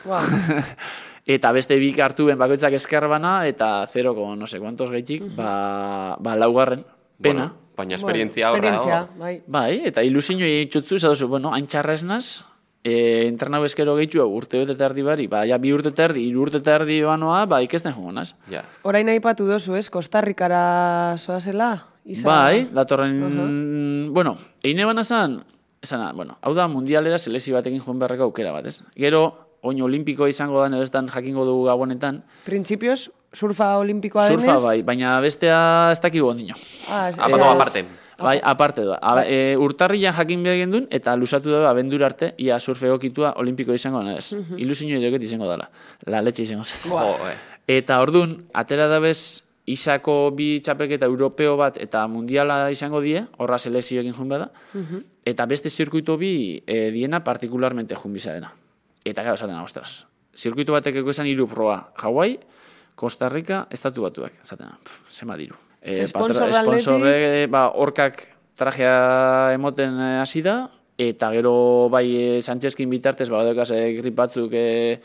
Wow. 0.08 0.24
Eta 1.28 1.50
beste 1.52 1.76
bik 1.76 1.98
hartu 2.00 2.24
ben 2.30 2.38
bakoitzak 2.40 2.72
eskerbana, 2.72 3.42
eta 3.44 3.84
0, 3.92 4.14
no 4.32 4.46
sé 4.48 4.56
cuantos 4.58 4.88
gaitik, 4.90 5.26
ba, 5.36 6.16
ba 6.24 6.32
laugarren, 6.40 6.80
pena. 7.20 7.48
Bueno, 7.48 7.74
baina 7.76 7.96
esperientzia 7.96 8.50
Bueno, 8.50 8.68
horra. 8.68 8.76
esperientzia, 8.76 9.02
oh. 9.14 9.18
bai. 9.18 9.42
Bai, 9.46 9.80
eta 9.86 10.02
ilusinio 10.02 10.46
egitxutzu, 10.46 10.96
esaduzu, 10.96 11.28
bueno, 11.28 11.52
hain 11.54 11.66
txarra 11.66 11.94
esnaz, 11.94 12.48
e, 12.84 13.26
entrenau 13.28 13.62
eskero 13.66 13.94
gehitu 13.98 14.22
urte 14.24 14.60
bete 14.62 14.74
eta 14.76 14.88
erdi 14.90 15.04
bari, 15.06 15.26
ba, 15.30 15.44
ja 15.48 15.58
bi 15.58 15.72
urte 15.74 15.92
eta 15.94 16.08
erdi, 16.08 16.24
hiru 16.28 16.46
urte 16.46 16.60
eta 16.62 16.78
erdi 16.80 17.00
banoa, 17.06 17.44
ba, 17.50 17.60
ikesten 17.64 17.94
jongo 17.94 18.12
naz. 18.12 18.32
Ja. 18.50 18.64
Orain 18.88 19.08
aipatu 19.08 19.46
dozu, 19.48 19.76
ez? 19.78 19.88
Kostarrikara 19.90 21.16
zoazela? 21.18 21.72
Isa... 22.08 22.24
Bai, 22.26 22.68
datorren, 22.72 24.12
bueno, 24.14 24.38
eine 24.64 24.86
bana 24.88 25.04
zan, 25.04 25.42
esana, 25.82 26.12
bueno, 26.16 26.38
hau 26.40 26.54
da 26.56 26.68
mundialera 26.68 27.18
selezio 27.18 27.58
batekin 27.58 27.82
joan 27.84 27.98
beharreko 28.00 28.30
aukera 28.30 28.54
bat, 28.54 28.66
ez? 28.66 28.80
Gero, 28.96 29.26
oin 29.60 29.82
olimpiko 29.82 30.28
izango 30.30 30.62
da, 30.62 30.70
edo 30.72 30.82
ez 30.82 30.92
dan 30.94 31.10
jakingo 31.12 31.44
dugu 31.44 31.66
gabonetan, 31.68 32.22
Printzipioz, 32.46 33.10
surfa 33.32 33.76
olimpikoa 33.78 34.28
denez? 34.28 34.40
surfa 34.40 34.60
bai, 34.64 34.82
baina 34.82 35.18
bestea 35.20 35.90
ez 35.92 36.00
dakigu 36.00 36.28
ondino. 36.28 36.54
Ah, 36.88 37.08
ez, 37.08 37.18
ez- 37.18 37.34
aparte. 37.34 37.84
Bai, 38.18 38.40
aparte 38.42 38.82
doa. 38.82 38.98
A, 38.98 39.22
e, 39.22 39.54
urtarrian 39.56 40.14
jakin 40.14 40.42
behar 40.42 40.56
gendun, 40.58 40.88
eta 40.90 41.14
lusatu 41.16 41.52
da 41.54 41.68
abendura 41.70 42.08
arte, 42.08 42.32
ia 42.42 42.58
surfe 42.58 42.88
egokitua 42.88 43.34
olimpiko 43.38 43.72
izango 43.72 44.02
da 44.02 44.16
ez. 44.18 44.32
Ilusinio 44.58 44.98
edoket 44.98 45.22
izango 45.22 45.46
dela. 45.46 45.68
La 46.06 46.22
letxe 46.22 46.42
izango 46.42 46.64
zen. 46.64 46.80
Jo, 46.82 47.14
eh. 47.28 47.36
Eta 47.78 48.00
ordun 48.02 48.48
atera 48.58 48.88
da 48.90 48.98
bez, 48.98 49.44
isako 49.70 50.32
bi 50.34 50.58
txapelketa 50.64 51.06
europeo 51.06 51.56
bat 51.60 51.76
eta 51.78 52.06
mundiala 52.10 52.70
izango 52.74 53.00
die, 53.04 53.22
horra 53.38 53.58
selezioekin 53.60 54.16
jun 54.16 54.28
bada, 54.32 54.50
eta 55.28 55.46
beste 55.46 55.70
zirkuito 55.70 56.16
bi 56.18 56.62
e, 56.66 56.88
diena 56.90 57.22
partikularmente 57.22 57.94
jun 57.94 58.16
bizarena. 58.16 58.50
Eta 59.04 59.22
gara 59.22 59.36
esaten, 59.38 59.58
ostras, 59.60 60.06
zirkuito 60.34 60.72
batek 60.72 61.04
eko 61.04 61.14
esan 61.14 61.28
hiru 61.30 61.46
proa, 61.46 61.92
Hawaii, 62.00 62.38
Costa 62.98 63.28
Rica, 63.30 63.66
Estatu 63.70 64.02
Batuak, 64.02 64.40
esaten, 64.42 64.72
zema 65.14 65.36
diru. 65.38 65.54
E, 65.80 65.94
Ze 65.94 66.06
sponsor 66.10 66.34
patra- 66.34 66.48
aldetik- 66.50 66.82
sponsorre, 66.82 67.46
ba, 67.46 67.68
orkak 67.78 68.24
trajea 68.58 69.52
emoten 69.54 69.94
eh, 70.02 70.16
hasi 70.18 70.42
da, 70.42 70.56
eta 70.98 71.30
gero 71.30 71.52
bai 71.94 72.06
e, 72.18 72.42
Sanchezkin 72.42 72.90
bitartez, 72.90 73.28
ba, 73.30 73.44
grip 73.54 74.16
batzuk 74.18 74.50
e, 74.52 74.98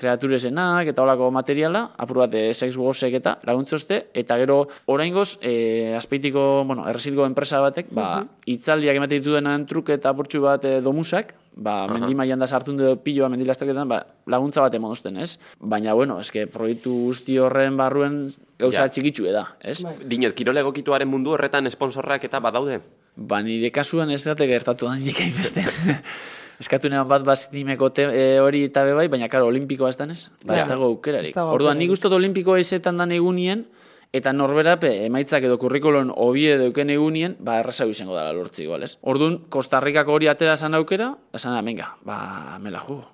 kreaturesenak 0.00 0.88
eta 0.90 1.04
holako 1.04 1.28
materiala, 1.34 1.84
apur 2.00 2.22
bat 2.24 2.34
e, 2.34 2.46
sex 2.56 2.76
gozek 2.80 3.18
eta 3.20 3.36
laguntzozte, 3.46 4.06
eta 4.16 4.38
gero 4.40 4.62
oraingoz 4.90 5.36
e, 5.44 5.92
azpeitiko, 5.98 6.64
bueno, 6.68 6.86
erresilgo 6.88 7.26
enpresa 7.28 7.60
batek, 7.64 7.92
ba, 7.94 8.24
itzaldiak 8.50 8.96
ematen 8.96 9.20
dituenan 9.20 9.66
truke 9.70 9.94
eta 9.98 10.14
apurtxu 10.14 10.40
bat 10.44 10.64
e, 10.64 10.78
domusak, 10.84 11.34
ba, 11.60 11.84
mendimaian 11.90 12.40
da 12.40 12.48
sartun 12.48 12.80
edo 12.80 12.96
piloa 13.04 13.28
mendilasterketan, 13.32 13.88
ba, 13.90 14.00
laguntza 14.30 14.64
bat 14.64 14.74
emoduzten, 14.78 15.20
ez? 15.20 15.34
Baina, 15.60 15.94
bueno, 15.98 16.16
eske 16.22 16.46
proiektu 16.50 16.94
guzti 17.10 17.36
horren 17.42 17.76
barruen 17.80 18.22
gauza 18.58 18.86
Ja. 18.86 18.88
txikitsu 18.88 19.28
da, 19.34 19.44
ez? 19.60 19.82
Dinot, 20.08 20.34
kirole 20.38 20.64
egokituaren 20.64 21.08
mundu 21.10 21.36
horretan 21.36 21.66
esponsorrak 21.68 22.24
eta 22.24 22.40
badaude. 22.40 22.80
Ba, 23.16 23.42
nire 23.44 23.68
kasuan 23.74 24.10
ez 24.14 24.22
date 24.24 24.46
gertatu 24.48 24.86
da 24.88 24.96
nik 24.96 25.20
hainbeste. 25.20 25.66
Eskatu 26.60 26.90
nean 26.92 27.08
bat 27.08 27.24
bazinimeko 27.24 27.88
e, 27.96 28.38
hori 28.38 28.66
eta 28.68 28.84
bebai, 28.84 29.06
baina 29.08 29.30
karo, 29.32 29.46
olimpikoa 29.48 29.88
ez 29.88 29.96
danez, 29.96 30.18
ba, 30.44 30.58
ez 30.58 30.66
dago 30.68 30.90
aukerarik. 30.92 31.36
Orduan, 31.40 31.78
nik 31.80 31.94
ustot 31.94 32.12
olimpikoa 32.12 32.58
izetan 32.60 33.00
dan 33.00 33.14
egunien, 33.16 33.64
eta 34.12 34.34
norberape 34.36 34.90
emaitzak 35.06 35.46
edo 35.48 35.56
kurrikulon 35.62 36.10
hobie 36.12 36.52
eduken 36.58 36.92
egunien, 36.92 37.38
ba, 37.40 37.60
errazau 37.62 37.88
izango 37.88 38.16
dara 38.18 38.34
lortzi 38.36 38.66
igual, 38.66 38.84
ez? 38.84 38.98
Orduan, 39.00 39.38
Kostarrikako 39.48 40.18
hori 40.18 40.28
atera 40.28 40.58
zan 40.58 40.76
aukera, 40.76 41.14
da 41.32 41.40
zan, 41.40 41.56
venga, 41.64 41.94
ba, 42.04 42.58
mela 42.60 42.84
jugo. 42.84 43.06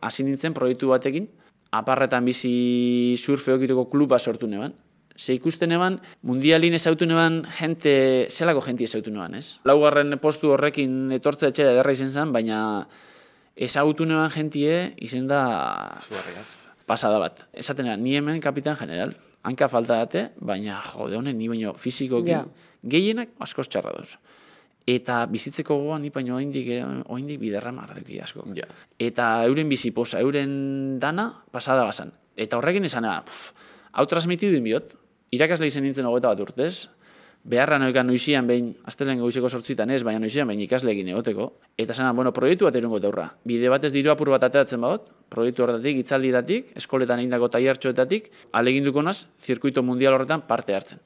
Hasi 0.00 0.24
nintzen 0.24 0.56
proiektu 0.56 0.88
batekin, 0.94 1.28
aparretan 1.74 2.24
bizi 2.24 3.18
surfe 3.20 3.52
okituko 3.52 3.90
kluba 3.92 4.18
sortu 4.18 4.48
neban, 4.48 4.72
Ze 5.16 5.36
ikusten 5.36 5.70
eban, 5.72 6.00
mundialin 6.26 6.74
ezautu 6.74 7.06
neban 7.06 7.44
jente, 7.54 8.26
zelako 8.30 8.60
jenti 8.66 8.84
ezautu 8.88 9.12
neban, 9.14 9.36
ez? 9.38 9.60
Laugarren 9.64 10.18
postu 10.18 10.50
horrekin 10.50 11.12
etortze 11.14 11.52
etxera 11.52 11.70
ederra 11.70 11.92
izen 11.94 12.10
zen, 12.10 12.32
baina 12.34 12.88
ezagutu 13.54 14.06
neban 14.10 14.32
jentie 14.34 14.94
izen 14.98 15.28
da 15.30 16.00
pasada 16.86 17.20
bat. 17.22 17.46
Esaten 17.54 17.86
eban, 17.86 18.02
ni 18.02 18.16
hemen 18.18 18.40
kapitan 18.42 18.76
general, 18.76 19.14
hanka 19.46 19.68
falta 19.70 20.00
date, 20.02 20.32
baina 20.40 20.80
jode 20.90 21.16
honen 21.20 21.38
ni 21.38 21.48
baino 21.48 21.74
fizikoki 21.74 22.30
Ja. 22.34 22.44
gehienak 22.82 23.28
askoz 23.38 23.68
txarra 23.68 23.92
doz. 23.94 24.16
Eta 24.86 25.24
bizitzeko 25.30 25.78
gogoan 25.78 26.02
ni 26.02 26.10
baino 26.10 26.36
oindik 26.36 26.66
oindik 27.06 27.38
biderra 27.40 27.70
marduki 27.72 28.18
asko. 28.20 28.42
Ja. 28.54 28.66
Eta 28.98 29.44
euren 29.46 29.68
biziposa, 29.68 30.18
euren 30.20 30.98
dana 30.98 31.30
pasada 31.52 31.84
basan. 31.84 32.12
Eta 32.36 32.58
horrekin 32.58 32.84
esan 32.84 33.04
eban, 33.04 33.22
hau 33.92 34.06
transmitidu 34.06 34.56
inbiot, 34.58 34.96
irakasle 35.34 35.68
izen 35.70 35.84
nintzen 35.86 36.06
hogeita 36.08 36.32
bat 36.32 36.44
urtez, 36.46 36.88
beharra 37.44 37.76
noekan 37.78 38.06
noizian 38.08 38.46
behin, 38.48 38.70
astelen 38.88 39.20
goizeko 39.20 39.50
sortzitan 39.52 39.90
ez, 39.92 40.00
baina 40.06 40.22
noizian 40.22 40.48
behin 40.48 40.62
ikasleekin 40.64 41.10
egoteko, 41.12 41.50
eta 41.76 41.92
zena, 41.92 42.14
bueno, 42.16 42.32
proiektu 42.32 42.64
bat 42.64 42.76
erungo 42.80 43.00
taurra. 43.04 43.26
Bide 43.44 43.68
batez 43.68 43.90
diru 43.92 44.10
apur 44.14 44.30
bat 44.32 44.46
ateratzen 44.48 44.80
badot, 44.80 45.10
proiektu 45.28 45.66
horretatik, 45.66 46.00
itzaldidatik, 46.00 46.72
eskoletan 46.80 47.20
egindako 47.20 47.50
taiartxoetatik, 47.52 48.30
aleginduko 48.56 49.04
naz, 49.04 49.26
zirkuito 49.44 49.84
mundial 49.84 50.16
horretan 50.16 50.46
parte 50.48 50.74
hartzen. 50.74 51.04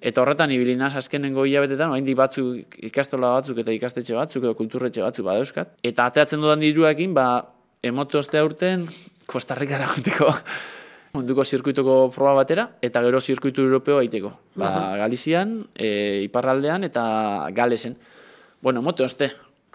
Eta 0.00 0.22
horretan 0.22 0.52
ibili 0.52 0.76
naz 0.76 0.94
azkenengo 1.00 1.46
hilabetetan, 1.48 1.94
oraindik 1.96 2.20
batzuk 2.20 2.78
ikastola 2.90 3.32
batzuk 3.38 3.64
eta 3.64 3.72
ikastetxe 3.72 4.16
batzuk 4.18 4.44
edo 4.44 4.54
kulturretxe 4.60 5.02
batzuk 5.02 5.24
badauzkat. 5.24 5.78
Eta 5.82 6.04
ateratzen 6.04 6.44
dudan 6.44 6.60
diruakin, 6.60 7.16
ba, 7.16 7.28
emote 7.82 8.20
ostea 8.20 8.44
urten, 8.44 8.90
Kostarrikara 9.28 9.84
joateko 9.92 10.30
munduko 11.18 11.44
zirkuituko 11.44 11.98
proba 12.14 12.36
batera, 12.40 12.68
eta 12.82 13.02
gero 13.04 13.20
zirkuitu 13.20 13.66
europeo 13.66 13.98
aiteko. 13.98 14.32
Ba, 14.58 14.96
Galizian, 15.02 15.60
e, 15.74 16.22
Iparraldean 16.24 16.86
eta 16.86 17.04
Galesen. 17.54 17.98
Bueno, 18.62 18.82
mote 18.82 19.04
oste, 19.04 19.30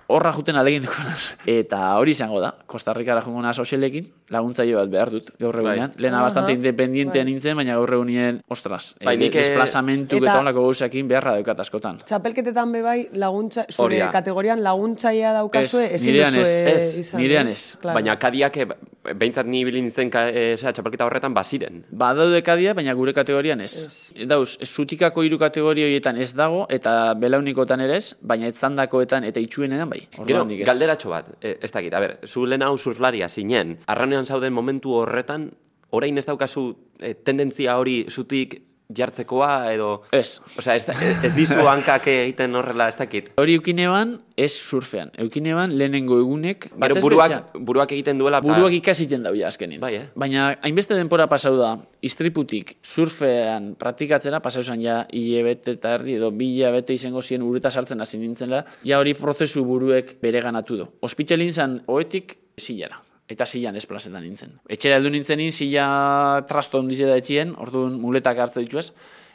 horra 0.08 0.34
juten 0.36 0.58
alegin 0.60 0.84
dukonaz. 0.86 1.36
Eta 1.50 1.96
hori 2.00 2.16
izango 2.16 2.42
da, 2.44 2.54
Kostarrikara 2.68 3.24
jongo 3.26 3.44
naz 3.44 3.56
sozialekin, 3.62 4.10
laguntzaile 4.34 4.76
bat 4.76 4.90
behar 4.92 5.12
dut, 5.14 5.32
gaur 5.40 5.56
egunean. 5.62 5.94
Lehena 5.98 6.18
Aha. 6.20 6.28
bastante 6.28 6.54
independientea 6.58 7.24
Bai. 7.24 7.32
nintzen, 7.32 7.56
baina 7.58 7.76
gaur 7.80 7.94
egunean, 8.00 8.42
ostras, 8.50 8.96
Bai, 9.04 9.16
e, 9.16 9.18
nik, 9.18 9.36
eh, 9.36 9.40
desplazamentuk 9.44 10.20
Eta- 10.22 10.32
eta 10.32 10.40
holako 10.42 10.64
gauzakin 10.68 11.08
beharra 11.08 11.36
daukat 11.38 11.60
askotan. 11.60 12.00
Txapelketetan 12.06 12.72
be 12.72 12.82
bai 12.82 13.10
laguntza, 13.14 13.66
zure 13.72 14.00
kategorian 14.12 14.64
laguntzaia 14.64 15.34
daukazue, 15.34 15.86
Ez, 15.86 16.02
ezin 16.02 16.12
nirean 16.14 16.34
duzue 16.34 16.76
ez, 16.76 16.84
ez, 16.84 16.98
izan, 17.06 17.22
nirean 17.22 17.48
ez. 17.48 17.78
Claro. 17.82 17.96
Baina 17.96 18.18
kadiak, 18.20 18.58
eh, 18.58 18.68
behintzat 19.16 19.46
ni 19.46 19.64
bilin 19.66 19.84
nintzen 19.84 20.10
ka, 20.10 20.30
eh, 20.30 20.56
zera, 20.58 20.72
txapelketa 20.74 21.06
horretan 21.06 21.34
baziren. 21.34 21.84
Badaude 21.92 22.42
kadia, 22.42 22.74
baina 22.74 22.94
gure 22.94 23.14
kategorian 23.14 23.60
ez. 23.62 24.14
Dauz, 24.28 24.58
zutikako 24.64 25.24
hiru 25.24 25.38
kategoria 25.38 25.86
horietan 25.86 26.18
ez 26.18 26.34
dago, 26.34 26.66
eta 26.70 27.14
belaunikotan 27.20 27.82
ere 27.82 27.98
ez, 27.98 28.16
baina 28.22 28.48
etzandakoetan 28.48 29.24
eta 29.24 29.40
itxuenean 29.44 29.90
bai. 29.90 30.08
Gero, 30.26 30.46
ez. 30.50 30.66
galderatxo 30.66 31.10
bat, 31.10 31.26
eh, 31.42 31.58
ez 31.62 31.72
dakit, 31.72 31.94
a 31.94 32.00
ber, 32.00 32.18
zu 32.26 32.46
lehen 32.46 32.62
hau 32.64 32.78
surflaria 32.78 33.28
zinen, 33.30 33.78
arraunean 34.24 34.28
zauden 34.28 34.54
momentu 34.54 34.94
horretan, 34.96 35.52
orain 35.92 36.18
ez 36.18 36.26
daukazu 36.26 36.76
eh, 37.00 37.16
tendentzia 37.24 37.78
hori 37.78 38.06
zutik 38.10 38.62
jartzekoa 38.94 39.72
edo... 39.74 40.04
Ez. 40.12 40.40
Osea, 40.60 40.76
ez, 40.76 40.86
ez 41.24 41.34
dizu 41.34 41.64
hankak 41.72 42.06
egiten 42.08 42.54
horrela, 42.56 42.90
ez 42.92 42.98
dakit. 43.00 43.32
Hori 43.40 43.56
eukineban, 43.58 44.20
ez 44.38 44.52
surfean. 44.52 45.10
Eukineban 45.18 45.74
lehenengo 45.80 46.20
egunek, 46.20 46.68
Gero 46.70 46.98
buruak, 47.02 47.32
betxean, 47.32 47.64
buruak 47.66 47.94
egiten 47.96 48.20
duela... 48.22 48.42
eta- 48.44 48.48
buruak 48.52 48.76
ikasiten 48.78 49.24
dau 49.24 49.34
azkenin. 49.48 49.80
Bai, 49.82 49.96
eh? 49.98 50.04
Baina 50.20 50.52
hainbeste 50.62 50.98
denpora 51.00 51.26
pasau 51.32 51.56
da, 51.58 51.72
istriputik 52.06 52.76
surfean 52.84 53.72
praktikatzera, 53.80 54.42
pasau 54.44 54.62
zen 54.64 54.84
ja 54.84 55.00
hilabete 55.10 55.78
eta 55.80 55.96
erdi 55.98 56.20
edo 56.20 56.30
bi 56.36 56.52
hilabete 56.60 56.94
izango 56.94 57.24
ziren 57.24 57.48
ureta 57.48 57.72
sartzen 57.72 58.04
hasi 58.04 58.20
nintzela, 58.22 58.66
ja 58.86 59.00
hori 59.02 59.16
prozesu 59.18 59.66
buruek 59.66 60.18
bere 60.22 60.44
ganatu 60.44 60.78
du. 60.84 60.92
Ospitzelin 61.02 61.54
zan 61.56 61.80
oetik 61.88 62.38
zilara. 62.60 63.02
Eta 63.32 63.46
zilan 63.48 63.76
desplazetan 63.76 64.24
nintzen. 64.26 64.58
Etxera 64.70 64.98
heldu 65.00 65.12
nintzen 65.14 65.40
nin, 65.40 65.52
zila 65.52 66.44
trasto 66.48 66.82
ondize 66.84 67.08
da 67.08 67.16
etxien, 67.22 67.54
orduan 67.64 67.96
muletak 68.02 68.42
hartze 68.44 68.64
dituaz. 68.66 68.90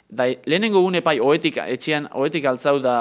Da, 0.09 0.27
lehenengo 0.49 0.83
gune 0.85 1.01
pai, 1.05 1.19
oetik, 1.21 1.61
etxean, 1.65 2.09
oetik 2.17 2.45
altzau 2.49 2.79
da 2.85 2.99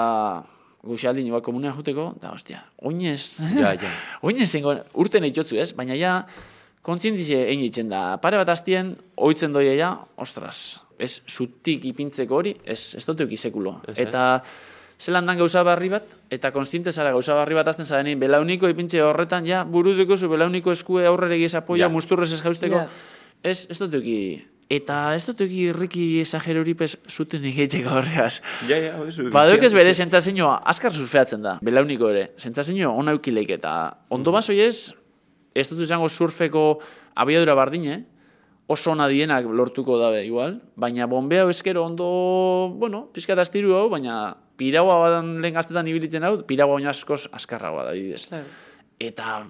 guxaldin 0.88 1.28
igual 1.28 1.44
komunea 1.44 1.74
juteko, 1.76 2.14
da, 2.22 2.32
ostia, 2.36 2.62
oinez, 2.78 3.40
Ja, 3.60 3.74
ja. 3.76 3.92
oinez 4.22 4.50
zengo, 4.50 4.76
urten 4.96 5.28
eitxotzu 5.28 5.60
ez, 5.60 5.74
baina 5.76 5.98
ja, 6.00 6.22
kontzientzize 6.88 7.42
egin 7.50 7.66
itzen 7.68 7.92
da. 7.92 8.04
Pare 8.24 8.40
bat 8.40 8.50
astien, 8.54 8.94
oitzen 9.28 9.56
doia 9.56 9.76
ja, 9.76 9.92
ostras, 10.24 10.80
ez 11.00 11.20
zutik 11.28 11.84
ipintzeko 11.92 12.40
hori, 12.40 12.56
ez, 12.64 12.96
ez 12.98 13.04
dut 13.06 13.26
euki 13.26 13.38
sekulo. 13.38 13.78
Ez, 13.88 14.00
eh? 14.00 14.08
Zelan 15.00 15.26
dan 15.26 15.38
gauza 15.38 15.64
barri 15.64 15.90
bat, 15.90 16.04
eta 16.30 16.52
konstiente 16.52 16.92
zara 16.92 17.12
gauza 17.12 17.36
barri 17.38 17.54
bat 17.56 17.68
azten 17.68 17.86
zarenin, 17.86 18.20
belauniko 18.20 18.68
ipintze 18.70 19.02
horretan, 19.02 19.46
ja, 19.46 19.64
buru 19.64 19.94
duko 19.98 20.18
zu 20.18 20.30
belauniko 20.30 20.72
eskue 20.72 21.06
aurrere 21.06 21.38
giz 21.38 21.54
apoia, 21.56 21.86
Ja. 21.86 21.90
musturrez 21.90 22.32
ez 22.34 22.42
jausteko, 22.42 22.76
Ja. 22.76 22.88
ez, 23.44 23.68
ez 23.70 23.80
dut 23.80 23.94
euki 23.94 24.46
Eta 24.70 25.16
ez 25.16 25.26
dut 25.26 25.40
egi 25.40 25.70
irriki 25.70 26.20
esagero 26.20 26.60
hori 26.60 26.74
pez 26.74 26.98
zuten 27.08 27.40
egiteko 27.42 27.88
horregaz. 27.90 28.42
Ja, 28.68 28.76
ja, 28.76 28.98
eso. 29.08 29.24
Baduk 29.32 29.64
ez 29.64 29.72
bere 29.74 29.94
sentsazioa 29.94 30.58
askar 30.66 30.92
surfeatzen 30.92 31.42
da, 31.42 31.54
belauniko 31.64 32.10
ere. 32.10 32.34
Sentsazioa 32.36 32.92
ona 32.92 33.14
eukileik 33.16 33.50
eta 33.50 33.96
ondo 34.10 34.34
basoi 34.36 34.60
ez, 34.60 34.94
ez 35.56 35.70
dut 35.70 35.80
izango 35.80 36.10
surfeko 36.10 36.82
abiadura 37.16 37.56
bardine, 37.56 38.02
oso 38.68 38.92
ona 38.92 39.08
dienak 39.08 39.46
lortuko 39.46 39.98
dabe 40.02 40.26
igual, 40.26 40.60
baina 40.76 41.08
bombea 41.08 41.48
eskero 41.50 41.86
ondo, 41.86 42.74
bueno, 42.76 43.06
pizka 43.14 43.32
eta 43.38 43.42
astiru 43.48 43.74
hau, 43.74 43.88
baina 43.90 44.36
piraua 44.58 45.00
badan 45.06 45.38
lehen 45.42 45.58
gaztetan 45.58 45.88
ibilitzen 45.88 46.26
hau, 46.28 46.36
piraua 46.48 46.78
baino 46.78 46.92
askoz 46.92 47.26
askarragoa 47.32 47.88
da, 47.88 47.96
adibidez. 47.96 48.26
Claro. 48.30 48.46
Eta 48.98 49.42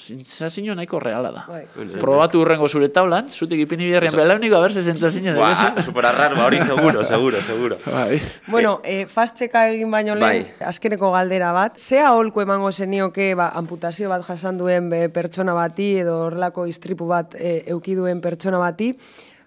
sentsazio 0.00 0.74
nahiko 0.74 0.98
reala 1.00 1.30
da. 1.32 1.42
Bai. 1.48 1.62
Probatu 2.00 2.40
urrengo 2.40 2.68
zure 2.68 2.88
taulan, 2.92 3.28
zutik 3.30 3.60
ipini 3.66 3.88
biherrian 3.88 4.16
belauniko, 4.16 4.56
a 4.56 4.62
ber, 4.64 4.72
ze 4.72 4.82
sentsazio 4.84 5.34
da. 5.34 5.38
Buah, 5.38 5.82
super 5.84 6.06
arrar, 6.08 6.34
ba, 6.36 6.46
hori 6.46 6.60
seguro, 6.64 7.04
seguro, 7.04 7.42
seguro. 7.48 7.78
Bai. 7.84 8.20
Bueno, 8.46 8.78
eh, 8.84 9.04
fast 9.06 9.36
checka 9.38 9.66
egin 9.68 9.90
baino 9.92 10.16
lehen, 10.16 10.46
Bai. 10.48 10.68
azkeneko 10.72 11.12
galdera 11.12 11.52
bat. 11.56 11.78
Zea 11.78 12.08
aholku 12.08 12.44
emango 12.44 12.72
zenioke 12.72 13.34
ba, 13.38 13.50
amputazio 13.60 14.08
bat 14.12 14.24
jasan 14.26 14.60
duen 14.60 14.88
be, 14.92 15.02
pertsona 15.12 15.56
bati 15.56 15.92
edo 16.04 16.16
horrelako 16.26 16.66
istripu 16.70 17.08
bat 17.10 17.36
e, 17.36 17.60
euki 17.74 17.96
duen 17.98 18.22
pertsona 18.24 18.60
bati, 18.62 18.94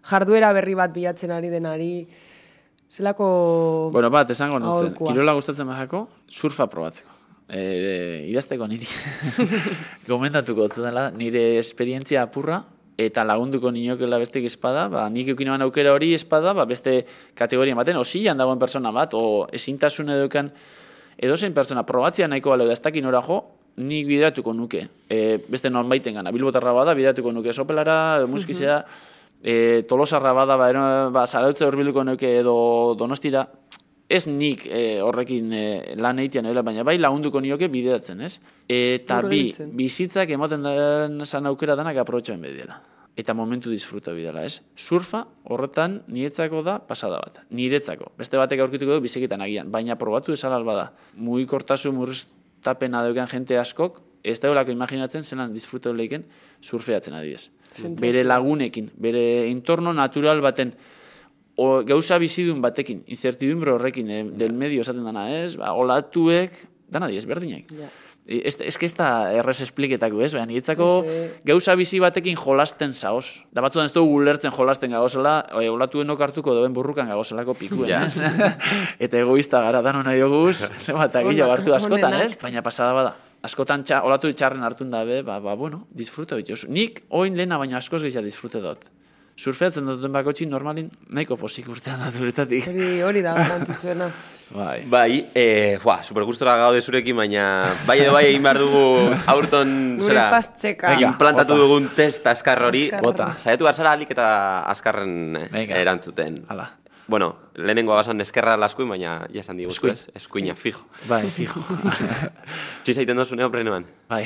jarduera 0.10 0.54
berri 0.54 0.78
bat 0.78 0.94
bilatzen 0.94 1.34
ari 1.34 1.50
denari, 1.50 1.94
zelako... 2.94 3.90
Bueno, 3.92 4.10
bat, 4.14 4.30
esango. 4.30 4.60
Aholkua. 4.62 5.14
Kirola 5.14 5.34
gustatzen 5.34 5.68
bajako, 5.68 6.06
surfa 6.30 6.68
probatzeko. 6.70 7.10
E, 7.50 8.26
idazteko 8.30 8.68
niri. 8.70 8.88
Gomendatuko 10.10 10.70
dela, 10.78 11.10
nire 11.12 11.58
esperientzia 11.60 12.24
apurra, 12.24 12.62
eta 12.98 13.26
lagunduko 13.26 13.72
ninokela 13.74 14.20
bestek 14.22 14.46
espada, 14.46 14.86
ba, 14.94 15.08
nik 15.10 15.34
eukinoan 15.34 15.66
aukera 15.66 15.94
hori 15.96 16.14
espada, 16.14 16.54
ba, 16.54 16.68
beste 16.70 17.02
kategoria 17.38 17.76
baten, 17.76 17.98
osilan 17.98 18.38
dagoen 18.38 18.62
persona 18.62 18.94
bat, 18.94 19.18
o 19.18 19.48
ezintasun 19.52 20.14
edukan 20.14 20.52
edozein 21.18 21.54
persona 21.54 21.84
probatzia 21.86 22.30
nahiko 22.30 22.54
baleo 22.54 22.70
da 22.70 22.78
ez 22.78 22.82
dakin 22.82 23.10
ora 23.10 23.22
jo, 23.26 23.42
nik 23.82 24.06
bideratuko 24.06 24.54
nuke. 24.54 24.86
E, 25.10 25.40
beste 25.50 25.72
norbaiten 25.74 26.22
gana, 26.22 26.32
bilbotarra 26.32 26.76
bada, 26.78 26.94
bideratuko 26.94 27.34
nuke 27.34 27.54
sopelara, 27.54 28.28
muskizea, 28.30 28.84
e, 29.44 29.84
tolosarra 29.88 30.34
bada, 30.34 30.56
ba, 30.58 30.70
ero, 30.72 30.84
ba, 31.12 31.28
zarautze 31.28 31.68
horbilduko 31.68 32.06
nuke 32.08 32.32
edo 32.40 32.96
donostira, 32.98 33.44
ez 34.10 34.26
nik 34.28 34.66
e, 34.68 35.02
horrekin 35.04 35.52
e, 35.54 35.66
lan 36.00 36.22
egitean 36.24 36.48
edo, 36.50 36.64
baina 36.64 36.86
bai 36.88 36.96
lagunduko 37.00 37.42
nioke 37.44 37.68
bideratzen, 37.72 38.24
ez? 38.24 38.38
Eta 38.72 39.22
bi, 39.28 39.46
bizitzak 39.76 40.32
ematen 40.36 40.66
den 40.66 41.26
zan 41.26 41.50
aukera 41.52 41.76
danak 41.80 42.00
aprotxoen 42.04 42.42
bediela. 42.42 42.80
Eta 43.14 43.36
momentu 43.38 43.70
disfruta 43.70 44.14
bidela, 44.16 44.42
ez? 44.46 44.64
Surfa 44.76 45.28
horretan 45.46 46.00
niretzako 46.10 46.64
da 46.66 46.80
pasada 46.82 47.20
bat. 47.22 47.44
Niretzako. 47.54 48.10
Beste 48.18 48.40
batek 48.42 48.64
aurkituko 48.64 48.98
du 48.98 49.04
bizikitan 49.04 49.44
agian, 49.46 49.70
baina 49.72 50.00
probatu 50.02 50.34
esan 50.34 50.56
alba 50.56 50.78
da. 50.80 50.88
Mugikortasun 51.22 51.94
murriztapena 51.94 53.04
daukan 53.06 53.30
jente 53.30 53.60
askok, 53.62 54.02
ez 54.24 54.40
daulako 54.42 54.74
imaginatzen 54.74 55.24
zelan 55.24 55.54
disfruta 55.54 55.92
leiken 55.94 56.24
surfeatzen 56.64 57.14
adibidez. 57.18 57.50
Bere 58.00 58.24
lagunekin, 58.24 58.92
bere 58.96 59.50
entorno 59.50 59.94
natural 59.94 60.42
baten, 60.42 60.74
o, 61.56 61.84
gauza 61.86 62.18
bizidun 62.22 62.62
batekin, 62.62 63.04
incertidumbre 63.08 63.72
horrekin, 63.76 64.10
eh, 64.10 64.24
del 64.24 64.54
medio 64.54 64.82
esaten 64.82 65.04
dana, 65.06 65.28
ez? 65.44 65.56
Ba, 65.58 65.74
olatuek, 65.74 66.52
dana 66.90 67.08
diez, 67.08 67.26
berdinak. 67.26 67.70
Ja. 67.74 67.90
Ez, 68.26 68.56
ez 68.64 68.78
que 68.80 68.86
ez 68.88 68.94
da 68.96 69.34
errez 69.36 69.58
espliketako, 69.66 70.22
ez? 70.24 70.32
Baina, 70.32 70.46
niretzako 70.48 70.86
Ez, 71.04 71.12
eh. 71.12 71.42
gauza 71.44 71.76
bizi 71.76 72.00
batekin 72.00 72.38
jolasten 72.40 72.94
zaoz. 72.96 73.44
Da 73.52 73.60
batzutan 73.60 73.90
ez 73.90 73.92
dugu 73.92 74.14
ulertzen 74.22 74.54
jolasten 74.56 74.96
gagozela, 74.96 75.42
e, 75.52 75.68
olatuenok 75.70 76.22
hartuko 76.24 76.54
doen 76.56 76.72
burrukan 76.74 77.10
gagozelako 77.12 77.54
pikuen, 77.60 77.92
ez? 77.92 78.16
Eta 79.04 79.20
egoista 79.20 79.60
gara, 79.66 79.82
dano 79.84 80.06
nahi 80.08 80.22
oguz, 80.24 80.62
zenbat 80.86 81.16
agillo 81.20 81.44
Ona- 81.50 81.58
hartu 81.58 81.76
askotan, 81.76 82.16
ez? 82.22 82.38
Baina 82.42 82.64
pasada 82.64 82.94
bada. 82.96 83.14
Askotan 83.44 83.82
txa, 83.84 84.02
olatu 84.08 84.30
txarren 84.32 84.64
hartun 84.64 84.92
dabe, 84.94 85.20
ba, 85.28 85.40
ba, 85.44 85.58
bueno, 85.60 85.82
disfruta 85.92 86.38
bitozu. 86.40 86.70
Nik 86.72 87.02
oin 87.12 87.36
lehena 87.36 87.58
baina 87.60 87.76
askoz 87.82 88.00
gehiago 88.06 88.24
disfrute 88.24 88.62
dut. 88.64 88.86
Surfeatzen 89.36 89.88
duten 89.90 90.14
bakotxin 90.14 90.52
normalin 90.54 90.92
nahiko 91.10 91.36
posik 91.42 91.68
urtean 91.74 92.00
naturetatik. 92.06 92.68
Hori, 92.70 93.02
hori 93.04 93.24
da, 93.26 93.34
garrantzitsuena. 93.40 94.08
Bai. 94.54 94.84
Bai, 94.86 95.26
e, 95.34 95.46
buah, 95.82 96.04
super 96.06 96.24
gustora 96.28 96.54
gaude 96.62 96.84
zurekin, 96.86 97.16
baina 97.18 97.46
bai 97.88 97.96
edo 98.04 98.12
bai 98.14 98.26
egin 98.28 98.44
behar 98.46 98.60
dugu 98.62 98.84
aurton, 99.32 99.72
Gure 99.98 100.12
zera, 100.12 100.28
fast 100.30 100.60
checka. 100.62 100.92
Venga, 100.94 101.08
implantatu 101.10 101.58
dugun 101.58 101.88
test 101.96 102.28
azkar 102.30 102.62
hori. 102.68 102.84
Bota. 103.02 103.32
Saiatu 103.40 103.66
behar 103.66 103.80
zara 103.80 103.96
alik 103.98 104.14
eta 104.14 104.28
azkarren 104.70 105.40
eh, 105.40 105.48
Venga. 105.56 105.80
erantzuten. 105.82 106.44
Hala. 106.54 106.68
Bueno, 107.08 107.36
lehenengoa 107.56 107.96
basan 108.00 108.22
eskerra 108.24 108.56
laskuin, 108.58 108.88
baina 108.90 109.26
ja 109.34 109.42
esan 109.44 109.58
diguzu, 109.60 109.76
Eskuin. 109.76 109.94
ez? 109.94 110.08
Eskuina, 110.16 110.56
fijo. 110.56 110.86
Bai, 111.10 111.26
fijo. 111.28 111.60
Txi 112.84 112.94
zaiten 112.96 113.18
dozu 113.20 113.36
neoprenoan. 113.36 113.86
bai. 114.10 114.24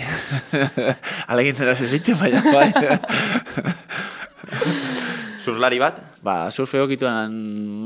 Alegintzen 1.34 1.70
hasi 1.74 1.88
zitzen, 1.88 2.20
baina, 2.20 2.44
bai. 2.54 2.72
Surlari 5.38 5.80
bat? 5.80 6.02
ba, 6.22 6.50
surfe 6.52 6.80
okituan 6.84 7.32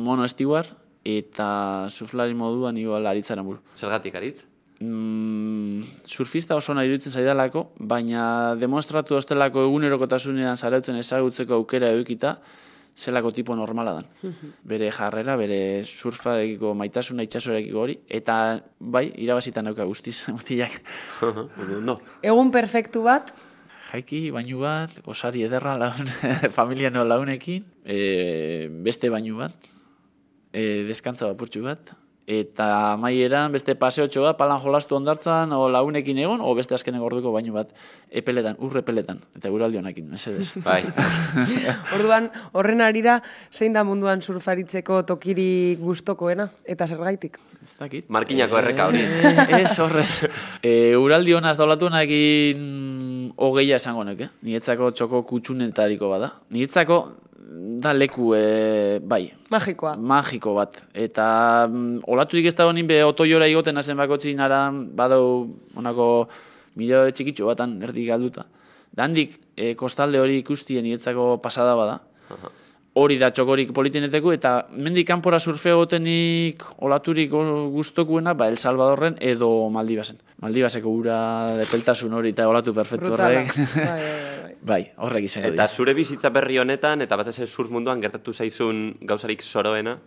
mono 0.04 0.26
estiuar, 0.26 0.66
eta 1.06 1.88
surflari 1.90 2.34
moduan 2.34 2.78
igual 2.78 3.06
aritzaren 3.06 3.46
buru. 3.46 3.60
Zergatik 3.78 4.16
aritz? 4.18 4.46
Mm, 4.82 5.84
surfista 6.10 6.56
oso 6.58 6.74
nahi 6.74 6.90
iruditzen 6.90 7.14
zaidalako, 7.14 7.68
baina 7.78 8.56
demonstratu 8.58 9.16
ostelako 9.20 9.68
egunerokotasunean 9.68 10.58
zarautzen 10.58 10.98
ezagutzeko 10.98 11.54
aukera 11.60 11.92
edukita, 11.94 12.40
zelako 13.02 13.32
tipo 13.34 13.56
normala 13.58 13.94
dan. 13.98 14.36
bere 14.64 14.92
jarrera, 14.94 15.36
bere 15.40 15.84
surfarekiko 15.86 16.74
maitasuna 16.78 17.26
itxasorekiko 17.26 17.82
hori, 17.82 17.98
eta 18.08 18.36
bai, 18.80 19.08
irabazitan 19.24 19.66
dauka 19.66 19.88
guztiz, 19.90 20.20
mutilak. 20.36 20.82
no. 21.82 21.98
Egun 22.22 22.54
perfektu 22.54 23.04
bat, 23.08 23.34
Jaiki, 23.92 24.30
bainu 24.32 24.62
bat, 24.62 25.02
osari 25.12 25.42
ederra 25.44 25.74
laun, 25.76 26.08
familiano 26.58 27.04
launekin, 27.04 27.66
e, 27.84 28.70
beste 28.86 29.10
bainu 29.12 29.42
bat, 29.42 29.68
e, 30.54 30.86
deskantza 30.88 31.28
bapurtxu 31.28 31.66
bat, 31.66 31.92
eta 32.28 32.96
maieran 33.02 33.52
beste 33.52 33.76
paseotxo 33.76 34.24
bat, 34.24 34.38
palan 34.38 34.60
jolastu 34.62 34.96
ondartzan, 34.96 35.52
o 35.58 35.68
launekin 35.72 36.20
egon, 36.22 36.42
o 36.42 36.54
beste 36.56 36.76
azkenen 36.78 37.02
orduko 37.02 37.34
bainu 37.34 37.54
bat, 37.56 37.72
epeletan, 38.12 38.56
ur 38.62 38.78
epeletan, 38.78 39.20
eta 39.36 39.50
guraldi 39.50 39.82
honekin, 39.82 40.08
mesedez. 40.10 40.52
Bai. 40.68 40.84
orduan 41.96 42.30
horren 42.54 42.82
arira 42.86 43.20
zein 43.52 43.74
da 43.74 43.84
munduan 43.88 44.22
surfaritzeko 44.22 45.02
tokiri 45.10 45.78
gustokoena 45.82 46.48
eta 46.66 46.88
zergaitik. 46.88 47.40
Ez 47.62 47.76
dakit. 47.78 48.08
Markinako 48.10 48.58
erreka 48.58 48.88
hori. 48.90 49.02
Eh, 49.02 49.62
ez 49.64 49.74
horrez. 49.80 50.30
E, 50.66 50.96
uraldi 50.98 51.36
honaz 51.38 51.58
daulatu 51.60 51.92
nakin 51.94 53.34
hogeia 53.38 53.78
esango 53.78 54.06
nuke. 54.08 54.32
Nietzako 54.46 54.90
txoko 54.98 55.22
kutsunetariko 55.30 56.10
bada. 56.10 56.32
Nietzako 56.54 57.04
da 57.52 57.94
leku, 57.94 58.34
e, 58.36 59.00
bai, 59.04 59.34
Magikoa. 59.52 59.96
magiko 59.98 60.54
bat. 60.56 60.86
Eta 60.94 61.68
mm, 61.68 62.08
olaturik 62.08 62.48
ez 62.48 62.56
dago 62.56 62.72
be 62.88 63.04
otoiora 63.04 63.48
igoten 63.48 63.78
hazen 63.78 63.98
bakotzi 63.98 64.34
nara 64.36 64.72
badau 64.72 65.50
onako 65.76 66.30
mila 66.76 67.02
hori 67.02 67.12
txikitxo 67.12 67.46
batan 67.46 67.82
erdik 67.84 68.08
galduta. 68.08 68.46
Dandik 68.96 69.40
e, 69.56 69.76
kostalde 69.76 70.20
hori 70.20 70.38
ikustien 70.40 70.84
nietzako 70.84 71.42
pasada 71.42 71.76
bada. 71.76 72.00
Hori 72.94 73.16
da 73.18 73.30
txokorik 73.32 73.70
politeneteko 73.72 74.34
eta 74.36 74.66
mendik 74.76 75.08
kanpora 75.08 75.40
surfeo 75.40 75.78
gotenik 75.80 76.64
olaturik 76.84 77.32
gustokuena 77.32 78.34
ba 78.36 78.50
El 78.52 78.58
Salvadorren 78.58 79.16
edo 79.20 79.70
Maldibasen. 79.72 80.18
Maldibaseko 80.44 80.90
ura 80.90 81.56
depeltasun 81.56 82.14
hori 82.14 82.34
eta 82.36 82.50
olatu 82.50 82.74
perfektu 82.76 83.14
horrek. 83.14 83.54
Bai, 83.56 83.68
bai, 83.76 83.86
bai, 83.86 84.02
bai. 84.44 84.56
bai, 84.72 84.82
horrek 84.98 85.24
izango 85.30 85.48
Eta 85.48 85.54
dira. 85.56 85.68
zure 85.70 85.94
bizitza 85.94 86.30
berri 86.30 86.60
honetan, 86.60 87.02
eta 87.02 87.16
batez 87.16 87.38
ere 87.40 87.48
surf 87.48 87.72
munduan 87.72 88.02
gertatu 88.02 88.34
zaizun 88.34 88.98
gauzarik 89.02 89.42
soroena, 89.42 89.98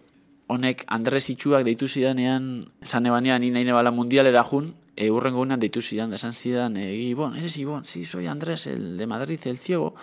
honek 0.46 0.84
Andres 0.92 1.30
Itxuak 1.30 1.64
deitu 1.64 1.88
zidanean, 1.88 2.64
esan 2.84 3.06
ebanean, 3.06 3.40
ni 3.40 3.50
nahi 3.50 3.64
nebala 3.64 3.90
mundialera 3.90 4.44
jun, 4.44 4.74
e, 4.96 5.10
urrengo 5.10 5.40
unan 5.40 5.60
deitu 5.60 5.82
zidan, 5.82 6.10
da 6.10 6.16
esan 6.20 6.32
zidan, 6.32 6.76
e, 6.76 6.92
Ibon, 7.08 7.36
eres 7.36 7.56
Ibon, 7.56 7.84
sí, 7.84 8.04
soy 8.04 8.26
Andrés, 8.26 8.66
el 8.66 8.96
de 8.98 9.06
Madrid, 9.06 9.40
el 9.46 9.58
ciego. 9.58 9.94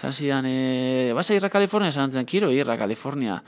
Esan 0.00 0.14
zidan, 0.14 0.44
e, 0.46 1.12
¿vas 1.14 1.28
a 1.28 1.34
ir 1.34 1.44
a 1.44 1.50
California? 1.50 1.90
Esan 1.90 2.10
zidan, 2.10 2.24
quiero 2.24 2.50
ir 2.50 2.70
a 2.70 2.78
California. 2.78 3.44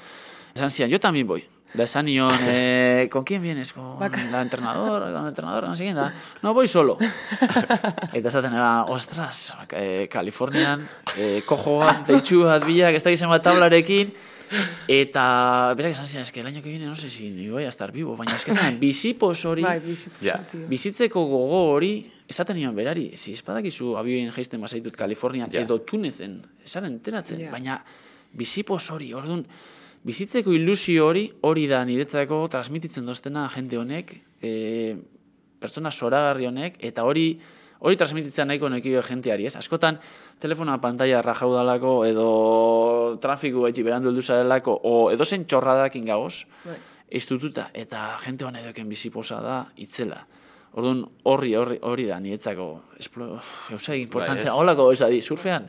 Esan 0.54 0.68
zidan, 0.68 0.90
yo 0.90 1.00
también 1.00 1.26
voy. 1.26 1.42
Da 1.72 1.84
esan 1.84 2.04
nion, 2.04 2.36
eh, 2.46 3.08
¿con 3.10 3.24
quién 3.24 3.40
vienes? 3.40 3.72
Con 3.72 3.98
la 3.98 4.42
entrenadora, 4.42 5.10
con 5.10 5.22
el 5.22 5.28
entrenador, 5.28 5.64
no 5.64 5.74
sé 5.74 5.94
da. 5.94 6.12
No, 6.42 6.52
voy 6.52 6.66
solo. 6.66 6.98
Eta 8.12 8.28
esaten 8.28 8.52
eba, 8.52 8.84
ostras, 8.84 9.56
eh, 9.70 10.06
Kalifornian, 10.12 10.86
eh, 11.16 11.40
kojo 11.46 11.78
bat, 11.78 12.04
deitxu 12.06 12.44
bat 12.44 12.66
bilak, 12.68 13.00
ez 13.00 13.02
da 13.02 13.16
gizien 13.16 13.32
bat 13.32 13.40
tablarekin, 13.40 14.12
eta 14.92 15.72
berak 15.72 15.96
esan 15.96 16.06
zidan, 16.06 16.28
eske 16.28 16.44
el 16.44 16.52
año 16.52 16.60
que 16.60 16.68
viene 16.68 16.84
no 16.84 16.96
sé 16.96 17.08
si 17.08 17.30
ni 17.30 17.48
voy 17.48 17.64
a 17.64 17.70
estar 17.72 17.90
vivo, 17.90 18.18
baina 18.18 18.36
eske 18.36 18.52
zan, 18.52 18.76
bizipos 18.84 19.46
hori, 19.48 19.64
Bai, 19.64 19.80
bizi 19.80 20.12
bizitzeko 20.68 21.24
gogo 21.24 21.70
hori, 21.72 21.94
esaten 22.32 22.56
nion 22.56 22.74
berari, 22.74 23.10
si 23.16 23.34
espadakizu 23.36 23.92
abioen 24.00 24.32
jaisten 24.32 24.60
bazaitut 24.64 24.96
Kalifornian, 24.96 25.50
Ja. 25.52 25.60
edo 25.62 25.78
Tunezen, 25.84 26.40
esaren 26.64 26.92
enteratzen, 26.96 27.40
Ja. 27.40 27.50
baina 27.52 27.82
bizipos 28.32 28.90
hori, 28.90 29.12
orduan, 29.14 29.44
bizitzeko 30.04 30.52
ilusio 30.56 31.06
hori, 31.06 31.26
hori 31.42 31.66
da 31.70 31.84
niretzako 31.84 32.48
transmititzen 32.50 33.04
doztena 33.06 33.48
jende 33.54 33.76
honek, 33.78 34.16
e, 34.42 34.96
pertsona 35.60 35.90
zoragarri 35.92 36.46
honek, 36.48 36.78
eta 36.82 37.04
hori, 37.06 37.38
hori 37.82 37.96
transmititzen 37.96 38.48
nahiko 38.48 38.68
nekio 38.70 39.02
jenteari, 39.02 39.46
ez? 39.46 39.56
Askotan, 39.56 39.98
telefona 40.42 40.80
pantalla 40.80 41.20
rajau 41.22 41.52
dalako, 41.54 41.92
edo 42.06 42.26
trafiku 43.22 43.66
etxi 43.68 43.82
berandu 43.86 44.08
heldu 44.10 44.22
zarelako, 44.22 44.80
o 44.82 45.10
edo 45.12 45.24
zen 45.24 45.44
txorradakin 45.46 46.04
gagoz, 46.06 46.44
Bai. 46.64 46.76
estututa, 47.10 47.70
eta 47.74 48.16
jente 48.24 48.44
honek 48.44 48.64
doken 48.72 48.88
biziposa 48.88 49.40
da, 49.42 49.66
itzela. 49.76 50.24
Orduan, 50.72 51.02
horri, 51.28 51.52
horri, 51.54 51.76
hori 51.84 52.06
da, 52.08 52.16
nietzako, 52.20 52.68
esplo, 52.98 53.34
eusai, 53.74 53.98
importantzia, 54.00 54.48
ez. 54.48 54.56
holako 54.56 54.86
esadi, 54.94 55.20
surfean, 55.20 55.66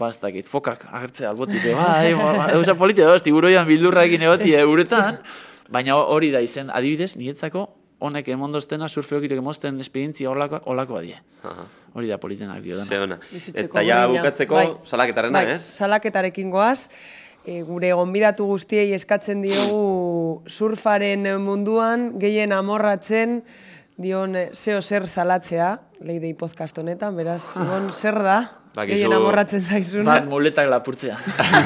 bastakit, 0.00 0.48
fokak 0.48 0.86
agertzea 0.88 1.28
albotite, 1.34 1.74
bai, 1.76 2.14
eusa 2.56 2.74
politia 2.78 3.10
doz, 3.10 3.20
tiburoian 3.26 3.68
bildurra 3.68 4.06
egin 4.08 4.24
egoti 4.24 4.54
euretan, 4.56 5.20
baina 5.72 5.98
hori 6.00 6.30
da 6.32 6.40
izen, 6.40 6.72
adibidez, 6.72 7.12
nietzako, 7.20 7.66
honek 8.02 8.32
emondoztena 8.34 8.88
surfeokitek 8.88 9.38
emozten 9.38 9.78
esperientzia 9.84 10.30
holako, 10.30 10.62
holako 10.72 10.98
adie. 10.98 11.18
Aha. 11.46 11.66
Hori 11.92 12.08
da 12.08 12.16
politena 12.18 12.56
dio. 12.60 12.78
Bizitzeko 12.80 13.68
Eta 13.68 13.82
ja 13.84 14.06
bukatzeko 14.08 14.56
Bai. 14.56 14.68
salaketarena, 14.88 15.42
Bai, 15.42 15.54
ez? 15.54 15.60
Salaketarekin 15.76 16.50
goaz, 16.50 16.88
e, 17.44 17.60
gure 17.66 17.92
gonbidatu 17.92 18.46
guztiei 18.48 18.92
eskatzen 18.96 19.42
diogu 19.44 20.42
surfaren 20.48 21.28
munduan 21.44 22.12
gehien 22.22 22.54
amorratzen 22.56 23.42
dion 24.00 24.36
eh, 24.36 24.48
zeo 24.54 24.80
zer 24.82 25.06
salatzea, 25.08 25.76
leidei 26.00 26.34
podcast 26.34 26.78
honetan, 26.78 27.16
beraz, 27.16 27.42
Simon, 27.52 27.90
zer 27.92 28.18
da? 28.22 28.40
Gehien 28.72 29.12
amorratzen 29.12 29.60
zaizuna. 29.60 30.06
Bat 30.06 30.28
muletak 30.30 30.68
lapurtzea. 30.72 31.18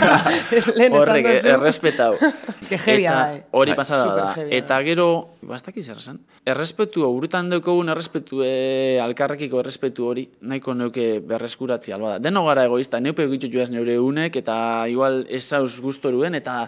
Lehen 0.78 0.90
esan 0.90 0.96
Horrek, 0.98 1.28
duzu. 1.28 1.50
errespetau. 1.54 2.16
Es 2.66 2.82
que 2.82 2.96
da, 2.98 3.36
eh. 3.36 3.42
Hori 3.54 3.70
Bai, 3.70 3.76
pasada 3.78 4.06
da. 4.16 4.46
Eta 4.50 4.80
gero, 4.82 5.36
bastaki 5.46 5.84
zer 5.84 6.00
zen, 6.02 6.18
errespetu, 6.42 7.04
urutan 7.06 7.46
daukogun 7.52 7.92
errespetu, 7.94 8.40
e, 8.42 8.98
alkarrekiko 8.98 9.60
errespetu 9.60 10.08
hori, 10.10 10.24
nahiko 10.40 10.74
neuke 10.74 11.20
berreskuratzi 11.22 11.94
alba 11.94 12.16
da. 12.16 12.24
Deno 12.26 12.42
gara 12.48 12.64
egoista, 12.66 12.98
neupe 12.98 13.22
egitu 13.28 13.52
joaz 13.52 13.68
neure 13.70 14.00
unek, 14.02 14.40
eta 14.42 14.56
igual 14.90 15.22
esauz 15.30 15.76
gustoruen, 15.84 16.34
eta 16.34 16.64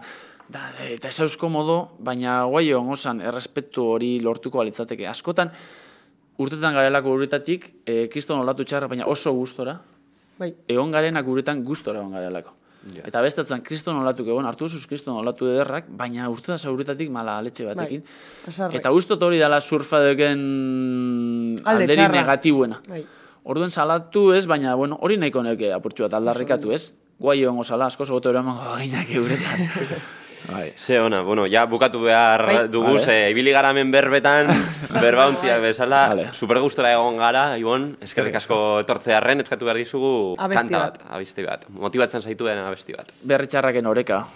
da, 0.49 0.71
eta 0.89 1.09
esauz 1.09 1.37
komodo, 1.37 1.79
baina 1.99 2.43
guai 2.49 2.73
ongosan 2.75 3.21
errespetu 3.21 3.85
hori 3.95 4.19
lortuko 4.25 4.63
balitzateke. 4.63 5.07
Askotan, 5.11 5.51
urtetan 6.39 6.75
garelako 6.75 7.13
uretatik, 7.19 7.73
e, 7.85 8.07
kriston 8.13 8.41
olatu 8.41 8.65
txarra, 8.65 8.89
baina 8.89 9.07
oso 9.07 9.33
gustora, 9.37 9.79
Bai, 10.39 10.53
egon 10.71 10.93
garenak 10.95 11.27
guretan 11.27 11.65
gustora 11.67 11.99
egon 11.99 12.15
garelako. 12.15 12.55
Ja. 12.95 13.03
Eta 13.11 13.21
bestatzen 13.25 13.61
kriston 13.67 13.97
olatuk 13.99 14.29
egon, 14.31 14.47
hartu 14.47 14.69
duzuz 14.69 14.87
kriston 14.87 15.17
olatu 15.19 15.49
ederrak, 15.51 15.89
baina 15.91 16.29
urte 16.31 16.53
da 16.53 16.59
zauretatik 16.59 17.11
mala 17.11 17.35
aletxe 17.43 17.67
batekin. 17.67 18.05
asarre. 18.47 18.79
Eta 18.79 18.93
ustot 18.95 19.23
hori 19.23 19.39
dala 19.39 19.59
surfa 19.61 19.99
deken 20.05 20.39
Alde 21.65 21.83
alderi 21.85 21.99
txarra. 21.99 22.21
negatibuena. 22.21 22.81
Bai. 22.89 23.03
Orduen 23.49 23.71
salatu 23.71 24.33
ez, 24.33 24.47
baina 24.47 24.77
bueno, 24.77 24.99
hori 25.03 25.17
nahiko 25.17 25.43
neke 25.43 25.73
apurtxu 25.73 26.07
bat 26.07 26.15
aldarrikatu 26.21 26.73
ez. 26.73 26.95
Guai 27.19 27.41
egongo 27.43 27.65
sala, 27.65 27.87
asko 27.91 28.07
zogote 28.07 28.29
hori 28.29 28.39
emango 28.39 28.63
gainak 28.77 29.11
euretan. 29.11 29.67
bai. 30.51 30.73
Ze 30.77 31.01
ona, 31.01 31.23
bueno, 31.23 31.47
ja 31.47 31.65
bukatu 31.67 32.01
behar 32.01 32.45
Bai. 32.47 32.69
dugu, 32.69 32.95
Vale. 32.95 33.05
ze 33.05 33.31
ibili 33.31 33.51
gara 33.53 33.71
hemen 33.71 33.91
berbetan, 33.91 34.47
berbauntziak 35.03 35.61
bezala, 35.63 36.09
Vale. 36.09 36.29
super 36.33 36.59
gustora 36.61 36.93
egon 36.93 37.17
gara, 37.17 37.57
Ibon, 37.59 37.97
eskerrik 38.01 38.35
asko 38.41 38.81
etortzearren, 38.85 39.41
eskatu 39.45 39.65
behar 39.69 39.77
dizugu 39.77 40.35
Abesti 40.39 40.59
kanta 40.63 40.79
bat. 40.79 40.99
bat, 41.03 41.11
abesti 41.17 41.45
bat, 41.45 41.65
motibatzen 41.71 42.23
zaituen 42.23 42.59
abesti 42.59 42.93
bat. 42.97 43.13
Berritxarraken 43.23 43.87
oreka. 43.87 44.27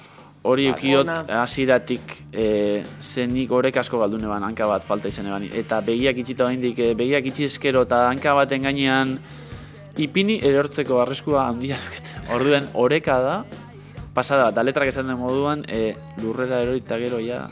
Hori 0.43 0.65
ukiot 0.73 1.07
Ona. 1.07 1.21
hasieratik 1.45 2.17
e, 2.35 2.83
zenik 2.99 3.53
orek 3.55 3.77
asko 3.79 4.01
galdune 4.01 4.27
ban, 4.27 4.43
hanka 4.43 4.67
bat 4.67 4.83
falta 4.83 5.07
izan 5.07 5.29
eban. 5.31 5.45
Eta 5.55 5.79
begiak 5.87 6.19
itxita 6.19 6.49
oraindik 6.49 6.79
e, 6.83 6.95
begiak 6.99 7.29
itxi 7.31 7.45
eskero 7.47 7.85
eta 7.87 8.09
hanka 8.09 8.35
baten 8.35 8.63
gainean 8.67 9.13
ipini 10.03 10.41
erortzeko 10.43 10.99
arriskua 11.05 11.45
handia 11.47 11.77
dukete. 11.79 12.11
Orduen 12.35 12.67
oreka 12.75 13.21
da, 13.23 13.37
pasada 14.15 14.49
bat, 14.51 14.55
da 14.55 14.63
letrak 14.63 14.89
esan 14.89 15.09
den 15.09 15.19
moduan, 15.19 15.65
e, 15.69 15.95
lurrera 16.23 16.63
erori 16.63 16.83
eta 16.85 16.99
gero 17.01 17.21
ja, 17.21 17.47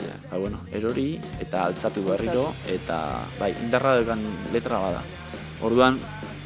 ja, 0.00 0.14
ba, 0.30 0.38
bueno, 0.38 0.60
erori 0.72 1.20
eta 1.40 1.66
altzatu 1.68 2.04
berriro, 2.06 2.52
eta 2.68 3.20
bai, 3.40 3.52
indarra 3.62 3.96
dukan 4.00 4.22
letra 4.52 4.80
bada. 4.80 5.02
Orduan, 5.64 5.98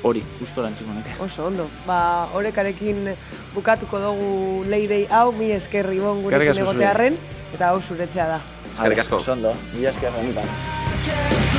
hori, 0.03 0.23
gustora 0.39 0.71
entzuko. 0.71 0.95
Oso 1.25 1.47
ondo. 1.47 1.69
Ba, 1.87 2.29
horekarekin 2.35 3.11
bukatuko 3.55 4.01
dugu 4.01 4.65
leidei 4.71 5.07
hau, 5.11 5.31
mi 5.33 5.51
esker 5.53 5.93
Ibon 5.93 6.23
gurekin 6.23 6.55
zuri. 6.55 6.67
egotearren, 6.67 7.19
eta 7.55 7.71
hau 7.71 7.81
zuretzea 7.83 8.29
da. 8.37 8.43
Eskerrik 8.73 9.05
asko. 9.05 9.21
Zondo, 9.21 9.55
mila 9.75 9.91
esker 9.91 10.15
honetan. 10.15 11.50